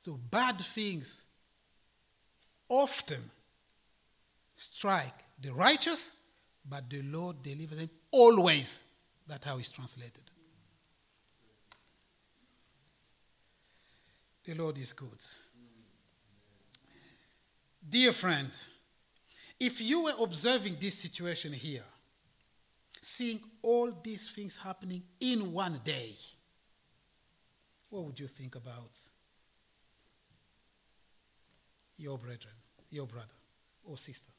So 0.00 0.16
bad 0.16 0.60
things 0.74 1.24
often 2.68 3.22
strike 4.56 5.24
the 5.40 5.50
righteous, 5.50 6.12
but 6.64 6.88
the 6.88 7.02
Lord 7.02 7.42
delivers 7.42 7.78
them 7.78 7.90
always. 8.10 8.82
That's 9.26 9.44
how 9.44 9.58
it's 9.58 9.72
translated. 9.72 10.30
The 14.44 14.54
Lord 14.54 14.78
is 14.78 14.92
good. 14.92 15.20
Dear 17.86 18.12
friends, 18.12 18.68
If 19.60 19.80
you 19.80 20.04
were 20.04 20.12
observing 20.20 20.76
this 20.80 20.94
situation 20.94 21.52
here, 21.52 21.84
seeing 23.02 23.40
all 23.62 23.92
these 24.02 24.30
things 24.30 24.56
happening 24.56 25.02
in 25.20 25.52
one 25.52 25.80
day, 25.84 26.14
what 27.90 28.04
would 28.04 28.20
you 28.20 28.28
think 28.28 28.54
about 28.54 29.00
your 31.96 32.18
brethren, 32.18 32.54
your 32.90 33.06
brother 33.06 33.34
or 33.84 33.98
sister? 33.98 34.30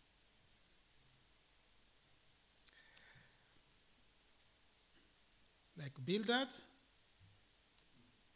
Like 5.77 5.93
Bildad, 6.05 6.47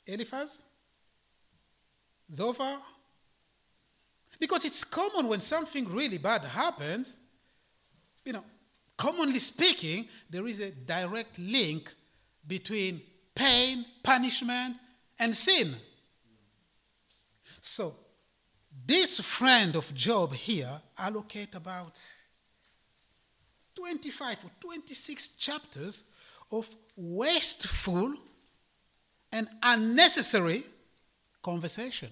Eliphaz, 0.05 0.61
Zophar, 2.31 2.79
because 4.39 4.65
it's 4.65 4.83
common 4.83 5.27
when 5.27 5.41
something 5.41 5.85
really 5.89 6.17
bad 6.17 6.43
happens, 6.43 7.15
you 8.25 8.33
know, 8.33 8.43
commonly 8.97 9.39
speaking, 9.39 10.07
there 10.29 10.47
is 10.47 10.59
a 10.59 10.71
direct 10.71 11.39
link 11.39 11.91
between 12.47 13.01
pain, 13.35 13.85
punishment, 14.03 14.77
and 15.19 15.35
sin. 15.35 15.75
So, 17.61 17.95
this 18.85 19.19
friend 19.19 19.75
of 19.75 19.93
Job 19.93 20.33
here 20.33 20.81
allocate 20.97 21.55
about 21.55 21.99
25 23.75 24.45
or 24.45 24.51
26 24.59 25.29
chapters 25.29 26.03
of 26.51 26.67
wasteful 26.95 28.13
and 29.31 29.47
unnecessary 29.63 30.63
conversation, 31.41 32.09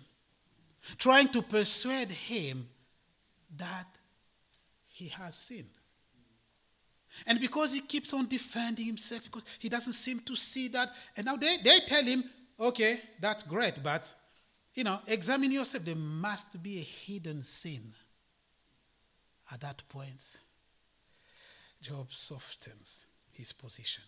trying 0.97 1.29
to 1.29 1.41
persuade 1.41 2.11
him 2.11 2.67
that 3.57 3.87
he 4.87 5.07
has 5.07 5.35
sinned. 5.35 5.77
And 7.27 7.39
because 7.39 7.73
he 7.73 7.81
keeps 7.81 8.13
on 8.13 8.27
defending 8.27 8.85
himself, 8.85 9.25
because 9.25 9.43
he 9.59 9.69
doesn't 9.69 9.93
seem 9.93 10.19
to 10.21 10.35
see 10.35 10.69
that, 10.69 10.89
and 11.17 11.25
now 11.25 11.35
they, 11.35 11.57
they 11.63 11.79
tell 11.85 12.03
him, 12.03 12.23
okay, 12.59 13.01
that's 13.19 13.43
great, 13.43 13.83
but, 13.83 14.13
you 14.73 14.83
know, 14.83 14.99
examine 15.07 15.51
yourself. 15.51 15.83
There 15.83 15.95
must 15.95 16.61
be 16.63 16.79
a 16.79 16.83
hidden 16.83 17.41
sin. 17.41 17.93
At 19.51 19.61
that 19.61 19.83
point, 19.89 20.37
Job 21.81 22.07
softens 22.11 23.05
his 23.31 23.51
position. 23.51 24.03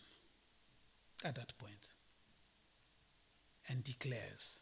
At 1.26 1.36
that 1.36 1.58
point, 1.58 1.88
and 3.70 3.84
declares, 3.84 4.60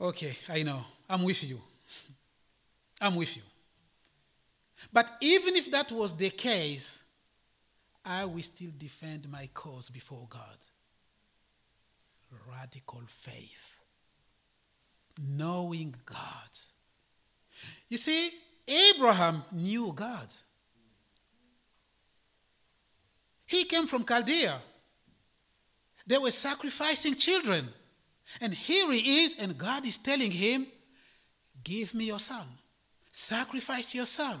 Okay, 0.00 0.36
I 0.48 0.62
know, 0.62 0.82
I'm 1.08 1.22
with 1.22 1.44
you. 1.44 1.60
I'm 3.00 3.16
with 3.16 3.36
you. 3.36 3.42
But 4.92 5.10
even 5.20 5.56
if 5.56 5.70
that 5.70 5.92
was 5.92 6.16
the 6.16 6.30
case, 6.30 7.02
I 8.04 8.24
will 8.24 8.42
still 8.42 8.70
defend 8.76 9.28
my 9.28 9.48
cause 9.52 9.90
before 9.90 10.26
God. 10.28 10.56
Radical 12.50 13.02
faith. 13.06 13.80
Knowing 15.20 15.94
God. 16.06 16.16
You 17.88 17.98
see, 17.98 18.30
Abraham 18.66 19.44
knew 19.52 19.92
God. 19.94 20.32
He 23.44 23.64
came 23.64 23.86
from 23.86 24.04
Chaldea. 24.04 24.56
They 26.06 26.16
were 26.16 26.30
sacrificing 26.30 27.16
children. 27.16 27.68
And 28.40 28.54
here 28.54 28.90
he 28.92 29.24
is, 29.24 29.36
and 29.38 29.56
God 29.56 29.86
is 29.86 29.98
telling 29.98 30.30
him, 30.30 30.66
Give 31.62 31.94
me 31.94 32.06
your 32.06 32.18
son. 32.18 32.46
Sacrifice 33.12 33.94
your 33.94 34.06
son. 34.06 34.40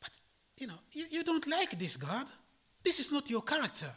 But, 0.00 0.10
you 0.56 0.66
know, 0.66 0.78
you, 0.92 1.06
you 1.10 1.24
don't 1.24 1.46
like 1.48 1.78
this, 1.78 1.96
God. 1.96 2.26
This 2.84 3.00
is 3.00 3.10
not 3.10 3.28
your 3.28 3.42
character. 3.42 3.92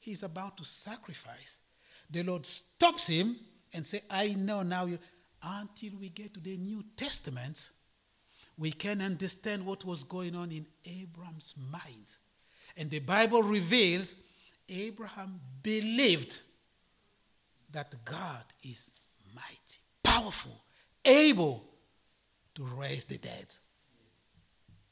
He's 0.00 0.22
about 0.22 0.56
to 0.56 0.64
sacrifice. 0.64 1.60
The 2.10 2.22
Lord 2.22 2.46
stops 2.46 3.06
him 3.06 3.36
and 3.72 3.86
say, 3.86 4.00
I 4.10 4.28
know 4.28 4.62
now 4.62 4.86
you 4.86 4.98
until 5.42 5.92
we 6.00 6.08
get 6.08 6.34
to 6.34 6.40
the 6.40 6.56
New 6.56 6.84
Testament, 6.96 7.70
we 8.56 8.70
can 8.70 9.00
understand 9.00 9.64
what 9.64 9.84
was 9.84 10.04
going 10.04 10.36
on 10.36 10.50
in 10.50 10.66
Abraham's 10.84 11.54
mind. 11.70 12.06
And 12.76 12.90
the 12.90 13.00
Bible 13.00 13.42
reveals 13.42 14.14
Abraham 14.68 15.40
believed 15.62 16.40
that 17.70 17.94
God 18.04 18.44
is 18.62 19.00
mighty, 19.34 19.80
powerful, 20.02 20.62
able 21.04 21.64
to 22.54 22.64
raise 22.64 23.04
the 23.04 23.18
dead. 23.18 23.54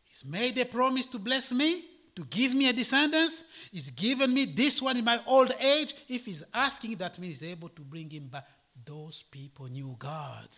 He's 0.04 0.24
made 0.24 0.58
a 0.58 0.64
promise 0.64 1.06
to 1.06 1.18
bless 1.18 1.52
me, 1.52 1.84
to 2.16 2.24
give 2.24 2.54
me 2.54 2.68
a 2.68 2.72
descendants. 2.72 3.44
He's 3.70 3.90
given 3.90 4.32
me 4.34 4.46
this 4.46 4.82
one 4.82 4.96
in 4.96 5.04
my 5.04 5.20
old 5.26 5.54
age. 5.60 5.94
If 6.08 6.26
he's 6.26 6.42
asking, 6.52 6.96
that 6.96 7.18
means 7.18 7.40
he's 7.40 7.50
able 7.50 7.68
to 7.70 7.82
bring 7.82 8.10
him 8.10 8.28
back. 8.28 8.48
Those 8.84 9.22
people 9.30 9.66
knew 9.66 9.94
God. 9.98 10.48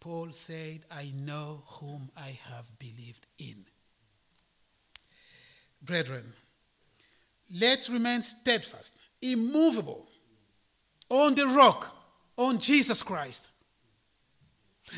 Paul 0.00 0.30
said, 0.30 0.84
I 0.90 1.12
know 1.14 1.64
whom 1.66 2.10
I 2.16 2.38
have 2.50 2.78
believed 2.78 3.26
in. 3.38 3.64
Brethren, 5.82 6.32
let's 7.52 7.88
remain 7.90 8.22
steadfast, 8.22 8.94
immovable, 9.20 10.06
on 11.08 11.34
the 11.34 11.46
rock, 11.46 11.94
on 12.36 12.58
Jesus 12.58 13.02
Christ. 13.02 13.48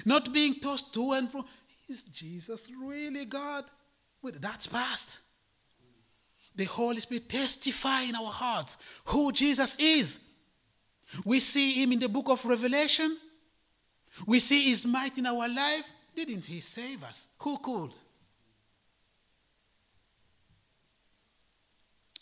Not 0.04 0.32
being 0.32 0.54
tossed 0.54 0.92
to 0.94 1.12
and 1.12 1.30
fro. 1.30 1.44
Is 1.88 2.02
Jesus 2.04 2.70
really 2.80 3.24
God? 3.24 3.64
Wait, 4.22 4.40
that's 4.40 4.66
past. 4.66 5.20
The 6.54 6.64
Holy 6.64 7.00
Spirit 7.00 7.28
testify 7.28 8.02
in 8.02 8.14
our 8.14 8.30
hearts 8.30 8.76
who 9.06 9.32
Jesus 9.32 9.74
is. 9.78 10.20
We 11.24 11.40
see 11.40 11.82
him 11.82 11.92
in 11.92 11.98
the 11.98 12.08
book 12.08 12.28
of 12.28 12.44
Revelation. 12.44 13.16
We 14.26 14.38
see 14.38 14.68
his 14.68 14.86
might 14.86 15.18
in 15.18 15.26
our 15.26 15.48
life. 15.48 15.88
Didn't 16.14 16.44
he 16.44 16.60
save 16.60 17.02
us? 17.02 17.26
Who 17.38 17.58
could? 17.58 17.92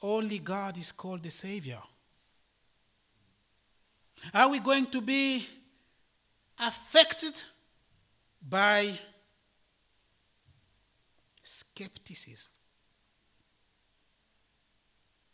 Only 0.01 0.39
God 0.39 0.79
is 0.79 0.93
called 0.93 1.23
the 1.23 1.31
Savior. 1.31 1.81
Are 4.35 4.49
we 4.49 4.59
going 4.59 4.87
to 4.87 5.01
be 5.01 5.47
affected 6.59 7.43
by 8.47 8.99
skepticism, 11.43 12.51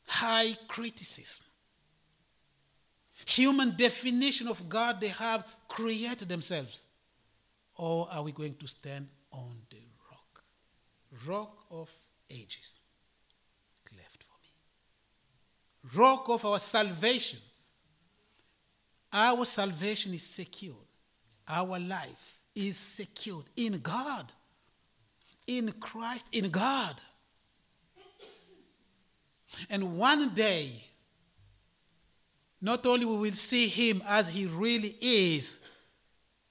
high 0.06 0.52
criticism, 0.68 1.44
human 3.26 3.74
definition 3.76 4.48
of 4.48 4.68
God 4.68 5.00
they 5.00 5.08
have 5.08 5.44
created 5.68 6.28
themselves? 6.28 6.84
Or 7.76 8.08
are 8.10 8.22
we 8.22 8.32
going 8.32 8.54
to 8.56 8.68
stand 8.68 9.08
on 9.32 9.56
the 9.70 9.82
rock? 10.10 10.44
Rock 11.26 11.64
of 11.70 11.92
ages, 12.30 12.78
cleft 13.84 14.22
for 14.22 14.34
me. 14.42 14.48
Rock 15.92 16.28
of 16.28 16.44
our 16.44 16.58
salvation. 16.58 17.38
Our 19.12 19.44
salvation 19.44 20.14
is 20.14 20.22
secured. 20.22 20.76
Our 21.46 21.78
life 21.78 22.40
is 22.54 22.76
secured 22.76 23.44
in 23.56 23.80
God, 23.80 24.32
in 25.46 25.72
Christ, 25.72 26.26
in 26.32 26.50
God. 26.50 27.00
And 29.68 29.96
one 29.98 30.34
day, 30.34 30.84
not 32.60 32.86
only 32.86 33.04
we 33.04 33.16
will 33.16 33.32
see 33.32 33.68
him 33.68 34.02
as 34.08 34.28
he 34.28 34.46
really 34.46 34.96
is, 35.00 35.58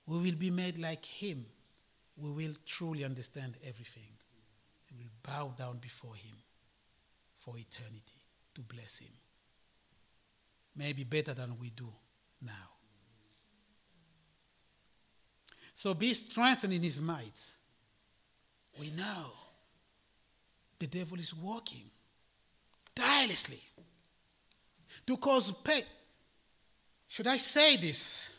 we 0.06 0.20
will 0.20 0.36
be 0.36 0.52
made 0.52 0.78
like 0.78 1.04
him. 1.04 1.46
We 2.16 2.30
will 2.30 2.54
truly 2.66 3.04
understand 3.04 3.58
everything. 3.66 4.04
We 4.92 5.04
will 5.04 5.12
bow 5.24 5.54
down 5.58 5.80
before 5.80 6.16
him 6.16 6.36
for 7.40 7.58
eternity 7.58 8.22
to 8.56 8.62
bless 8.62 9.00
him. 9.00 9.10
Maybe 10.76 11.04
better 11.04 11.34
than 11.34 11.58
we 11.60 11.70
do 11.70 11.90
now. 12.42 12.52
So 15.74 15.94
be 15.94 16.14
strengthened 16.14 16.74
in 16.74 16.84
his 16.84 17.00
might. 17.02 17.42
We 18.80 18.92
know 18.92 19.32
the 20.80 20.88
devil 20.88 21.20
is 21.20 21.34
working 21.34 21.90
tirelessly 22.96 23.62
to 25.06 25.18
cause 25.18 25.52
pain. 25.64 25.84
Should 27.08 27.28
I 27.28 27.38
say 27.38 27.78
this? 27.78 28.30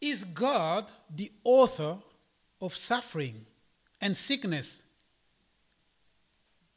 Is 0.00 0.24
God 0.24 0.90
the 1.14 1.30
author 1.44 1.98
of 2.60 2.74
suffering 2.74 3.44
and 4.00 4.16
sickness? 4.16 4.82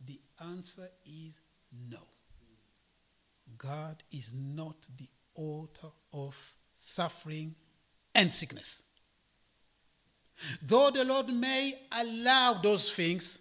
The 0.06 0.20
answer 0.42 0.90
is 1.06 1.40
no. 1.90 2.00
God 3.64 4.04
is 4.12 4.32
not 4.34 4.76
the 4.98 5.08
author 5.36 5.90
of 6.12 6.36
suffering 6.78 7.56
and 8.14 8.32
sickness. 8.32 8.84
Though 10.62 10.90
the 10.90 11.06
Lord 11.06 11.28
may 11.28 11.72
allow 11.92 12.56
those 12.62 12.92
things, 12.92 13.38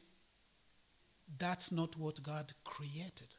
that's 1.37 1.73
not 1.73 1.97
what 1.99 2.23
God 2.23 2.53
created. 2.63 3.35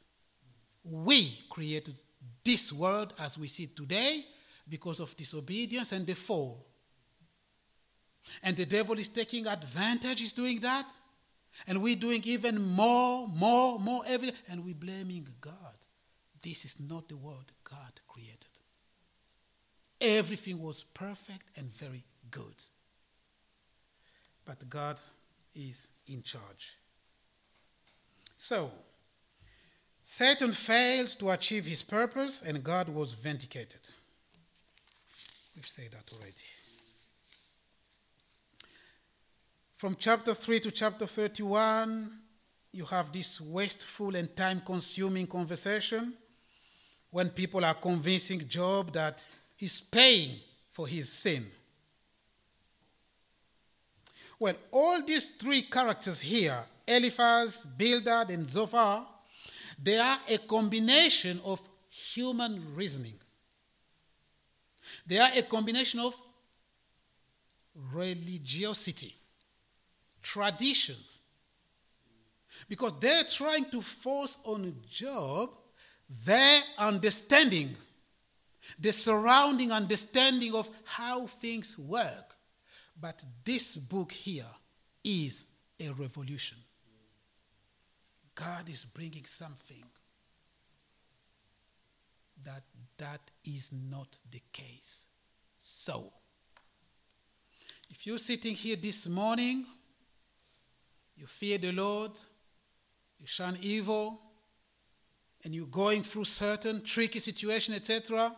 We 0.83 1.39
created 1.49 1.95
this 2.43 2.73
world 2.73 3.13
as 3.19 3.37
we 3.37 3.47
see 3.47 3.63
it 3.63 3.75
today 3.75 4.25
because 4.67 4.99
of 4.99 5.15
disobedience 5.15 5.91
and 5.91 6.05
the 6.05 6.15
fall. 6.15 6.65
And 8.41 8.57
the 8.57 8.65
devil 8.65 8.97
is 8.97 9.09
taking 9.09 9.47
advantage, 9.47 10.21
is 10.21 10.33
doing 10.33 10.59
that. 10.61 10.85
And 11.67 11.81
we're 11.81 11.95
doing 11.95 12.21
even 12.25 12.61
more, 12.61 13.27
more, 13.27 13.79
more 13.79 14.03
every 14.07 14.33
and 14.49 14.65
we're 14.65 14.73
blaming 14.73 15.27
God. 15.39 15.72
This 16.43 16.65
is 16.65 16.75
not 16.79 17.07
the 17.07 17.15
world 17.15 17.51
God 17.63 18.01
created. 18.07 18.37
Everything 20.01 20.61
was 20.61 20.83
perfect 20.83 21.57
and 21.57 21.73
very 21.73 22.03
good. 22.29 22.65
But 24.45 24.69
God 24.69 24.99
is 25.55 25.87
in 26.07 26.21
charge. 26.21 26.77
So, 28.37 28.69
Satan 30.03 30.51
failed 30.51 31.17
to 31.19 31.31
achieve 31.31 31.65
his 31.65 31.81
purpose 31.81 32.41
and 32.45 32.61
God 32.61 32.89
was 32.89 33.13
vindicated. 33.13 33.79
We've 35.55 35.65
said 35.65 35.91
that 35.91 36.13
already. 36.13 36.33
From 39.75 39.95
chapter 39.97 40.33
3 40.33 40.59
to 40.61 40.71
chapter 40.71 41.05
31, 41.05 42.11
you 42.73 42.83
have 42.85 43.13
this 43.13 43.39
wasteful 43.39 44.15
and 44.15 44.35
time 44.35 44.61
consuming 44.65 45.27
conversation 45.27 46.15
when 47.13 47.29
people 47.29 47.63
are 47.63 47.75
convincing 47.75 48.39
Job 48.47 48.91
that 48.91 49.23
he's 49.55 49.79
paying 49.79 50.31
for 50.71 50.87
his 50.87 51.13
sin. 51.13 51.45
Well, 54.39 54.55
all 54.71 54.99
these 55.03 55.27
three 55.27 55.61
characters 55.61 56.19
here, 56.19 56.57
Eliphaz, 56.87 57.67
Bildad, 57.77 58.31
and 58.31 58.49
Zophar, 58.49 59.05
they 59.81 59.99
are 59.99 60.17
a 60.27 60.39
combination 60.39 61.39
of 61.45 61.61
human 61.87 62.73
reasoning. 62.73 63.19
They 65.05 65.19
are 65.19 65.29
a 65.35 65.43
combination 65.43 65.99
of 65.99 66.15
religiosity, 67.93 69.15
traditions. 70.23 71.19
Because 72.67 72.93
they're 72.99 73.25
trying 73.25 73.65
to 73.65 73.83
force 73.83 74.39
on 74.45 74.73
Job 74.89 75.51
their 76.25 76.61
understanding, 76.77 77.75
the 78.79 78.91
surrounding 78.91 79.71
understanding 79.71 80.53
of 80.53 80.69
how 80.83 81.27
things 81.27 81.77
work. 81.77 82.35
But 82.99 83.23
this 83.43 83.77
book 83.77 84.11
here 84.11 84.45
is 85.03 85.45
a 85.79 85.89
revolution. 85.89 86.57
God 88.35 88.69
is 88.69 88.85
bringing 88.85 89.25
something 89.25 89.83
that 92.43 92.63
that 92.97 93.21
is 93.45 93.71
not 93.71 94.17
the 94.31 94.41
case. 94.51 95.05
So, 95.59 96.11
if 97.89 98.05
you're 98.05 98.19
sitting 98.19 98.55
here 98.55 98.75
this 98.75 99.07
morning, 99.07 99.65
you 101.15 101.27
fear 101.27 101.57
the 101.57 101.71
Lord, 101.71 102.11
you 103.19 103.27
shun 103.27 103.57
evil, 103.61 104.19
and 105.43 105.53
you're 105.53 105.65
going 105.67 106.03
through 106.03 106.25
certain 106.25 106.83
tricky 106.83 107.19
situation, 107.19 107.73
etc., 107.73 108.35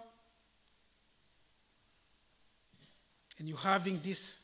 and 3.38 3.50
you're 3.50 3.58
having 3.58 4.00
this 4.02 4.44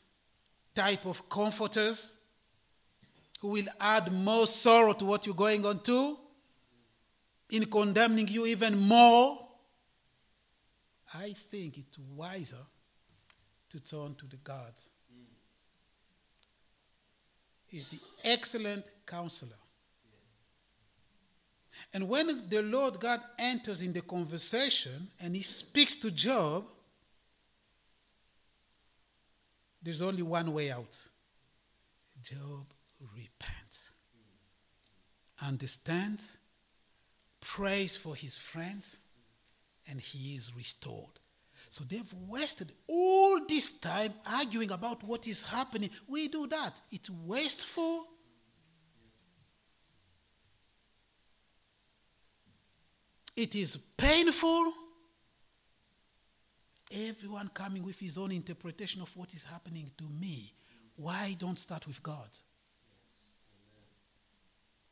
type 0.74 1.06
of 1.06 1.28
comforters 1.28 2.12
who 3.40 3.48
will 3.48 3.66
add 3.80 4.12
more 4.12 4.46
sorrow 4.46 4.92
to 4.92 5.04
what 5.04 5.26
you're 5.26 5.34
going 5.34 5.64
on 5.64 5.80
to, 5.80 6.18
in 7.50 7.64
condemning 7.66 8.28
you 8.28 8.46
even 8.46 8.78
more, 8.78 9.38
I 11.14 11.32
think 11.32 11.78
it's 11.78 11.98
wiser 11.98 12.64
to 13.70 13.80
turn 13.80 14.14
to 14.16 14.26
the 14.26 14.36
God. 14.36 14.72
He's 17.66 17.86
the 17.86 17.98
excellent 18.24 18.84
counselor. 19.06 19.61
And 21.94 22.08
when 22.08 22.48
the 22.48 22.62
Lord 22.62 23.00
God 23.00 23.20
enters 23.38 23.82
in 23.82 23.92
the 23.92 24.00
conversation 24.00 25.08
and 25.20 25.36
he 25.36 25.42
speaks 25.42 25.96
to 25.96 26.10
Job, 26.10 26.64
there's 29.82 30.00
only 30.00 30.22
one 30.22 30.52
way 30.54 30.70
out. 30.70 31.08
Job 32.22 32.66
repents, 33.14 33.90
understands, 35.44 36.38
prays 37.40 37.96
for 37.96 38.14
his 38.14 38.38
friends, 38.38 38.96
and 39.90 40.00
he 40.00 40.36
is 40.36 40.54
restored. 40.56 41.18
So 41.68 41.84
they've 41.84 42.14
wasted 42.28 42.72
all 42.86 43.44
this 43.46 43.72
time 43.72 44.14
arguing 44.30 44.70
about 44.70 45.02
what 45.02 45.26
is 45.26 45.42
happening. 45.42 45.90
We 46.08 46.28
do 46.28 46.46
that. 46.46 46.80
It's 46.90 47.10
wasteful. 47.10 48.06
It 53.42 53.56
is 53.56 53.76
painful. 53.76 54.72
Everyone 56.92 57.50
coming 57.52 57.82
with 57.82 57.98
his 57.98 58.16
own 58.16 58.30
interpretation 58.30 59.02
of 59.02 59.16
what 59.16 59.34
is 59.34 59.42
happening 59.42 59.90
to 59.98 60.04
me. 60.04 60.52
Why 60.94 61.34
don't 61.36 61.58
start 61.58 61.88
with 61.88 62.00
God? 62.00 62.28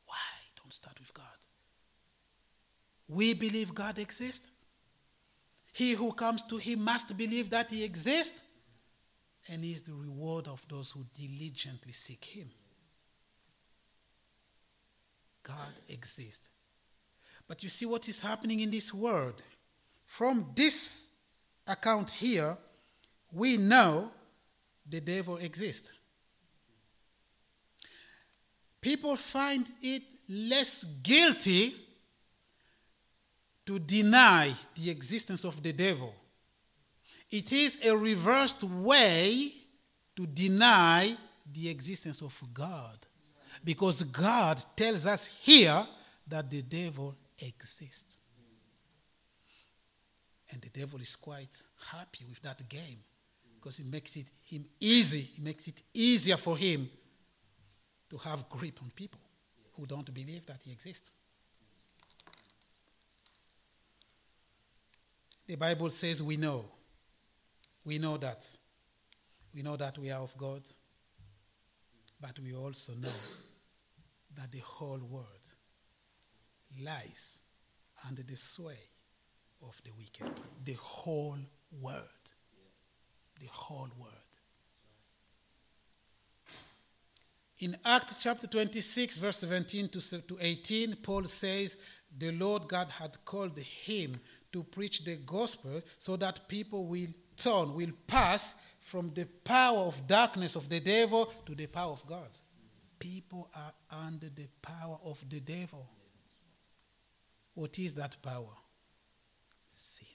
Why 0.05 0.17
don't 0.57 0.75
start 0.75 0.99
with 0.99 1.15
God? 1.15 1.25
We 3.07 3.35
believe 3.35 3.73
God 3.73 4.01
exists. 4.01 4.49
He 5.73 5.93
who 5.93 6.11
comes 6.13 6.43
to 6.45 6.57
him 6.57 6.83
must 6.83 7.17
believe 7.17 7.51
that 7.51 7.69
he 7.69 7.85
exists 7.85 8.43
and 9.49 9.65
is 9.65 9.83
the 9.83 9.95
reward 9.95 10.49
of 10.49 10.67
those 10.69 10.91
who 10.91 11.07
diligently 11.15 11.93
seek 11.93 12.25
him. 12.25 12.51
God 15.45 15.75
exists. 15.89 16.49
But 17.51 17.65
you 17.65 17.69
see 17.69 17.85
what 17.85 18.09
is 18.09 18.21
happening 18.21 18.61
in 18.61 18.71
this 18.71 18.95
world. 18.95 19.43
From 20.07 20.53
this 20.55 21.09
account 21.67 22.09
here, 22.09 22.57
we 23.33 23.57
know 23.57 24.13
the 24.89 25.01
devil 25.01 25.37
exists. 25.37 25.91
People 28.81 29.17
find 29.17 29.67
it 29.83 30.03
less 30.29 30.85
guilty 31.03 31.75
to 33.67 33.81
deny 33.81 34.53
the 34.77 34.89
existence 34.89 35.43
of 35.43 35.61
the 35.61 35.73
devil. 35.73 36.15
It 37.33 37.53
is 37.53 37.79
a 37.85 37.97
reversed 37.97 38.63
way 38.63 39.51
to 40.15 40.25
deny 40.25 41.17
the 41.53 41.69
existence 41.69 42.23
of 42.23 42.41
God. 42.55 42.97
Because 43.65 44.05
God 44.05 44.63
tells 44.77 45.05
us 45.05 45.27
here 45.43 45.85
that 46.29 46.49
the 46.49 46.63
devil 46.63 47.17
exists. 47.43 48.17
And 50.53 50.61
the 50.61 50.69
devil 50.69 51.01
is 51.01 51.15
quite 51.17 51.63
happy 51.93 52.25
with 52.29 52.41
that 52.43 52.69
game 52.69 52.99
because 53.55 53.79
it 53.79 53.87
makes 53.87 54.17
it 54.17 54.27
him 54.43 54.65
easy, 54.81 55.31
it 55.37 55.43
makes 55.43 55.69
it 55.69 55.83
easier 55.95 56.37
for 56.37 56.57
him 56.57 56.89
to 58.09 58.17
have 58.19 58.49
grip 58.49 58.81
on 58.83 58.91
people 58.95 59.21
who 59.77 59.87
don't 59.87 60.13
believe 60.13 60.45
that 60.47 60.61
he 60.65 60.73
exists. 60.73 61.11
The 65.47 65.57
Bible 65.57 65.91
says 65.91 66.23
we 66.23 66.37
know. 66.37 66.65
We 67.85 67.99
know 67.99 68.17
that. 68.19 68.47
We 69.55 69.63
know 69.63 69.77
that 69.77 69.99
we 69.99 70.11
are 70.11 70.21
of 70.21 70.37
God. 70.37 70.63
But 72.21 72.39
we 72.39 72.55
also 72.55 72.93
know 72.95 73.09
that 74.37 74.53
the 74.53 74.61
whole 74.61 75.01
world 75.01 75.40
lies 76.83 77.39
under 78.07 78.23
the 78.23 78.37
sway 78.37 78.79
of 79.63 79.81
the 79.85 79.91
wicked 79.99 80.27
one. 80.39 80.49
The 80.65 80.77
whole 80.81 81.39
world. 81.81 82.05
The 83.41 83.49
whole 83.51 83.89
world. 83.99 84.15
In 87.61 87.77
Acts 87.85 88.17
chapter 88.19 88.47
26, 88.47 89.19
verse 89.19 89.39
17 89.39 89.89
to 89.91 90.39
18, 90.41 90.97
Paul 91.03 91.25
says, 91.25 91.77
The 92.17 92.33
Lord 92.33 92.69
God 92.69 92.89
had 92.89 93.23
called 93.25 93.59
him 93.59 94.19
to 94.53 94.65
preach 94.65 95.05
the 95.05 95.17
gospel 95.17 95.83
so 95.99 96.17
that 96.17 96.49
people 96.49 96.87
will 96.87 97.09
turn, 97.37 97.75
will 97.75 97.93
pass 98.07 98.55
from 98.81 99.13
the 99.15 99.27
power 99.45 99.81
of 99.81 100.07
darkness 100.07 100.57
of 100.57 100.71
the 100.71 100.81
devil 100.81 101.31
to 101.45 101.55
the 101.55 101.67
power 101.67 101.93
of 101.93 102.07
God. 102.07 102.31
People 102.99 103.51
are 103.55 103.73
under 103.91 104.31
the 104.31 104.49
power 104.63 104.99
of 105.05 105.23
the 105.29 105.41
devil. 105.41 105.87
What 107.61 107.79
is 107.79 107.93
that 107.97 108.17
power? 108.23 108.57
Sin. 109.71 110.07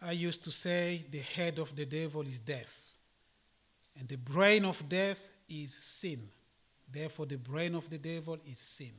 I 0.00 0.12
used 0.12 0.42
to 0.44 0.50
say 0.50 1.04
the 1.10 1.18
head 1.18 1.58
of 1.58 1.76
the 1.76 1.84
devil 1.84 2.22
is 2.22 2.40
death, 2.40 2.92
and 3.98 4.08
the 4.08 4.16
brain 4.16 4.64
of 4.64 4.88
death 4.88 5.20
is 5.50 5.74
sin. 5.74 6.30
Therefore, 6.90 7.26
the 7.26 7.36
brain 7.36 7.74
of 7.74 7.90
the 7.90 7.98
devil 7.98 8.38
is 8.50 8.58
sin 8.58 8.92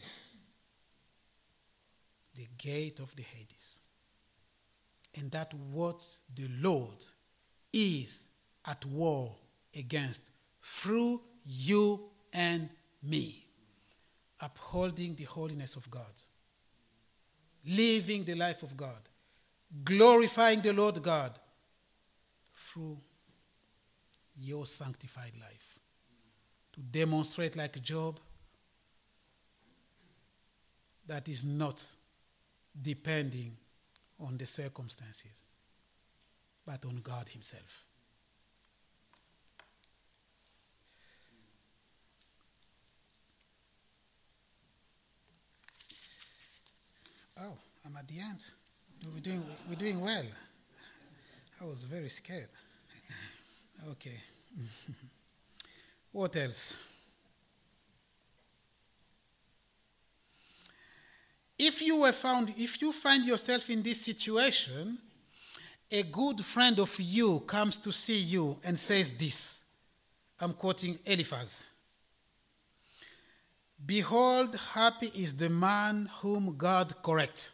the 2.35 2.47
gate 2.57 2.99
of 2.99 3.13
the 3.15 3.23
Hades. 3.23 3.79
and 5.15 5.31
that 5.31 5.51
what 5.73 6.05
the 6.35 6.47
Lord 6.61 7.03
is 7.73 8.23
at 8.65 8.85
war 8.85 9.35
against 9.75 10.29
through 10.61 11.21
you 11.43 12.11
and 12.31 12.69
me. 13.01 13.48
Upholding 14.41 15.15
the 15.15 15.25
holiness 15.25 15.75
of 15.75 15.89
God, 15.91 16.13
living 17.65 18.23
the 18.23 18.35
life 18.35 18.63
of 18.63 18.77
God, 18.77 19.09
glorifying 19.83 20.61
the 20.61 20.73
Lord 20.73 21.01
God 21.03 21.37
through 22.55 22.97
your 24.37 24.65
sanctified 24.65 25.33
life. 25.39 25.79
To 26.73 26.81
demonstrate, 26.81 27.55
like 27.55 27.81
Job, 27.81 28.19
that 31.07 31.27
is 31.27 31.43
not 31.43 31.83
depending 32.81 33.57
on 34.19 34.37
the 34.37 34.45
circumstances, 34.45 35.43
but 36.65 36.85
on 36.85 37.01
God 37.03 37.27
Himself. 37.27 37.88
Oh, 47.41 47.53
I'm 47.85 47.95
at 47.95 48.07
the 48.07 48.19
end. 48.19 48.43
We're 49.13 49.21
doing, 49.21 49.43
we're 49.69 49.75
doing 49.75 50.01
well. 50.01 50.25
I 51.61 51.65
was 51.65 51.83
very 51.83 52.09
scared. 52.09 52.49
okay. 53.91 54.19
what 56.11 56.35
else? 56.35 56.77
If 61.57 61.81
you 61.81 61.97
were 62.01 62.11
found, 62.11 62.53
if 62.57 62.81
you 62.81 62.91
find 62.93 63.25
yourself 63.25 63.69
in 63.69 63.83
this 63.83 64.01
situation, 64.01 64.97
a 65.91 66.03
good 66.03 66.43
friend 66.45 66.79
of 66.79 66.97
you 66.99 67.41
comes 67.41 67.77
to 67.79 67.91
see 67.91 68.19
you 68.19 68.57
and 68.63 68.79
says 68.79 69.11
this. 69.11 69.63
I'm 70.39 70.53
quoting 70.53 70.97
Eliphaz. 71.05 71.65
Behold, 73.85 74.55
happy 74.73 75.11
is 75.15 75.35
the 75.35 75.49
man 75.49 76.09
whom 76.21 76.55
God 76.57 76.93
corrects. 77.01 77.51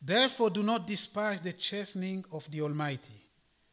Therefore, 0.00 0.50
do 0.50 0.62
not 0.62 0.86
despise 0.86 1.40
the 1.40 1.52
chastening 1.52 2.24
of 2.30 2.48
the 2.50 2.60
Almighty, 2.62 3.26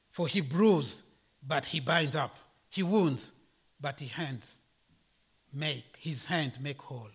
for 0.10 0.28
he 0.28 0.42
bruises, 0.42 1.04
but 1.46 1.66
he 1.66 1.80
binds 1.80 2.16
up. 2.16 2.36
He 2.70 2.82
wounds, 2.82 3.32
but 3.80 4.00
he 4.00 4.08
hands 4.08 4.60
make 5.54 5.98
his 6.00 6.26
hand 6.26 6.58
make 6.60 6.82
whole. 6.82 7.10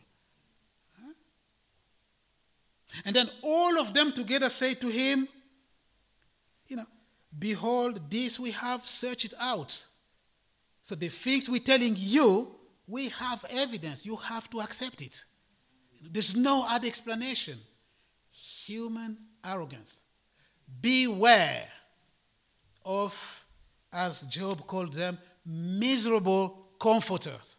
And 3.05 3.14
then 3.14 3.29
all 3.43 3.79
of 3.79 3.93
them 3.93 4.12
together 4.12 4.49
say 4.49 4.74
to 4.74 4.89
him, 4.89 5.29
You 6.68 6.76
know, 6.76 6.87
behold, 7.39 8.11
this 8.11 8.41
we 8.41 8.51
have 8.53 8.87
searched 8.87 9.35
out. 9.39 9.85
So 10.83 10.95
the 10.95 11.09
things 11.09 11.51
we're 11.51 11.61
telling 11.61 11.95
you, 11.99 12.49
we 12.89 13.11
have 13.11 13.45
evidence. 13.51 14.05
You 14.07 14.16
have 14.16 14.49
to 14.51 14.61
accept 14.61 15.03
it. 15.03 15.24
There's 16.03 16.34
no 16.34 16.66
other 16.66 16.89
explanation. 16.89 17.59
Human 18.30 19.18
arrogance. 19.45 20.01
Beware 20.80 21.68
of, 22.84 23.47
as 23.93 24.22
Job 24.22 24.66
called 24.66 24.95
them, 24.95 25.18
miserable 25.45 26.68
comforters. 26.80 27.57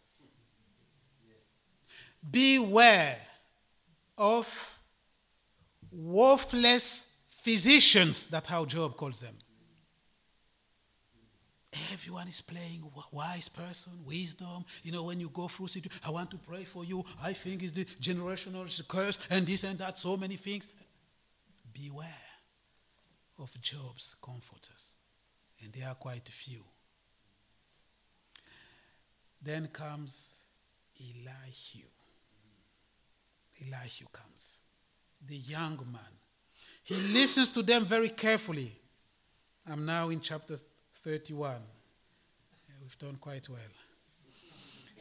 Beware 2.28 3.16
of 4.18 4.78
worthless 5.92 7.06
physicians. 7.30 8.26
That's 8.26 8.48
how 8.48 8.64
Job 8.64 8.96
calls 8.96 9.20
them. 9.20 9.34
Everyone 11.92 12.26
is 12.26 12.40
playing 12.40 12.82
wise 13.12 13.48
person, 13.48 13.92
wisdom. 14.04 14.64
You 14.82 14.90
know, 14.90 15.04
when 15.04 15.20
you 15.20 15.28
go 15.28 15.46
through 15.46 15.68
situation, 15.68 16.00
I 16.04 16.10
want 16.10 16.30
to 16.32 16.36
pray 16.36 16.64
for 16.64 16.84
you. 16.84 17.04
I 17.22 17.32
think 17.32 17.62
it's 17.62 17.72
the 17.72 17.84
generational 17.84 18.66
curse 18.88 19.20
and 19.30 19.46
this 19.46 19.62
and 19.62 19.78
that, 19.78 19.96
so 19.96 20.16
many 20.16 20.36
things. 20.36 20.66
Beware 21.72 22.08
of 23.38 23.60
Job's 23.60 24.16
comforters. 24.20 24.94
And 25.62 25.72
there 25.72 25.88
are 25.88 25.94
quite 25.94 26.28
a 26.28 26.32
few. 26.32 26.64
Then 29.40 29.68
comes 29.68 30.38
Elihu. 30.98 31.86
Elihu 33.62 34.06
comes 34.12 34.56
the 35.24 35.36
young 35.36 35.78
man. 35.92 36.00
He 36.82 36.96
listens 37.12 37.50
to 37.50 37.62
them 37.62 37.84
very 37.84 38.08
carefully. 38.08 38.72
I'm 39.70 39.84
now 39.86 40.08
in 40.08 40.20
chapter 40.20 40.56
31. 41.02 41.52
Yeah, 42.68 42.74
we've 42.82 42.98
done 42.98 43.16
quite 43.20 43.48
well. 43.48 43.58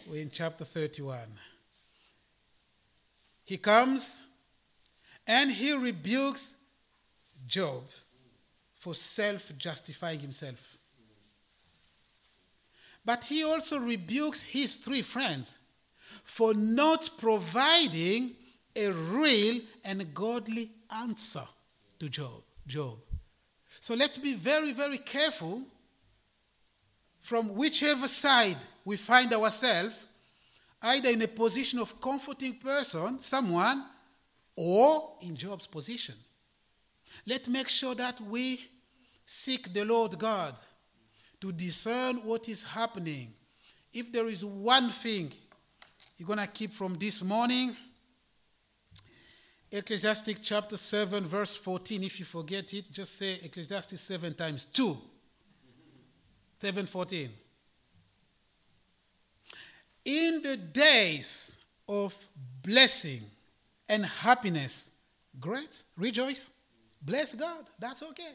We're 0.10 0.22
in 0.22 0.30
chapter 0.30 0.64
31. 0.64 1.18
He 3.44 3.58
comes 3.58 4.24
and 5.28 5.52
he 5.52 5.76
rebukes 5.76 6.54
Job 7.48 7.84
for 8.76 8.96
self 8.96 9.52
justifying 9.58 10.20
himself. 10.20 10.78
But 13.04 13.26
he 13.26 13.44
also 13.44 13.80
rebukes 13.80 14.42
his 14.42 14.78
three 14.78 15.02
friends 15.02 15.58
for 16.24 16.54
not 16.54 17.10
providing 17.18 18.36
a 18.76 18.90
real 18.90 19.62
and 19.84 20.14
godly 20.14 20.72
answer 20.92 21.46
to 22.00 22.08
Job. 22.08 22.44
Job. 22.66 23.00
So 23.82 23.96
let's 23.96 24.18
be 24.18 24.36
very, 24.36 24.72
very 24.72 25.00
careful 25.00 25.64
from 27.20 27.56
whichever 27.56 28.08
side 28.08 28.58
we 28.86 28.98
find 28.98 29.34
ourselves, 29.34 30.06
either 30.82 31.10
in 31.10 31.22
a 31.22 31.28
position 31.28 31.80
of 31.80 32.00
comforting 32.00 32.58
person, 32.58 33.20
someone, 33.20 33.84
or 34.56 35.18
in 35.22 35.36
Job's 35.36 35.68
position. 35.68 36.16
Let's 37.26 37.48
make 37.48 37.70
sure 37.70 37.96
that 37.96 38.20
we 38.22 38.62
seek 39.26 39.74
the 39.74 39.86
Lord 39.86 40.18
God 40.18 40.56
to 41.42 41.52
discern 41.52 42.18
what 42.18 42.50
is 42.50 42.64
happening. 42.64 43.34
If 43.94 44.12
there 44.12 44.28
is 44.28 44.44
one 44.44 44.90
thing 44.90 45.32
you're 46.18 46.28
going 46.28 46.40
to 46.40 46.48
keep 46.48 46.72
from 46.72 46.96
this 46.96 47.24
morning, 47.24 47.76
Ecclesiastic 49.72 50.38
chapter 50.42 50.78
7, 50.78 51.26
verse 51.26 51.56
14. 51.56 52.04
If 52.04 52.20
you 52.20 52.26
forget 52.26 52.74
it, 52.74 52.92
just 52.92 53.18
say 53.18 53.40
Ecclesiastic 53.44 54.00
7 54.00 54.34
times 54.34 54.66
2. 54.66 54.98
714. 56.60 57.30
In 60.06 60.42
the 60.44 60.58
days 60.58 61.58
of 61.88 62.16
blessing 62.62 63.22
and 63.88 64.06
happiness, 64.06 64.90
great, 65.40 65.84
rejoice, 65.98 66.50
bless 67.02 67.36
God, 67.36 67.66
that's 67.78 68.04
okay. 68.04 68.34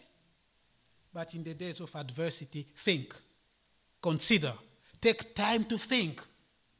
But 1.12 1.34
in 1.34 1.44
the 1.44 1.54
days 1.54 1.80
of 1.80 1.94
adversity, 1.94 2.66
think, 2.76 3.14
consider, 4.00 4.52
take 5.00 5.34
time 5.34 5.64
to 5.64 5.78
think 5.78 6.20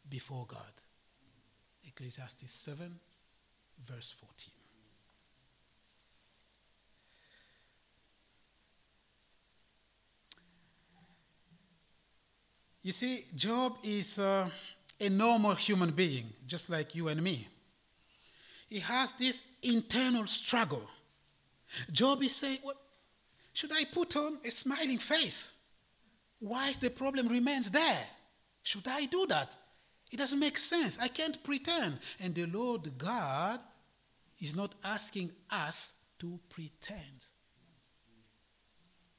before 0.09 0.47
God. 0.47 0.61
Ecclesiastes 1.87 2.51
7, 2.51 2.99
verse 3.87 4.15
14. 4.19 4.54
You 12.85 12.93
see, 12.93 13.25
Job 13.35 13.79
is 13.83 14.19
uh, 14.19 14.47
a 15.01 15.09
normal 15.09 15.55
human 15.55 15.91
being, 15.91 16.27
just 16.47 16.69
like 16.69 16.95
you 16.95 17.09
and 17.09 17.21
me. 17.23 17.49
He 18.69 18.79
has 18.81 19.11
this 19.13 19.43
internal 19.63 20.27
struggle. 20.27 20.83
Job 21.91 22.23
is 22.23 22.37
saying, 22.37 22.59
What 22.63 22.77
should 23.55 23.73
I 23.73 23.85
put 23.85 24.15
on 24.17 24.39
a 24.45 24.51
smiling 24.51 24.99
face? 24.99 25.53
Why 26.41 26.75
the 26.79 26.91
problem 26.91 27.29
remains 27.29 27.71
there? 27.71 28.05
Should 28.63 28.87
I 28.87 29.07
do 29.07 29.25
that? 29.29 29.57
It 30.13 30.19
doesn't 30.19 30.39
make 30.39 30.59
sense. 30.59 30.99
I 31.01 31.09
can't 31.09 31.43
pretend. 31.43 31.99
And 32.21 32.35
the 32.35 32.45
Lord 32.45 32.99
God 32.99 33.61
is 34.41 34.55
not 34.55 34.75
asking 34.85 35.31
us 35.51 35.93
to 36.19 36.39
pretend. 36.51 37.29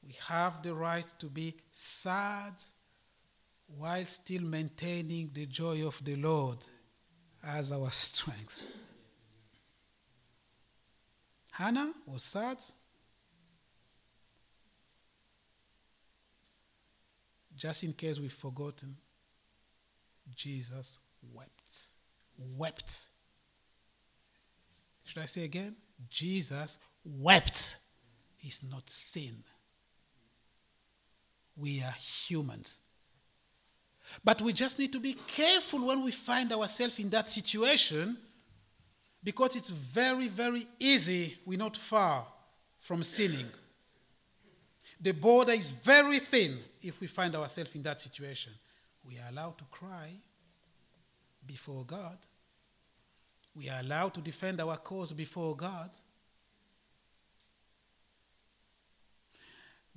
We 0.06 0.14
have 0.28 0.62
the 0.62 0.72
right 0.72 1.06
to 1.18 1.26
be 1.26 1.54
sad 1.72 2.54
while 3.66 4.04
still 4.04 4.42
maintaining 4.42 5.30
the 5.32 5.46
joy 5.46 5.86
of 5.86 6.02
the 6.04 6.16
Lord 6.16 6.58
as 7.44 7.72
our 7.72 7.90
strength. 7.90 8.62
Hannah 11.50 11.92
was 12.06 12.22
sad. 12.22 12.58
Just 17.54 17.84
in 17.84 17.94
case 17.94 18.20
we've 18.20 18.32
forgotten, 18.32 18.96
Jesus 20.34 20.98
wept. 21.32 21.84
Wept. 22.38 22.98
Should 25.04 25.22
I 25.22 25.26
say 25.26 25.44
again? 25.44 25.76
Jesus 26.10 26.78
wept 27.02 27.76
is 28.44 28.60
not 28.62 28.90
sin. 28.90 29.42
We 31.56 31.82
are 31.82 31.94
humans. 32.28 32.76
But 34.24 34.42
we 34.42 34.52
just 34.52 34.78
need 34.78 34.92
to 34.92 35.00
be 35.00 35.14
careful 35.14 35.86
when 35.86 36.02
we 36.04 36.10
find 36.10 36.52
ourselves 36.52 36.98
in 36.98 37.10
that 37.10 37.28
situation 37.30 38.16
because 39.22 39.56
it's 39.56 39.70
very, 39.70 40.28
very 40.28 40.66
easy. 40.78 41.36
We're 41.44 41.58
not 41.58 41.76
far 41.76 42.26
from 42.78 43.02
sinning. 43.02 43.46
The 45.00 45.12
border 45.12 45.52
is 45.52 45.70
very 45.70 46.20
thin 46.20 46.58
if 46.80 47.00
we 47.00 47.06
find 47.06 47.34
ourselves 47.34 47.74
in 47.74 47.82
that 47.82 48.00
situation. 48.00 48.52
We 49.06 49.18
are 49.18 49.28
allowed 49.30 49.58
to 49.58 49.64
cry 49.64 50.10
before 51.46 51.84
God. 51.84 52.18
We 53.54 53.68
are 53.68 53.80
allowed 53.80 54.14
to 54.14 54.20
defend 54.20 54.60
our 54.60 54.76
cause 54.76 55.12
before 55.12 55.56
God. 55.56 55.90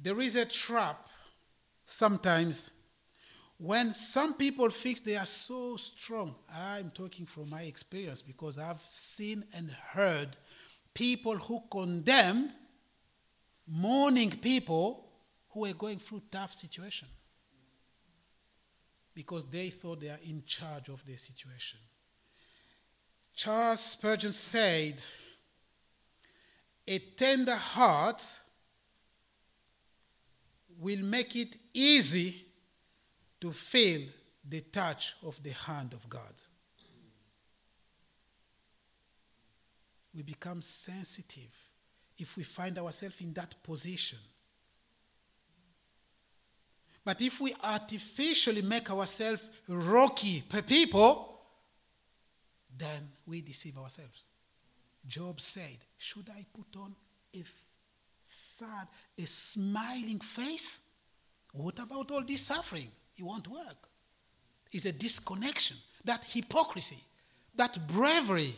There 0.02 0.20
is 0.22 0.36
a 0.36 0.46
trap 0.46 1.08
sometimes 1.86 2.72
when 3.60 3.94
some 3.94 4.36
people 4.36 4.70
think 4.70 5.04
they 5.04 5.18
are 5.18 5.26
so 5.26 5.76
strong. 5.76 6.34
I'm 6.52 6.92
talking 6.92 7.26
from 7.26 7.50
my 7.50 7.64
experience 7.64 8.22
because 8.22 8.58
I've 8.58 8.82
seen 8.86 9.44
and 9.54 9.70
heard 9.70 10.30
people 10.94 11.36
who 11.36 11.62
condemned 11.70 12.54
mourning 13.68 14.32
people 14.32 15.06
who 15.50 15.62
were 15.62 15.74
going 15.74 16.00
through 16.00 16.22
tough 16.32 16.54
situation 16.54 17.10
because 19.14 19.44
they 19.46 19.70
thought 19.70 20.00
they 20.00 20.08
are 20.08 20.20
in 20.24 20.42
charge 20.46 20.88
of 20.88 21.06
their 21.06 21.18
situation. 21.18 21.82
Charles 23.36 23.82
Spurgeon 23.82 24.32
said, 24.32 25.02
A 26.88 27.00
tender 27.18 27.56
heart 27.56 28.24
will 30.80 31.04
make 31.04 31.36
it 31.36 31.58
easy 31.74 32.46
to 33.42 33.52
feel 33.52 34.02
the 34.48 34.62
touch 34.62 35.16
of 35.24 35.42
the 35.44 35.52
hand 35.52 35.94
of 35.94 36.08
God. 36.10 36.34
We 40.14 40.24
become 40.24 40.62
sensitive 40.62 41.56
if 42.18 42.36
we 42.36 42.44
find 42.44 42.78
ourselves 42.78 43.22
in 43.22 43.34
that 43.34 43.62
position. 43.64 44.18
But 47.04 47.22
if 47.22 47.40
we 47.40 47.54
artificially 47.64 48.62
make 48.62 48.92
ourselves 48.92 49.50
rocky 49.68 50.44
people, 50.68 51.42
then 52.78 53.10
we 53.26 53.42
deceive 53.42 53.78
ourselves. 53.78 54.26
Job 55.08 55.40
said, 55.42 55.78
Should 55.98 56.30
I 56.30 56.46
put 56.54 56.80
on 56.80 56.96
a 57.34 57.44
sad, 58.24 58.88
a 59.18 59.26
smiling 59.26 60.20
face? 60.20 60.80
What 61.54 61.80
about 61.80 62.12
all 62.12 62.24
this 62.24 62.42
suffering? 62.42 62.92
It 63.20 63.26
won't 63.26 63.50
work. 63.50 63.90
It's 64.72 64.86
a 64.86 64.94
disconnection, 64.94 65.76
that 66.06 66.24
hypocrisy, 66.24 67.04
that 67.54 67.78
bravery, 67.86 68.56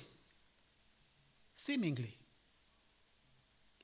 seemingly 1.55 2.15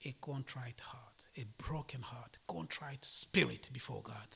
a 0.06 0.14
contrite 0.22 0.80
heart, 0.82 1.26
a 1.36 1.46
broken 1.58 2.04
heart, 2.04 2.38
contrite 2.48 3.04
spirit 3.04 3.70
before 3.74 4.04
God. 4.04 4.28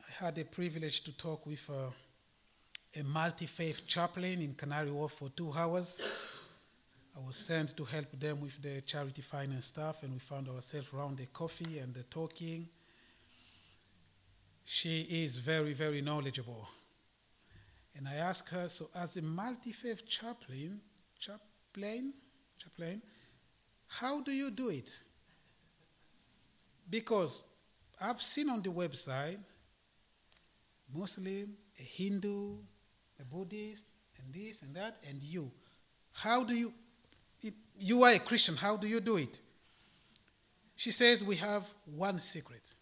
I 0.00 0.24
had 0.24 0.34
the 0.34 0.44
privilege 0.44 1.04
to 1.04 1.16
talk 1.16 1.46
with 1.46 1.70
uh, 1.70 1.90
a, 2.96 3.00
a 3.00 3.04
multi 3.04 3.46
faith 3.46 3.86
chaplain 3.86 4.42
in 4.42 4.54
Canary 4.54 4.90
Wharf 4.90 5.12
for 5.12 5.28
two 5.28 5.52
hours. 5.56 6.42
I 7.16 7.26
was 7.26 7.36
sent 7.36 7.76
to 7.78 7.84
help 7.84 8.12
them 8.20 8.40
with 8.40 8.60
the 8.60 8.82
charity 8.82 9.22
finance 9.22 9.66
stuff, 9.66 10.02
and 10.02 10.12
we 10.12 10.18
found 10.18 10.48
ourselves 10.48 10.92
around 10.92 11.16
the 11.16 11.26
coffee 11.26 11.78
and 11.78 11.94
the 11.94 12.02
talking. 12.02 12.68
She 14.64 15.06
is 15.08 15.38
very, 15.38 15.72
very 15.72 16.02
knowledgeable. 16.02 16.68
And 17.96 18.06
I 18.06 18.16
asked 18.16 18.50
her, 18.50 18.68
so 18.68 18.90
as 18.94 19.16
a 19.16 19.22
multi 19.22 19.72
faith 19.72 20.06
chaplain, 20.06 20.80
chaplain, 21.18 22.12
chaplain, 22.58 23.00
how 23.86 24.20
do 24.20 24.32
you 24.32 24.50
do 24.50 24.68
it? 24.68 24.90
Because 26.90 27.44
I've 27.98 28.20
seen 28.20 28.50
on 28.50 28.60
the 28.60 28.68
website 28.68 29.38
Muslim, 30.94 31.56
a 31.78 31.82
Hindu, 31.82 32.58
a 33.18 33.24
Buddhist, 33.24 33.84
and 34.18 34.34
this 34.34 34.60
and 34.60 34.74
that, 34.74 34.98
and 35.08 35.22
you. 35.22 35.50
How 36.12 36.44
do 36.44 36.54
you, 36.54 36.72
you 37.78 38.02
are 38.04 38.12
a 38.12 38.18
Christian, 38.18 38.56
how 38.56 38.76
do 38.76 38.86
you 38.86 39.00
do 39.00 39.16
it? 39.16 39.38
She 40.74 40.90
says 40.90 41.24
we 41.24 41.36
have 41.36 41.66
one 41.84 42.18
secret. 42.18 42.74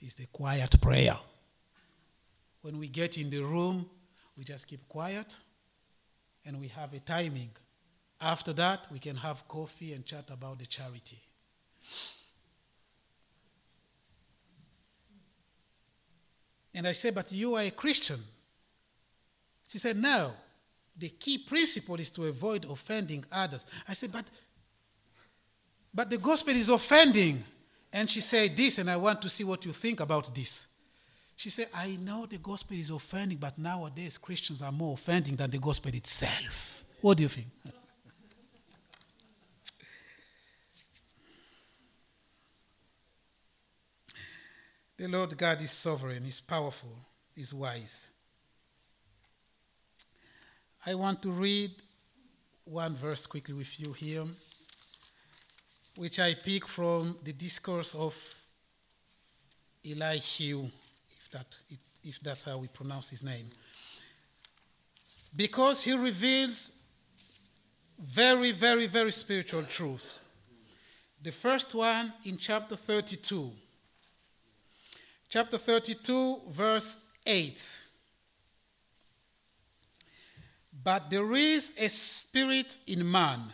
It's 0.00 0.14
the 0.14 0.26
quiet 0.26 0.80
prayer. 0.80 1.16
When 2.62 2.78
we 2.78 2.88
get 2.88 3.18
in 3.18 3.30
the 3.30 3.40
room, 3.40 3.88
we 4.36 4.44
just 4.44 4.66
keep 4.66 4.88
quiet 4.88 5.38
and 6.44 6.60
we 6.60 6.68
have 6.68 6.92
a 6.92 6.98
timing. 6.98 7.50
After 8.20 8.52
that, 8.54 8.86
we 8.90 8.98
can 8.98 9.16
have 9.16 9.46
coffee 9.48 9.92
and 9.92 10.04
chat 10.04 10.30
about 10.30 10.58
the 10.58 10.66
charity. 10.66 11.20
And 16.74 16.86
I 16.86 16.92
said, 16.92 17.14
But 17.14 17.30
you 17.32 17.54
are 17.54 17.62
a 17.62 17.70
Christian. 17.70 18.20
She 19.68 19.78
said, 19.78 19.96
No. 19.96 20.32
The 20.96 21.08
key 21.08 21.38
principle 21.38 21.96
is 21.96 22.10
to 22.10 22.24
avoid 22.26 22.64
offending 22.64 23.24
others. 23.32 23.64
I 23.88 23.94
said, 23.94 24.12
But 24.12 24.26
but 25.94 26.10
the 26.10 26.18
gospel 26.18 26.54
is 26.54 26.68
offending. 26.68 27.44
And 27.92 28.08
she 28.08 28.20
said 28.20 28.56
this, 28.56 28.78
and 28.78 28.90
I 28.90 28.96
want 28.96 29.20
to 29.22 29.28
see 29.28 29.44
what 29.44 29.64
you 29.66 29.72
think 29.72 30.00
about 30.00 30.34
this. 30.34 30.66
She 31.36 31.50
said, 31.50 31.68
I 31.74 31.98
know 32.00 32.24
the 32.24 32.38
gospel 32.38 32.76
is 32.76 32.88
offending, 32.90 33.36
but 33.38 33.58
nowadays 33.58 34.16
Christians 34.16 34.62
are 34.62 34.72
more 34.72 34.94
offending 34.94 35.36
than 35.36 35.50
the 35.50 35.58
gospel 35.58 35.92
itself. 35.94 36.84
What 37.00 37.18
do 37.18 37.24
you 37.24 37.28
think? 37.28 37.48
the 44.96 45.08
Lord 45.08 45.36
God 45.36 45.60
is 45.60 45.72
sovereign, 45.72 46.22
He's 46.24 46.40
powerful, 46.40 46.96
He's 47.34 47.52
wise. 47.52 48.08
I 50.84 50.94
want 50.94 51.22
to 51.22 51.30
read 51.30 51.70
one 52.64 52.96
verse 52.96 53.26
quickly 53.26 53.54
with 53.54 53.78
you 53.78 53.92
here 53.92 54.24
which 55.96 56.18
I 56.18 56.34
pick 56.34 56.66
from 56.66 57.16
the 57.22 57.32
discourse 57.32 57.94
of 57.94 58.16
Elihu, 59.84 60.64
if, 61.10 61.30
that, 61.32 61.58
if 62.02 62.20
that's 62.20 62.44
how 62.44 62.58
we 62.58 62.68
pronounce 62.68 63.10
his 63.10 63.22
name. 63.22 63.46
Because 65.34 65.82
he 65.82 65.96
reveals 65.96 66.72
very, 67.98 68.52
very, 68.52 68.86
very 68.86 69.12
spiritual 69.12 69.64
truth. 69.64 70.18
The 71.22 71.32
first 71.32 71.74
one 71.74 72.12
in 72.24 72.38
chapter 72.38 72.76
32. 72.76 73.50
Chapter 75.28 75.58
32, 75.58 76.40
verse 76.48 76.98
8. 77.26 77.82
But 80.82 81.10
there 81.10 81.32
is 81.32 81.72
a 81.78 81.88
spirit 81.88 82.76
in 82.86 83.08
man 83.10 83.52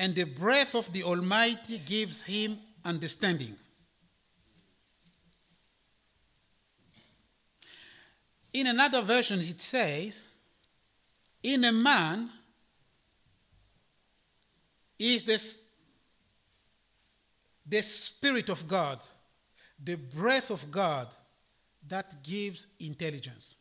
and 0.00 0.14
the 0.14 0.24
breath 0.24 0.74
of 0.74 0.90
the 0.94 1.02
Almighty 1.02 1.78
gives 1.84 2.22
him 2.22 2.58
understanding. 2.82 3.54
In 8.54 8.66
another 8.66 9.02
version, 9.02 9.40
it 9.40 9.60
says, 9.60 10.26
In 11.42 11.64
a 11.64 11.72
man 11.72 12.30
is 14.98 15.22
this, 15.22 15.58
the 17.66 17.82
Spirit 17.82 18.48
of 18.48 18.66
God, 18.66 19.00
the 19.84 19.96
breath 19.96 20.50
of 20.50 20.70
God 20.70 21.08
that 21.86 22.22
gives 22.22 22.66
intelligence. 22.80 23.54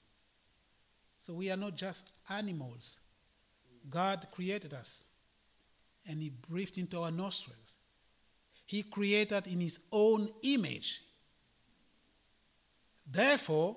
So 1.30 1.36
we 1.36 1.52
are 1.52 1.58
not 1.58 1.76
just 1.76 2.12
animals. 2.28 2.98
God 3.88 4.26
created 4.32 4.74
us 4.74 5.04
and 6.10 6.20
He 6.24 6.32
breathed 6.50 6.80
into 6.80 7.00
our 7.00 7.12
nostrils. 7.12 7.76
He 8.66 8.82
created 8.82 9.46
in 9.46 9.60
His 9.60 9.78
own 9.92 10.30
image. 10.42 11.04
Therefore, 13.06 13.76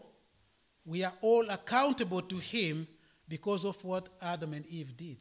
we 0.86 1.05
are 1.05 1.12
all 1.20 1.44
accountable 1.50 2.22
to 2.22 2.38
Him 2.38 2.88
because 3.28 3.66
of 3.66 3.84
what 3.84 4.09
Adam 4.22 4.55
and 4.55 4.64
Eve 4.68 4.96
did. 4.96 5.18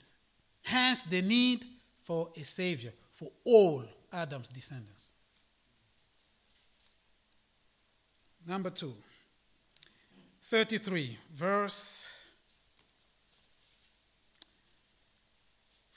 Hence, 0.61 1.01
the 1.01 1.21
need 1.21 1.65
for 2.01 2.29
a 2.37 2.45
Savior 2.45 2.93
for 3.11 3.29
all 3.43 3.83
Adam's 4.13 4.47
descendants. 4.47 5.11
Number 8.47 8.69
two, 8.69 8.93
33, 10.45 11.17
verse 11.35 12.07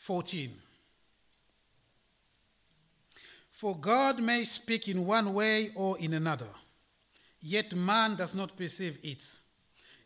14. 0.05 0.51
For 3.51 3.75
God 3.75 4.21
may 4.21 4.45
speak 4.45 4.87
in 4.89 5.07
one 5.07 5.33
way 5.33 5.71
or 5.75 5.99
in 5.99 6.13
another, 6.13 6.51
yet 7.41 7.75
man 7.75 8.15
does 8.15 8.35
not 8.35 8.55
perceive 8.55 8.99
it. 9.03 9.25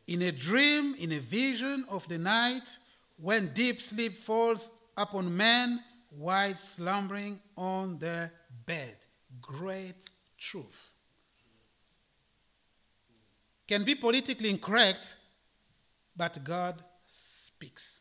In 0.07 0.23
a 0.23 0.31
dream, 0.31 0.95
in 1.01 1.11
a 1.11 1.19
vision 1.19 1.85
of 1.91 2.07
the 2.07 2.17
night, 2.17 2.79
when 3.17 3.53
deep 3.53 3.83
sleep 3.83 4.17
falls 4.17 4.71
upon 4.97 5.37
men 5.37 5.81
while 6.11 6.55
slumbering 6.55 7.41
on 7.57 7.99
their 7.99 8.33
bed. 8.67 8.95
Great 9.43 10.09
truth. 10.39 10.95
Can 13.67 13.83
be 13.83 13.97
politically 13.97 14.51
incorrect, 14.51 15.17
but 16.17 16.45
God 16.45 16.85
speaks. 17.05 17.98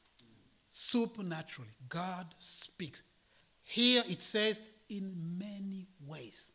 Supernaturally, 0.89 1.75
God 1.89 2.27
speaks. 2.39 3.03
Here 3.61 4.03
it 4.07 4.23
says, 4.23 4.57
in 4.87 5.37
many 5.37 5.85
ways. 6.05 6.53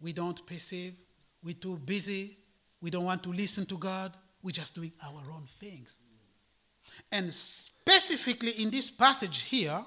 We 0.00 0.14
don't 0.14 0.46
perceive, 0.46 0.94
we're 1.44 1.54
too 1.54 1.76
busy, 1.76 2.38
we 2.80 2.88
don't 2.88 3.04
want 3.04 3.22
to 3.24 3.28
listen 3.28 3.66
to 3.66 3.76
God, 3.76 4.16
we're 4.42 4.52
just 4.52 4.74
doing 4.74 4.92
our 5.04 5.30
own 5.30 5.46
things. 5.46 5.98
And 7.10 7.30
specifically 7.34 8.52
in 8.52 8.70
this 8.70 8.90
passage 8.90 9.42
here, 9.42 9.84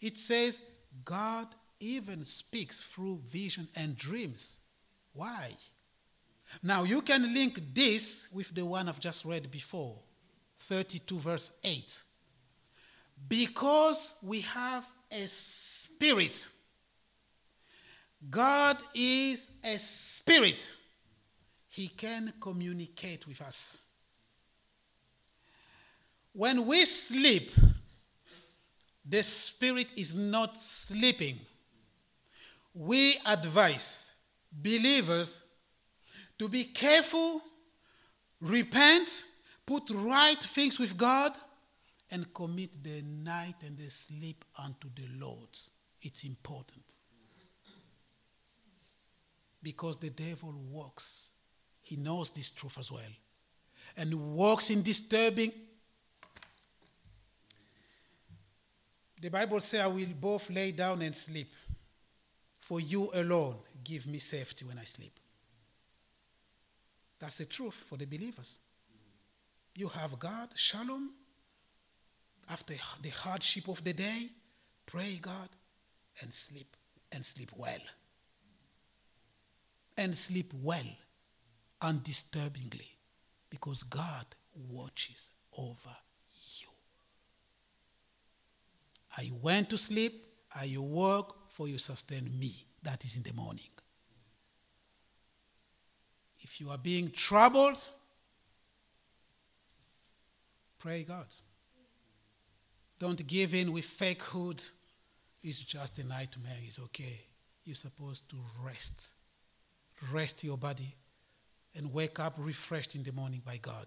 it 0.00 0.18
says, 0.18 0.60
God 1.04 1.46
even 1.78 2.24
speaks 2.24 2.80
through 2.82 3.20
vision 3.30 3.68
and 3.76 3.96
dreams. 3.96 4.56
Why? 5.12 5.52
Now 6.60 6.82
you 6.82 7.02
can 7.02 7.32
link 7.32 7.60
this 7.72 8.26
with 8.32 8.52
the 8.52 8.64
one 8.64 8.88
I've 8.88 8.98
just 8.98 9.24
read 9.24 9.48
before, 9.48 10.00
32 10.60 11.18
verse 11.18 11.52
8. 11.64 12.02
Because 13.28 14.14
we 14.22 14.40
have 14.42 14.86
a 15.10 15.26
spirit. 15.26 16.48
God 18.30 18.78
is 18.94 19.48
a 19.64 19.76
spirit. 19.78 20.72
He 21.68 21.88
can 21.88 22.32
communicate 22.40 23.26
with 23.26 23.40
us. 23.40 23.78
When 26.32 26.66
we 26.66 26.84
sleep, 26.84 27.50
the 29.04 29.22
spirit 29.22 29.88
is 29.96 30.14
not 30.14 30.56
sleeping. 30.58 31.38
We 32.74 33.16
advise 33.26 34.12
believers 34.52 35.42
to 36.38 36.48
be 36.48 36.64
careful, 36.64 37.42
repent, 38.40 39.24
put 39.70 39.88
right 39.90 40.40
things 40.40 40.80
with 40.80 40.96
God, 40.96 41.30
and 42.10 42.34
commit 42.34 42.82
the 42.82 43.02
night 43.02 43.54
and 43.64 43.78
the 43.78 43.88
sleep 43.88 44.44
unto 44.58 44.88
the 44.96 45.06
Lord. 45.24 45.48
It's 46.02 46.24
important. 46.24 46.82
Because 49.62 49.96
the 49.98 50.10
devil 50.10 50.52
walks, 50.72 51.30
he 51.82 51.94
knows 51.94 52.30
this 52.30 52.50
truth 52.50 52.78
as 52.80 52.90
well, 52.90 53.14
and 53.96 54.12
walks 54.34 54.70
in 54.70 54.82
disturbing. 54.82 55.52
The 59.20 59.30
Bible 59.30 59.60
says, 59.60 59.82
I 59.82 59.86
will 59.86 60.06
both 60.20 60.50
lay 60.50 60.72
down 60.72 61.00
and 61.02 61.14
sleep. 61.14 61.52
For 62.58 62.80
you 62.80 63.08
alone 63.14 63.54
give 63.84 64.08
me 64.08 64.18
safety 64.18 64.64
when 64.64 64.80
I 64.80 64.84
sleep. 64.84 65.12
That's 67.20 67.38
the 67.38 67.44
truth 67.44 67.84
for 67.88 67.96
the 67.96 68.06
believers. 68.06 68.58
You 69.74 69.88
have 69.88 70.18
God, 70.18 70.48
shalom. 70.54 71.10
After 72.48 72.74
the 73.02 73.10
hardship 73.10 73.68
of 73.68 73.82
the 73.84 73.92
day, 73.92 74.28
pray 74.86 75.18
God 75.20 75.48
and 76.20 76.34
sleep 76.34 76.76
and 77.12 77.24
sleep 77.24 77.50
well. 77.56 77.78
And 79.96 80.16
sleep 80.16 80.52
well, 80.54 80.88
undisturbingly, 81.80 82.88
because 83.50 83.82
God 83.84 84.26
watches 84.68 85.30
over 85.56 85.96
you. 86.58 86.68
I 89.16 89.30
went 89.40 89.70
to 89.70 89.78
sleep, 89.78 90.12
I 90.54 90.76
work 90.78 91.50
for 91.50 91.68
you 91.68 91.78
sustain 91.78 92.36
me. 92.38 92.66
That 92.82 93.04
is 93.04 93.16
in 93.16 93.22
the 93.22 93.34
morning. 93.34 93.68
If 96.40 96.60
you 96.60 96.70
are 96.70 96.78
being 96.78 97.10
troubled, 97.10 97.88
pray 100.80 101.04
God. 101.04 101.26
Don't 102.98 103.24
give 103.26 103.54
in 103.54 103.72
with 103.72 103.84
fake 103.84 104.22
hood. 104.22 104.62
It's 105.42 105.58
just 105.58 105.98
a 105.98 106.04
nightmare. 106.04 106.58
It's 106.66 106.78
okay. 106.80 107.20
You're 107.64 107.76
supposed 107.76 108.28
to 108.30 108.36
rest. 108.64 109.10
Rest 110.12 110.42
your 110.42 110.56
body 110.56 110.94
and 111.76 111.92
wake 111.92 112.18
up 112.18 112.34
refreshed 112.38 112.94
in 112.94 113.02
the 113.02 113.12
morning 113.12 113.42
by 113.44 113.58
God. 113.58 113.86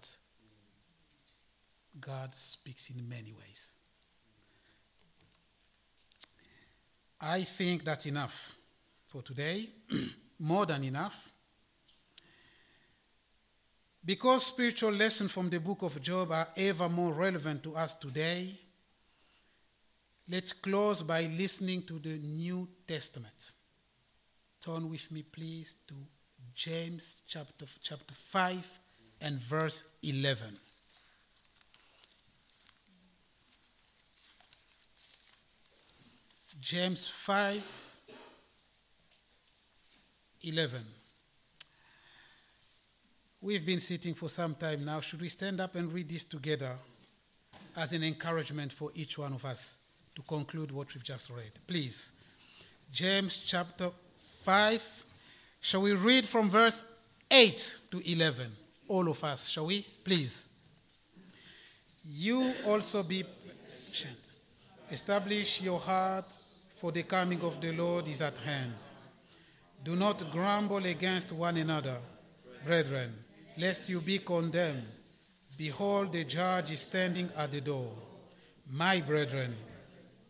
God 2.00 2.34
speaks 2.34 2.90
in 2.90 3.08
many 3.08 3.32
ways. 3.32 3.72
I 7.20 7.42
think 7.42 7.84
that's 7.84 8.06
enough 8.06 8.56
for 9.06 9.22
today, 9.22 9.68
more 10.38 10.66
than 10.66 10.84
enough. 10.84 11.32
Because 14.04 14.46
spiritual 14.46 14.92
lessons 14.92 15.32
from 15.32 15.48
the 15.48 15.58
book 15.58 15.82
of 15.82 16.00
Job 16.02 16.30
are 16.30 16.48
ever 16.56 16.88
more 16.88 17.14
relevant 17.14 17.62
to 17.62 17.74
us 17.74 17.94
today, 17.94 18.54
let's 20.28 20.52
close 20.52 21.02
by 21.02 21.22
listening 21.22 21.82
to 21.84 21.98
the 21.98 22.18
New 22.18 22.68
Testament. 22.86 23.52
Turn 24.60 24.90
with 24.90 25.10
me, 25.10 25.22
please, 25.22 25.76
to 25.88 25.94
James 26.54 27.22
chapter, 27.26 27.64
chapter 27.82 28.14
5 28.14 28.78
and 29.22 29.38
verse 29.38 29.84
11. 30.02 30.54
James 36.60 37.08
5 37.08 37.90
11. 40.42 40.84
We've 43.44 43.66
been 43.66 43.80
sitting 43.80 44.14
for 44.14 44.30
some 44.30 44.54
time 44.54 44.86
now. 44.86 45.02
Should 45.02 45.20
we 45.20 45.28
stand 45.28 45.60
up 45.60 45.74
and 45.74 45.92
read 45.92 46.08
this 46.08 46.24
together 46.24 46.72
as 47.76 47.92
an 47.92 48.02
encouragement 48.02 48.72
for 48.72 48.90
each 48.94 49.18
one 49.18 49.34
of 49.34 49.44
us 49.44 49.76
to 50.14 50.22
conclude 50.22 50.72
what 50.72 50.94
we've 50.94 51.04
just 51.04 51.28
read? 51.28 51.52
Please. 51.66 52.10
James 52.90 53.42
chapter 53.44 53.90
5. 54.44 55.04
Shall 55.60 55.82
we 55.82 55.92
read 55.92 56.24
from 56.24 56.48
verse 56.48 56.82
8 57.30 57.78
to 57.90 58.10
11? 58.10 58.50
All 58.88 59.10
of 59.10 59.22
us, 59.22 59.46
shall 59.46 59.66
we? 59.66 59.82
Please. 60.02 60.46
You 62.02 62.50
also 62.66 63.02
be 63.02 63.24
patient. 63.90 64.16
Establish 64.90 65.60
your 65.60 65.80
heart, 65.80 66.32
for 66.76 66.92
the 66.92 67.02
coming 67.02 67.42
of 67.42 67.60
the 67.60 67.72
Lord 67.72 68.08
is 68.08 68.22
at 68.22 68.38
hand. 68.38 68.72
Do 69.84 69.96
not 69.96 70.30
grumble 70.30 70.86
against 70.86 71.30
one 71.30 71.58
another, 71.58 71.98
brethren, 72.64 73.12
lest 73.56 73.88
you 73.88 74.00
be 74.00 74.18
condemned. 74.18 74.86
Behold, 75.56 76.12
the 76.12 76.24
judge 76.24 76.70
is 76.72 76.80
standing 76.80 77.30
at 77.36 77.52
the 77.52 77.60
door. 77.60 77.90
My 78.70 79.00
brethren, 79.00 79.54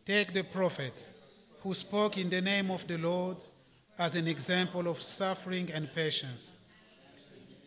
take 0.05 0.35
the 0.35 0.45
prophet 0.45 1.09
who 1.61 1.73
spoke 1.73 2.19
in 2.19 2.29
the 2.29 2.41
name 2.41 2.71
of 2.71 2.87
the 2.87 2.99
Lord 2.99 3.39
as 3.99 4.15
an 4.17 4.29
example 4.29 4.89
of 4.89 5.01
suffering 5.01 5.71
and 5.73 5.93
patience. 5.95 6.53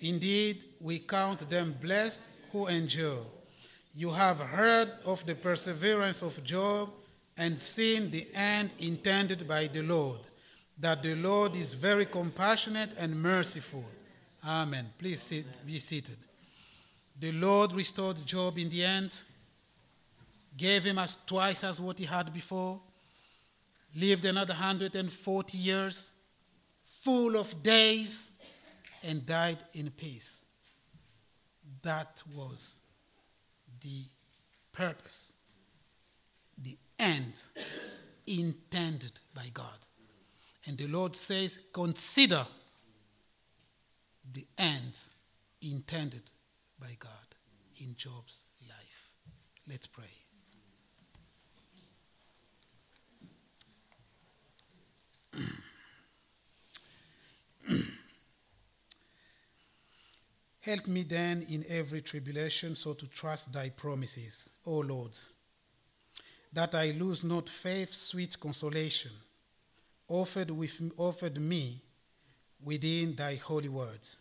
Indeed, 0.02 0.64
we 0.80 1.00
count 1.00 1.50
them 1.50 1.76
blessed 1.82 2.22
who 2.52 2.68
endure. 2.68 3.26
You 3.96 4.12
have 4.12 4.40
heard 4.40 4.92
of 5.06 5.26
the 5.26 5.34
perseverance 5.34 6.22
of 6.22 6.44
Job 6.44 6.90
and 7.38 7.58
seen 7.60 8.12
the 8.12 8.28
end 8.36 8.74
intended 8.80 9.48
by 9.48 9.68
the 9.68 9.82
Lord, 9.82 10.20
that 10.80 11.02
the 11.02 11.16
Lord 11.16 11.56
is 11.56 11.74
very 11.74 12.06
compassionate 12.06 12.94
and 13.00 13.20
merciful. 13.20 13.84
Amen. 14.48 14.90
Please 14.98 15.22
sit, 15.22 15.46
be 15.66 15.78
seated. 15.78 16.16
The 17.20 17.34
Lord 17.34 17.74
restored 17.74 18.26
Job 18.26 18.58
in 18.58 18.70
the 18.70 18.86
end, 18.86 19.14
gave 20.56 20.86
him 20.86 20.98
as 21.00 21.18
twice 21.26 21.66
as 21.66 21.82
what 21.82 22.00
he 22.00 22.06
had 22.06 22.34
before, 22.34 22.80
lived 23.94 24.24
another 24.24 24.54
140 24.54 25.58
years, 25.58 26.10
full 26.86 27.36
of 27.36 27.62
days, 27.62 28.32
and 29.04 29.26
died 29.26 29.58
in 29.74 29.90
peace. 29.90 30.46
That 31.82 32.24
was 32.34 32.80
the 33.82 34.04
purpose, 34.72 35.34
the 36.58 36.78
end 36.98 37.38
intended 38.26 39.20
by 39.34 39.48
God. 39.54 39.78
And 40.66 40.78
the 40.78 40.88
Lord 40.88 41.18
says, 41.18 41.60
consider 41.74 42.46
the 44.34 44.46
ends 44.58 45.10
intended 45.62 46.32
by 46.80 46.96
God 47.00 47.12
in 47.82 47.96
Job's 47.96 48.42
life. 48.68 49.14
Let's 49.68 49.88
pray. 49.88 50.06
Help 60.62 60.88
me 60.88 61.04
then 61.04 61.46
in 61.50 61.66
every 61.70 62.02
tribulation 62.02 62.76
so 62.76 62.94
to 62.94 63.06
trust 63.08 63.54
thy 63.54 63.70
promises, 63.70 64.50
O 64.66 64.80
Lord, 64.80 65.16
that 66.52 66.76
I 66.76 66.92
lose 66.92 67.24
not 67.24 67.48
faith's 67.50 67.98
sweet 67.98 68.38
consolation 68.40 69.12
offered, 70.08 70.52
with, 70.52 70.82
offered 70.98 71.40
me 71.40 71.82
within 72.64 73.16
thy 73.16 73.36
holy 73.36 73.70
words. 73.70 74.18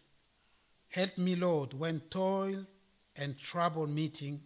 Help 0.88 1.18
me, 1.18 1.34
Lord, 1.34 1.74
when 1.74 2.00
toil 2.10 2.64
and 3.16 3.38
trouble 3.38 3.86
meeting, 3.86 4.40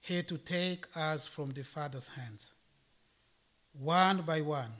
here 0.00 0.22
to 0.24 0.38
take 0.38 0.86
us 0.96 1.26
from 1.26 1.50
the 1.50 1.62
Father's 1.62 2.08
hands. 2.08 2.52
One 3.72 4.22
by 4.22 4.40
one, 4.40 4.72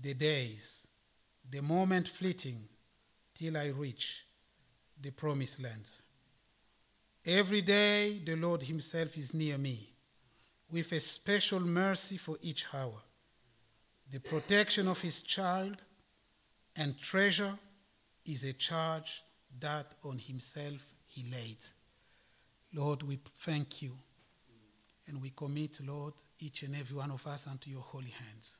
the 0.00 0.14
days, 0.14 0.86
the 1.50 1.60
moment 1.60 2.08
fleeting, 2.08 2.68
till 3.34 3.56
I 3.56 3.68
reach 3.68 4.24
the 5.00 5.10
promised 5.10 5.60
land. 5.62 5.88
Every 7.24 7.62
day, 7.62 8.20
the 8.24 8.36
Lord 8.36 8.62
Himself 8.62 9.16
is 9.16 9.34
near 9.34 9.58
me, 9.58 9.90
with 10.70 10.90
a 10.92 11.00
special 11.00 11.60
mercy 11.60 12.16
for 12.16 12.38
each 12.40 12.66
hour. 12.72 13.02
The 14.10 14.20
protection 14.20 14.88
of 14.88 15.00
His 15.00 15.20
child 15.22 15.82
and 16.76 16.98
treasure 17.00 17.54
is 18.24 18.44
a 18.44 18.52
charge 18.52 19.22
that 19.60 19.94
on 20.04 20.18
Himself 20.18 20.94
He 21.06 21.24
laid. 21.30 21.58
Lord, 22.74 23.02
we 23.02 23.18
thank 23.38 23.82
you 23.82 23.96
and 25.08 25.20
we 25.20 25.30
commit, 25.30 25.80
Lord, 25.84 26.14
each 26.38 26.62
and 26.62 26.74
every 26.74 26.96
one 26.96 27.10
of 27.10 27.26
us 27.26 27.46
unto 27.46 27.70
your 27.70 27.80
holy 27.80 28.10
hands. 28.10 28.56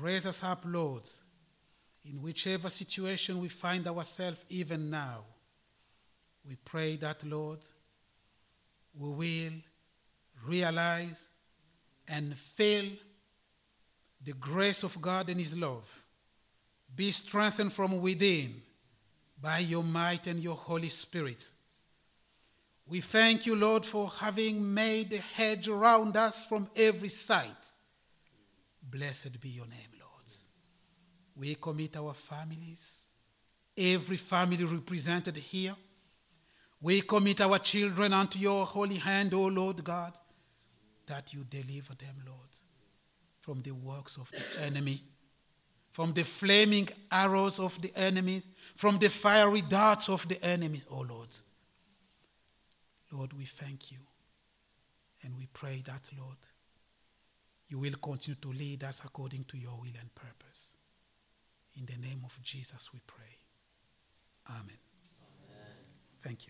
Raise 0.00 0.26
us 0.26 0.44
up, 0.44 0.62
Lord, 0.66 1.08
in 2.04 2.22
whichever 2.22 2.68
situation 2.68 3.40
we 3.40 3.48
find 3.48 3.86
ourselves 3.88 4.44
even 4.48 4.90
now. 4.90 5.24
We 6.46 6.56
pray 6.56 6.96
that, 6.96 7.24
Lord, 7.24 7.60
we 8.98 9.08
will 9.08 9.52
realize 10.46 11.28
and 12.06 12.36
feel 12.36 12.84
the 14.24 14.32
grace 14.32 14.82
of 14.82 15.00
God 15.00 15.28
and 15.28 15.40
His 15.40 15.56
love. 15.56 16.04
Be 16.98 17.12
strengthened 17.12 17.72
from 17.72 18.00
within 18.00 18.60
by 19.40 19.60
your 19.60 19.84
might 19.84 20.26
and 20.26 20.40
your 20.40 20.56
Holy 20.56 20.88
Spirit. 20.88 21.48
We 22.88 23.00
thank 23.00 23.46
you, 23.46 23.54
Lord, 23.54 23.86
for 23.86 24.08
having 24.08 24.74
made 24.74 25.12
a 25.12 25.18
hedge 25.18 25.68
around 25.68 26.16
us 26.16 26.44
from 26.44 26.68
every 26.74 27.08
side. 27.08 27.62
Blessed 28.82 29.40
be 29.40 29.50
your 29.50 29.68
name, 29.68 29.92
Lord. 30.00 30.24
We 31.36 31.54
commit 31.54 31.96
our 31.96 32.14
families, 32.14 33.02
every 33.76 34.16
family 34.16 34.64
represented 34.64 35.36
here. 35.36 35.76
We 36.80 37.02
commit 37.02 37.40
our 37.40 37.60
children 37.60 38.12
unto 38.12 38.40
your 38.40 38.66
holy 38.66 38.96
hand, 38.96 39.34
O 39.34 39.46
Lord 39.46 39.84
God, 39.84 40.14
that 41.06 41.32
you 41.32 41.44
deliver 41.48 41.94
them, 41.94 42.16
Lord, 42.26 42.48
from 43.40 43.62
the 43.62 43.70
works 43.70 44.16
of 44.16 44.28
the 44.32 44.64
enemy, 44.64 45.00
from 45.98 46.12
the 46.12 46.22
flaming 46.22 46.88
arrows 47.10 47.58
of 47.58 47.82
the 47.82 47.90
enemy, 47.96 48.40
from 48.76 49.00
the 49.00 49.08
fiery 49.08 49.62
darts 49.62 50.08
of 50.08 50.28
the 50.28 50.40
enemies, 50.44 50.86
O 50.92 51.00
Lord. 51.00 51.26
Lord, 53.10 53.32
we 53.32 53.44
thank 53.44 53.90
you. 53.90 53.98
And 55.24 55.36
we 55.36 55.48
pray 55.52 55.82
that, 55.86 56.08
Lord, 56.16 56.36
you 57.66 57.80
will 57.80 57.94
continue 58.00 58.36
to 58.40 58.52
lead 58.52 58.84
us 58.84 59.02
according 59.04 59.42
to 59.48 59.58
your 59.58 59.72
will 59.72 59.98
and 59.98 60.14
purpose. 60.14 60.68
In 61.76 61.84
the 61.86 61.96
name 62.06 62.22
of 62.24 62.38
Jesus, 62.44 62.90
we 62.92 63.00
pray. 63.04 63.36
Amen. 64.50 64.62
Amen. 64.68 65.78
Thank 66.22 66.42
you. 66.42 66.46